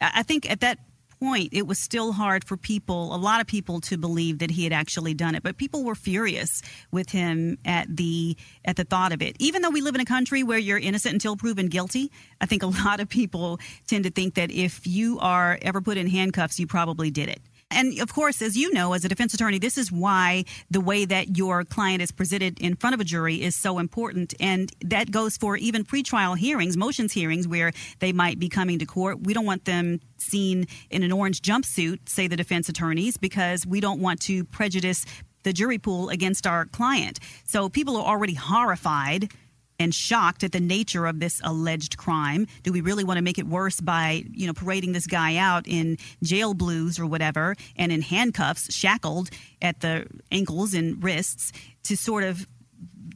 I 0.00 0.22
think 0.22 0.50
at 0.50 0.60
that 0.60 0.78
point, 1.20 1.50
it 1.52 1.66
was 1.66 1.78
still 1.78 2.12
hard 2.12 2.44
for 2.44 2.56
people, 2.56 3.14
a 3.14 3.18
lot 3.18 3.40
of 3.40 3.46
people, 3.46 3.80
to 3.82 3.98
believe 3.98 4.38
that 4.38 4.50
he 4.50 4.64
had 4.64 4.72
actually 4.72 5.14
done 5.14 5.34
it. 5.34 5.42
But 5.42 5.56
people 5.56 5.84
were 5.84 5.94
furious 5.94 6.62
with 6.90 7.10
him 7.10 7.58
at 7.64 7.94
the 7.94 8.36
at 8.64 8.76
the 8.76 8.84
thought 8.84 9.12
of 9.12 9.22
it. 9.22 9.36
Even 9.38 9.62
though 9.62 9.70
we 9.70 9.80
live 9.80 9.94
in 9.94 10.00
a 10.00 10.06
country 10.06 10.42
where 10.42 10.58
you're 10.58 10.78
innocent 10.78 11.12
until 11.12 11.36
proven 11.36 11.68
guilty, 11.68 12.10
I 12.40 12.46
think 12.46 12.62
a 12.62 12.66
lot 12.84 13.00
of 13.00 13.08
people 13.08 13.60
tend 13.86 14.04
to 14.04 14.10
think 14.10 14.34
that 14.34 14.50
if 14.50 14.86
you 14.86 15.18
are 15.20 15.58
ever 15.62 15.80
put 15.80 15.96
in 15.96 16.08
handcuffs, 16.08 16.58
you 16.58 16.66
probably 16.66 17.10
did 17.10 17.28
it. 17.28 17.40
And 17.70 18.00
of 18.00 18.12
course, 18.12 18.42
as 18.42 18.56
you 18.56 18.72
know, 18.72 18.92
as 18.92 19.04
a 19.04 19.08
defense 19.08 19.32
attorney, 19.32 19.58
this 19.58 19.78
is 19.78 19.92
why 19.92 20.44
the 20.70 20.80
way 20.80 21.04
that 21.04 21.36
your 21.36 21.64
client 21.64 22.02
is 22.02 22.10
presented 22.10 22.58
in 22.60 22.76
front 22.76 22.94
of 22.94 23.00
a 23.00 23.04
jury 23.04 23.40
is 23.40 23.54
so 23.54 23.78
important. 23.78 24.34
And 24.40 24.72
that 24.84 25.10
goes 25.10 25.36
for 25.36 25.56
even 25.56 25.84
pretrial 25.84 26.36
hearings, 26.36 26.76
motions 26.76 27.12
hearings, 27.12 27.46
where 27.46 27.72
they 28.00 28.12
might 28.12 28.38
be 28.38 28.48
coming 28.48 28.78
to 28.80 28.86
court. 28.86 29.20
We 29.22 29.34
don't 29.34 29.46
want 29.46 29.64
them 29.64 30.00
seen 30.18 30.66
in 30.90 31.02
an 31.02 31.12
orange 31.12 31.42
jumpsuit, 31.42 32.08
say 32.08 32.26
the 32.26 32.36
defense 32.36 32.68
attorneys, 32.68 33.16
because 33.16 33.66
we 33.66 33.80
don't 33.80 34.00
want 34.00 34.20
to 34.22 34.44
prejudice 34.44 35.06
the 35.42 35.52
jury 35.52 35.78
pool 35.78 36.10
against 36.10 36.46
our 36.46 36.66
client. 36.66 37.18
So 37.44 37.68
people 37.68 37.96
are 37.96 38.04
already 38.04 38.34
horrified 38.34 39.32
and 39.80 39.94
shocked 39.94 40.44
at 40.44 40.52
the 40.52 40.60
nature 40.60 41.06
of 41.06 41.18
this 41.18 41.40
alleged 41.42 41.96
crime. 41.96 42.46
Do 42.62 42.70
we 42.70 42.82
really 42.82 43.02
want 43.02 43.16
to 43.16 43.22
make 43.22 43.38
it 43.38 43.46
worse 43.46 43.80
by, 43.80 44.24
you 44.30 44.46
know, 44.46 44.52
parading 44.52 44.92
this 44.92 45.06
guy 45.06 45.36
out 45.36 45.66
in 45.66 45.96
jail 46.22 46.52
blues 46.54 47.00
or 47.00 47.06
whatever 47.06 47.56
and 47.76 47.90
in 47.90 48.02
handcuffs, 48.02 48.72
shackled 48.72 49.30
at 49.62 49.80
the 49.80 50.06
ankles 50.30 50.74
and 50.74 51.02
wrists 51.02 51.50
to 51.84 51.96
sort 51.96 52.24
of 52.24 52.46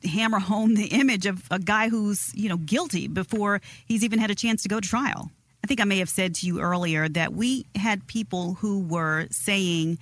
hammer 0.05 0.39
home 0.39 0.75
the 0.75 0.87
image 0.87 1.27
of 1.27 1.45
a 1.51 1.59
guy 1.59 1.89
who's, 1.91 2.35
you 2.35 2.49
know, 2.49 2.57
guilty 2.57 3.09
before 3.09 3.61
he's 3.87 4.03
even 4.03 4.19
had 4.19 4.31
a 4.31 4.35
chance 4.35 4.63
to 4.63 4.69
go 4.69 4.81
to 4.81 4.89
trial? 4.89 5.31
I 5.63 5.67
think 5.67 5.81
I 5.81 5.85
may 5.85 5.99
have 5.99 6.11
said 6.11 6.35
to 6.37 6.47
you 6.47 6.61
earlier 6.61 7.09
that 7.11 7.35
we 7.35 7.67
had 7.75 8.07
people 8.07 8.55
who 8.55 8.81
were 8.81 9.27
saying, 9.31 9.99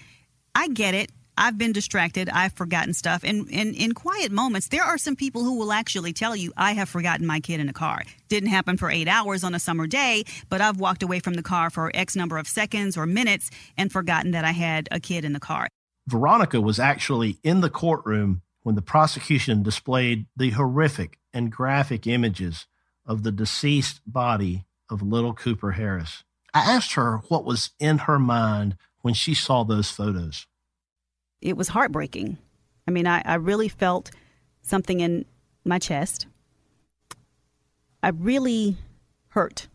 I 0.55 0.69
get 0.69 0.95
it. 0.95 1.11
I've 1.37 1.59
been 1.59 1.73
distracted. 1.73 2.29
I've 2.29 2.53
forgotten 2.53 2.95
stuff. 2.95 3.25
And, 3.25 3.49
in 3.49 3.93
quiet 3.93 4.31
moments, 4.31 4.69
there 4.69 4.83
are 4.83 4.99
some 4.99 5.17
people 5.17 5.43
who 5.43 5.59
will 5.59 5.73
actually 5.73 6.13
tell 6.13 6.37
you, 6.37 6.53
I 6.57 6.73
have 6.73 6.89
forgotten 6.89 7.27
my 7.27 7.41
kid 7.41 7.61
in 7.61 7.69
a 7.69 7.73
car. 7.73 8.03
Didn't 8.29 8.51
happen 8.51 8.77
for 8.77 8.91
eight 8.91 9.09
hours 9.09 9.43
on 9.43 9.55
a 9.55 9.59
summer 9.59 9.87
day, 9.87 10.25
but 10.49 10.61
I've 10.61 10.79
walked 10.79 11.03
away 11.03 11.21
from 11.21 11.35
the 11.35 11.43
car 11.43 11.71
for 11.71 11.91
X 11.95 12.15
number 12.15 12.39
of 12.39 12.47
seconds 12.47 12.97
or 12.97 13.07
minutes 13.07 13.51
and 13.77 13.91
forgotten 13.91 14.33
that 14.33 14.45
I 14.45 14.53
had 14.53 14.89
a 14.91 15.01
kid 15.01 15.25
in 15.25 15.33
the 15.33 15.41
car. 15.41 15.69
Veronica 16.07 16.61
was 16.61 16.79
actually 16.79 17.39
in 17.43 17.61
the 17.61 17.71
courtroom 17.71 18.43
when 18.63 18.75
the 18.75 18.83
prosecution 18.83 19.63
displayed 19.63 20.27
the 20.37 20.51
horrific 20.51 21.19
and 21.33 21.51
graphic 21.51 22.07
images 22.07 22.67
of 23.07 23.23
the 23.23 23.33
deceased 23.33 24.01
body 24.07 24.65
of 24.91 25.03
little 25.03 25.33
Cooper 25.33 25.73
Harris. 25.73 26.25
I 26.55 26.61
asked 26.61 26.95
her 26.95 27.19
what 27.29 27.45
was 27.45 27.71
in 27.79 27.99
her 27.99 28.19
mind 28.19 28.77
when 29.01 29.15
she 29.15 29.35
saw 29.35 29.65
those 29.65 29.91
photos 29.91 30.47
it 31.43 31.57
was 31.57 31.69
heartbreaking. 31.69 32.39
I 32.87 32.91
mean, 32.93 33.07
I, 33.07 33.23
I 33.25 33.35
really 33.35 33.69
felt 33.69 34.11
something 34.63 35.01
in 35.01 35.25
my 35.65 35.79
chest. 35.79 36.27
I 38.03 38.09
really 38.09 38.77
hurt. 39.29 39.69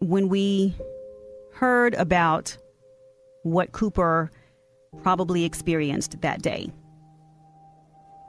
When 0.00 0.28
we 0.28 0.74
heard 1.52 1.94
about 1.94 2.56
what 3.42 3.72
Cooper 3.72 4.30
probably 5.02 5.44
experienced 5.44 6.20
that 6.20 6.40
day 6.40 6.72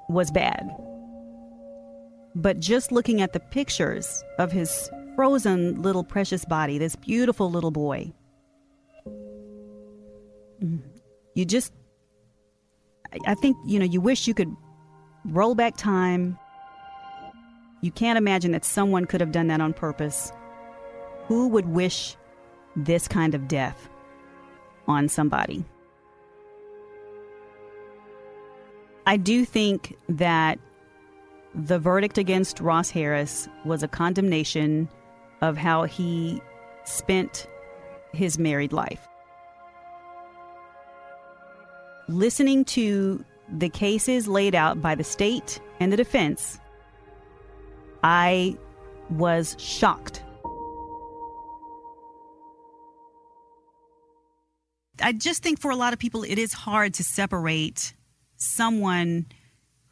was 0.10 0.32
bad. 0.32 0.89
But 2.36 2.60
just 2.60 2.92
looking 2.92 3.22
at 3.22 3.34
the 3.34 3.40
pictures 3.40 4.24
of 4.38 4.52
his 4.52 4.90
frozen 5.16 5.82
little 5.82 6.04
precious 6.04 6.46
body, 6.46 6.78
this 6.78 6.96
beautiful 6.96 7.50
little 7.50 7.72
boy, 7.72 8.14
mm. 10.64 10.82
you 11.34 11.46
just, 11.46 11.74
I 13.26 13.34
think, 13.36 13.58
you 13.66 13.80
know, 13.80 13.86
you 13.86 14.00
wish 14.00 14.28
you 14.28 14.34
could 14.34 14.56
roll 15.26 15.56
back 15.56 15.76
time. 15.78 16.38
You 17.82 17.92
can't 17.92 18.18
imagine 18.18 18.52
that 18.52 18.66
someone 18.66 19.06
could 19.06 19.22
have 19.22 19.32
done 19.32 19.48
that 19.48 19.62
on 19.62 19.74
purpose. 19.74 20.32
Who 21.28 21.48
would 21.48 21.68
wish 21.68 22.16
this 22.76 23.08
kind 23.08 23.34
of 23.34 23.48
death 23.48 23.90
on 24.88 25.10
somebody? 25.10 25.66
I 29.08 29.18
do 29.18 29.44
think 29.44 29.96
that 30.08 30.60
the 31.56 31.80
verdict 31.80 32.18
against 32.18 32.60
Ross 32.60 32.89
Harris 32.89 33.47
was 33.66 33.84
a 33.84 33.88
condemnation 33.88 34.88
of 35.41 35.58
how 35.58 35.84
he 35.84 36.41
spent 36.84 37.47
his 38.14 38.38
married 38.38 38.74
life. 38.74 39.10
listening 42.10 42.66
to 42.66 43.24
the 43.58 43.70
cases 43.70 44.28
laid 44.28 44.56
out 44.56 44.82
by 44.82 44.95
the 44.95 45.04
state 45.04 45.60
and 45.80 45.93
the 45.93 45.97
defense, 45.97 46.60
I 48.04 48.58
was 49.10 49.56
shocked. 49.60 50.24
I 55.02 55.14
just 55.14 55.41
think 55.41 55.60
for 55.60 55.72
a 55.72 55.76
lot 55.76 55.93
of 55.93 56.00
people, 56.00 56.24
it 56.24 56.38
is 56.38 56.52
hard 56.52 56.93
to 56.95 57.04
separate 57.04 57.93
someone 58.36 59.26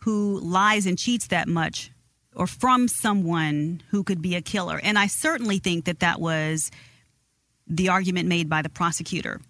who 0.08 0.40
lies 0.40 0.86
and 0.86 0.98
cheats 0.98 1.28
that 1.28 1.50
much 1.50 1.92
or 2.34 2.48
from 2.48 2.88
someone 2.88 3.84
who 3.90 4.06
could 4.06 4.22
be 4.22 4.36
a 4.36 4.42
killer. 4.42 4.80
And 4.82 4.98
I 4.98 5.08
certainly 5.08 5.60
think 5.60 5.84
that 5.84 6.00
that 6.00 6.22
was 6.22 6.72
the 7.68 7.90
argument 7.90 8.30
made 8.30 8.48
by 8.48 8.62
the 8.62 8.70
prosecutor. 8.70 9.42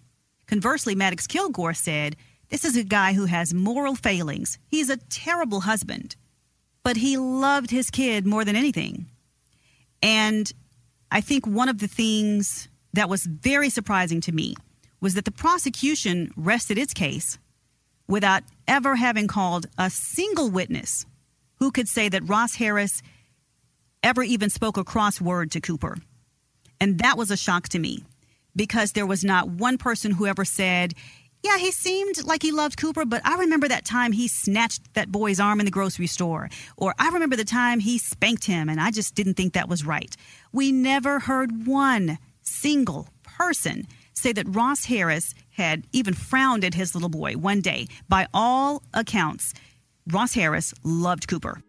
Conversely, 0.48 0.96
Maddox 0.96 1.28
Kilgore 1.28 1.74
said, 1.74 2.16
This 2.48 2.64
is 2.64 2.76
a 2.76 2.82
guy 2.82 3.12
who 3.12 3.26
has 3.26 3.54
moral 3.54 3.94
failings. 3.94 4.58
He's 4.66 4.90
a 4.90 4.96
terrible 4.96 5.60
husband, 5.60 6.16
but 6.82 6.96
he 6.96 7.16
loved 7.16 7.70
his 7.70 7.88
kid 7.88 8.26
more 8.26 8.44
than 8.44 8.56
anything. 8.56 9.06
And 10.02 10.52
I 11.12 11.20
think 11.20 11.46
one 11.46 11.68
of 11.68 11.78
the 11.78 11.86
things 11.86 12.66
that 12.94 13.08
was 13.08 13.26
very 13.26 13.70
surprising 13.70 14.20
to 14.22 14.32
me 14.32 14.56
was 15.00 15.14
that 15.14 15.24
the 15.24 15.30
prosecution 15.30 16.32
rested 16.36 16.78
its 16.78 16.94
case 16.94 17.38
without 18.08 18.42
ever 18.66 18.96
having 18.96 19.26
called 19.26 19.66
a 19.76 19.90
single 19.90 20.50
witness 20.50 21.06
who 21.58 21.70
could 21.70 21.88
say 21.88 22.08
that 22.08 22.28
Ross 22.28 22.54
Harris 22.54 23.02
ever 24.02 24.22
even 24.22 24.50
spoke 24.50 24.76
a 24.76 24.84
cross 24.84 25.20
word 25.20 25.50
to 25.52 25.60
Cooper. 25.60 25.96
And 26.80 26.98
that 26.98 27.18
was 27.18 27.30
a 27.30 27.36
shock 27.36 27.68
to 27.70 27.78
me 27.78 28.04
because 28.56 28.92
there 28.92 29.06
was 29.06 29.24
not 29.24 29.48
one 29.48 29.78
person 29.78 30.12
who 30.12 30.26
ever 30.26 30.44
said, 30.44 30.94
yeah, 31.42 31.58
he 31.58 31.70
seemed 31.70 32.24
like 32.24 32.42
he 32.42 32.50
loved 32.50 32.80
Cooper, 32.80 33.04
but 33.04 33.22
I 33.24 33.36
remember 33.38 33.68
that 33.68 33.84
time 33.84 34.12
he 34.12 34.26
snatched 34.26 34.94
that 34.94 35.12
boy's 35.12 35.38
arm 35.38 35.60
in 35.60 35.66
the 35.66 35.70
grocery 35.70 36.06
store. 36.06 36.48
Or 36.76 36.94
I 36.98 37.10
remember 37.10 37.36
the 37.36 37.44
time 37.44 37.80
he 37.80 37.98
spanked 37.98 38.44
him 38.44 38.68
and 38.68 38.80
I 38.80 38.90
just 38.90 39.14
didn't 39.14 39.34
think 39.34 39.52
that 39.52 39.68
was 39.68 39.84
right. 39.84 40.16
We 40.52 40.72
never 40.72 41.20
heard 41.20 41.66
one 41.66 42.18
single 42.42 43.08
person 43.22 43.86
say 44.14 44.32
that 44.32 44.46
Ross 44.48 44.86
Harris 44.86 45.34
had 45.58 45.86
even 45.92 46.14
frowned 46.14 46.64
at 46.64 46.72
his 46.72 46.94
little 46.94 47.10
boy 47.10 47.34
one 47.34 47.60
day. 47.60 47.88
By 48.08 48.26
all 48.32 48.82
accounts, 48.94 49.52
Ross 50.10 50.32
Harris 50.32 50.72
loved 50.84 51.28
Cooper. 51.28 51.60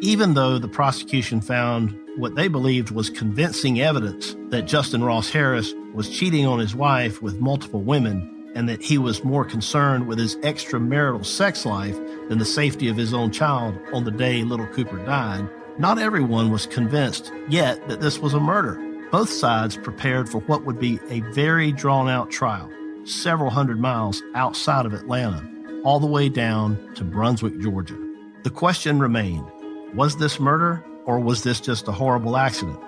Even 0.00 0.34
though 0.34 0.58
the 0.58 0.68
prosecution 0.68 1.40
found 1.40 1.96
what 2.16 2.34
they 2.34 2.48
believed 2.48 2.90
was 2.90 3.08
convincing 3.10 3.80
evidence 3.80 4.36
that 4.48 4.62
Justin 4.62 5.02
Ross 5.02 5.30
Harris 5.30 5.72
was 5.94 6.10
cheating 6.10 6.46
on 6.46 6.58
his 6.58 6.74
wife 6.74 7.22
with 7.22 7.40
multiple 7.40 7.82
women 7.82 8.52
and 8.54 8.68
that 8.68 8.82
he 8.82 8.98
was 8.98 9.24
more 9.24 9.44
concerned 9.44 10.06
with 10.06 10.18
his 10.18 10.36
extramarital 10.36 11.24
sex 11.24 11.64
life 11.64 11.96
than 12.28 12.38
the 12.38 12.44
safety 12.44 12.88
of 12.88 12.96
his 12.96 13.12
own 13.12 13.30
child 13.30 13.76
on 13.92 14.04
the 14.04 14.10
day 14.10 14.42
little 14.42 14.66
Cooper 14.68 15.04
died, 15.04 15.48
not 15.78 15.98
everyone 15.98 16.50
was 16.50 16.66
convinced 16.66 17.32
yet 17.48 17.88
that 17.88 18.00
this 18.00 18.18
was 18.18 18.34
a 18.34 18.40
murder. 18.40 18.83
Both 19.10 19.30
sides 19.30 19.76
prepared 19.76 20.28
for 20.28 20.38
what 20.40 20.64
would 20.64 20.78
be 20.78 20.98
a 21.08 21.20
very 21.32 21.72
drawn 21.72 22.08
out 22.08 22.30
trial, 22.30 22.70
several 23.04 23.50
hundred 23.50 23.78
miles 23.78 24.22
outside 24.34 24.86
of 24.86 24.94
Atlanta, 24.94 25.48
all 25.84 26.00
the 26.00 26.06
way 26.06 26.28
down 26.28 26.94
to 26.96 27.04
Brunswick, 27.04 27.60
Georgia. 27.60 27.98
The 28.42 28.50
question 28.50 28.98
remained 28.98 29.46
was 29.94 30.16
this 30.16 30.40
murder 30.40 30.84
or 31.04 31.20
was 31.20 31.42
this 31.42 31.60
just 31.60 31.86
a 31.86 31.92
horrible 31.92 32.36
accident? 32.36 32.80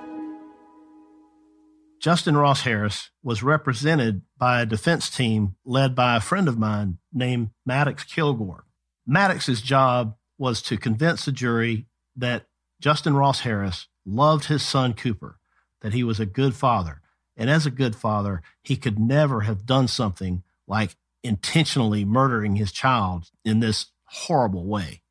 Justin 2.00 2.36
Ross 2.36 2.62
Harris 2.62 3.10
was 3.22 3.42
represented 3.42 4.22
by 4.36 4.60
a 4.60 4.66
defense 4.66 5.08
team 5.08 5.56
led 5.64 5.94
by 5.94 6.16
a 6.16 6.20
friend 6.20 6.48
of 6.48 6.58
mine 6.58 6.98
named 7.12 7.50
Maddox 7.64 8.04
Kilgore. 8.04 8.64
Maddox's 9.06 9.62
job 9.62 10.16
was 10.38 10.60
to 10.62 10.76
convince 10.76 11.24
the 11.24 11.32
jury 11.32 11.86
that 12.16 12.46
Justin 12.80 13.14
Ross 13.14 13.40
Harris 13.40 13.88
loved 14.04 14.46
his 14.46 14.62
son 14.62 14.92
Cooper, 14.92 15.38
that 15.80 15.92
he 15.92 16.02
was 16.02 16.20
a 16.20 16.26
good 16.26 16.54
father. 16.54 17.00
And 17.36 17.50
as 17.50 17.66
a 17.66 17.70
good 17.70 17.94
father, 17.94 18.42
he 18.62 18.76
could 18.76 18.98
never 18.98 19.42
have 19.42 19.66
done 19.66 19.88
something 19.88 20.42
like 20.66 20.96
intentionally 21.22 22.04
murdering 22.04 22.56
his 22.56 22.72
child 22.72 23.30
in 23.44 23.60
this 23.60 23.86
horrible 24.04 24.66
way. 24.66 25.02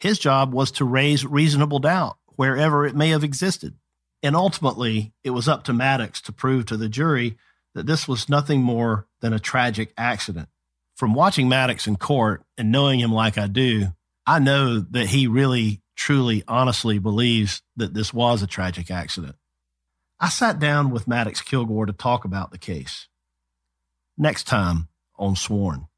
His 0.00 0.18
job 0.18 0.52
was 0.52 0.70
to 0.72 0.84
raise 0.84 1.24
reasonable 1.24 1.78
doubt 1.78 2.16
wherever 2.36 2.86
it 2.86 2.96
may 2.96 3.10
have 3.10 3.24
existed. 3.24 3.74
And 4.22 4.36
ultimately, 4.36 5.12
it 5.24 5.30
was 5.30 5.48
up 5.48 5.64
to 5.64 5.72
Maddox 5.72 6.20
to 6.22 6.32
prove 6.32 6.66
to 6.66 6.76
the 6.76 6.88
jury 6.88 7.36
that 7.74 7.86
this 7.86 8.06
was 8.06 8.28
nothing 8.28 8.62
more 8.62 9.06
than 9.20 9.32
a 9.32 9.38
tragic 9.38 9.92
accident. 9.96 10.48
From 10.96 11.14
watching 11.14 11.48
Maddox 11.48 11.86
in 11.86 11.96
court 11.96 12.44
and 12.56 12.70
knowing 12.70 13.00
him 13.00 13.12
like 13.12 13.38
I 13.38 13.46
do, 13.46 13.88
I 14.26 14.38
know 14.38 14.80
that 14.80 15.06
he 15.06 15.26
really 15.26 15.82
truly, 15.96 16.44
honestly 16.46 16.98
believes 16.98 17.62
that 17.76 17.94
this 17.94 18.12
was 18.12 18.42
a 18.42 18.46
tragic 18.46 18.90
accident. 18.90 19.36
I 20.22 20.28
sat 20.28 20.60
down 20.60 20.90
with 20.90 21.08
Maddox 21.08 21.40
Kilgore 21.40 21.86
to 21.86 21.92
talk 21.92 22.24
about 22.24 22.52
the 22.52 22.58
case. 22.58 23.08
Next 24.16 24.44
time 24.44 24.86
on 25.18 25.34
Sworn. 25.34 25.88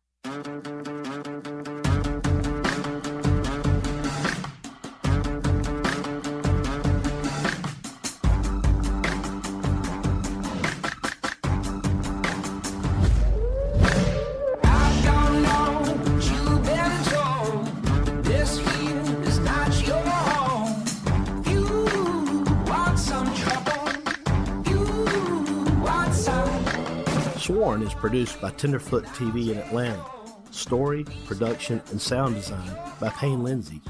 Sworn 27.45 27.83
is 27.83 27.93
produced 27.93 28.41
by 28.41 28.51
Tenderfoot 28.53 29.05
TV 29.09 29.51
in 29.51 29.59
Atlanta. 29.59 30.03
Story, 30.51 31.05
production, 31.27 31.83
and 31.91 32.01
sound 32.01 32.37
design 32.37 32.75
by 32.99 33.11
Payne 33.11 33.45
Lindsay. 33.45 33.83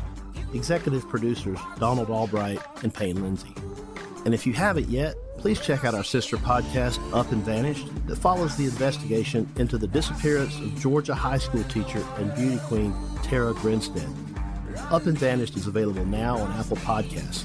Executive 0.52 1.08
producers 1.08 1.60
Donald 1.78 2.10
Albright 2.10 2.58
and 2.82 2.92
Payne 2.92 3.22
Lindsay. 3.22 3.54
And 4.24 4.34
if 4.34 4.44
you 4.44 4.54
haven't 4.54 4.88
yet, 4.88 5.14
please 5.38 5.60
check 5.60 5.84
out 5.84 5.94
our 5.94 6.02
sister 6.02 6.36
podcast, 6.36 6.98
Up 7.14 7.30
and 7.30 7.44
Vanished, 7.44 7.86
that 8.08 8.16
follows 8.16 8.56
the 8.56 8.64
investigation 8.64 9.48
into 9.54 9.78
the 9.78 9.86
disappearance 9.86 10.58
of 10.58 10.76
Georgia 10.80 11.14
high 11.14 11.38
school 11.38 11.62
teacher 11.64 12.04
and 12.16 12.34
beauty 12.34 12.58
queen 12.64 12.92
Tara 13.22 13.54
Grinstead. 13.54 14.08
Up 14.90 15.06
and 15.06 15.16
Vanished 15.16 15.54
is 15.56 15.68
available 15.68 16.04
now 16.06 16.38
on 16.38 16.50
Apple 16.58 16.78
Podcasts. 16.78 17.44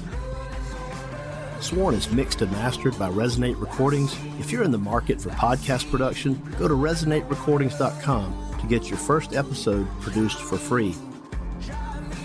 Sworn 1.60 1.94
is 1.94 2.10
mixed 2.10 2.40
and 2.40 2.50
mastered 2.52 2.98
by 2.98 3.10
Resonate 3.10 3.60
Recordings. 3.60 4.16
If 4.38 4.50
you're 4.50 4.62
in 4.62 4.70
the 4.70 4.78
market 4.78 5.20
for 5.20 5.28
podcast 5.30 5.90
production, 5.90 6.40
go 6.58 6.66
to 6.66 6.74
resonaterecordings.com 6.74 8.56
to 8.60 8.66
get 8.66 8.88
your 8.88 8.98
first 8.98 9.34
episode 9.34 9.86
produced 10.00 10.38
for 10.38 10.56
free. 10.56 10.94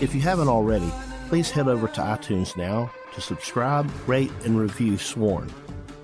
If 0.00 0.14
you 0.14 0.20
haven't 0.22 0.48
already, 0.48 0.90
please 1.28 1.50
head 1.50 1.68
over 1.68 1.86
to 1.88 2.00
iTunes 2.00 2.56
now 2.56 2.90
to 3.14 3.20
subscribe, 3.20 3.90
rate, 4.06 4.32
and 4.44 4.58
review 4.58 4.96
Sworn. 4.96 5.52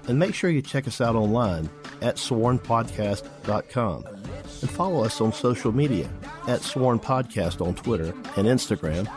And 0.08 0.18
make 0.18 0.34
sure 0.34 0.50
you 0.50 0.62
check 0.62 0.86
us 0.86 1.00
out 1.00 1.14
online 1.14 1.70
at 2.00 2.16
swornpodcast.com 2.16 4.04
and 4.04 4.70
follow 4.70 5.04
us 5.04 5.20
on 5.20 5.32
social 5.32 5.72
media 5.72 6.10
at 6.48 6.62
Sworn 6.62 6.98
Podcast 6.98 7.64
on 7.66 7.74
Twitter 7.74 8.12
and 8.36 8.46
Instagram. 8.46 9.08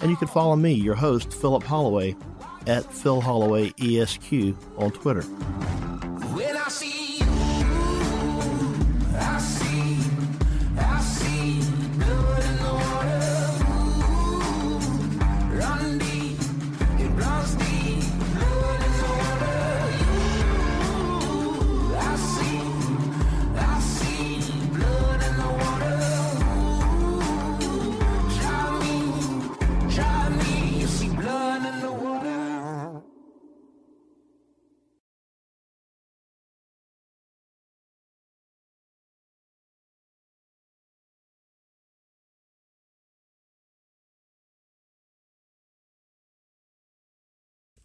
And 0.00 0.10
you 0.10 0.16
can 0.16 0.28
follow 0.28 0.56
me, 0.56 0.72
your 0.72 0.94
host, 0.94 1.32
Philip 1.32 1.62
Holloway, 1.62 2.14
at 2.68 2.92
Phil 2.92 3.20
Holloway 3.20 3.72
ESQ 3.80 4.54
on 4.76 4.90
Twitter. 4.92 5.24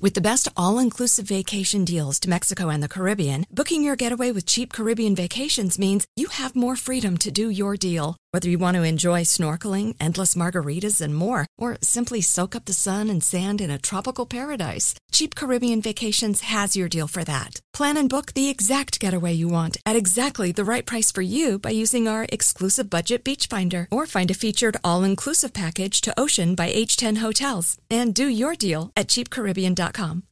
With 0.00 0.14
the 0.14 0.20
best 0.20 0.48
all 0.56 0.78
inclusive 0.78 1.26
vacation 1.26 1.84
deals 1.84 2.18
to 2.20 2.30
Mexico 2.30 2.68
and 2.68 2.82
the 2.82 2.88
Caribbean, 2.88 3.46
booking 3.50 3.82
your 3.84 3.96
getaway 3.96 4.32
with 4.32 4.46
cheap 4.46 4.72
Caribbean 4.72 5.14
vacations 5.14 5.78
means 5.78 6.06
you 6.16 6.26
have 6.28 6.56
more 6.56 6.76
freedom 6.76 7.16
to 7.18 7.30
do 7.30 7.50
your 7.50 7.76
deal. 7.76 8.16
Whether 8.36 8.50
you 8.50 8.58
want 8.58 8.74
to 8.74 8.82
enjoy 8.82 9.22
snorkeling, 9.22 9.96
endless 9.98 10.34
margaritas, 10.34 11.00
and 11.00 11.14
more, 11.14 11.46
or 11.56 11.78
simply 11.80 12.20
soak 12.20 12.54
up 12.54 12.66
the 12.66 12.74
sun 12.74 13.08
and 13.08 13.24
sand 13.24 13.62
in 13.62 13.70
a 13.70 13.78
tropical 13.78 14.26
paradise, 14.26 14.94
Cheap 15.10 15.34
Caribbean 15.34 15.80
Vacations 15.80 16.42
has 16.42 16.76
your 16.76 16.86
deal 16.86 17.08
for 17.08 17.24
that. 17.24 17.60
Plan 17.72 17.96
and 17.96 18.10
book 18.10 18.34
the 18.34 18.50
exact 18.50 19.00
getaway 19.00 19.32
you 19.32 19.48
want 19.48 19.78
at 19.86 19.96
exactly 19.96 20.52
the 20.52 20.66
right 20.66 20.84
price 20.84 21.10
for 21.10 21.22
you 21.22 21.58
by 21.58 21.70
using 21.70 22.08
our 22.08 22.26
exclusive 22.30 22.90
budget 22.90 23.24
beach 23.24 23.46
finder 23.46 23.88
or 23.90 24.04
find 24.04 24.30
a 24.30 24.34
featured 24.34 24.76
all-inclusive 24.84 25.54
package 25.54 26.02
to 26.02 26.20
Ocean 26.20 26.54
by 26.54 26.70
H10 26.70 27.18
Hotels 27.24 27.78
and 27.88 28.14
do 28.14 28.26
your 28.26 28.54
deal 28.54 28.92
at 28.94 29.08
cheapcaribbean.com. 29.08 30.24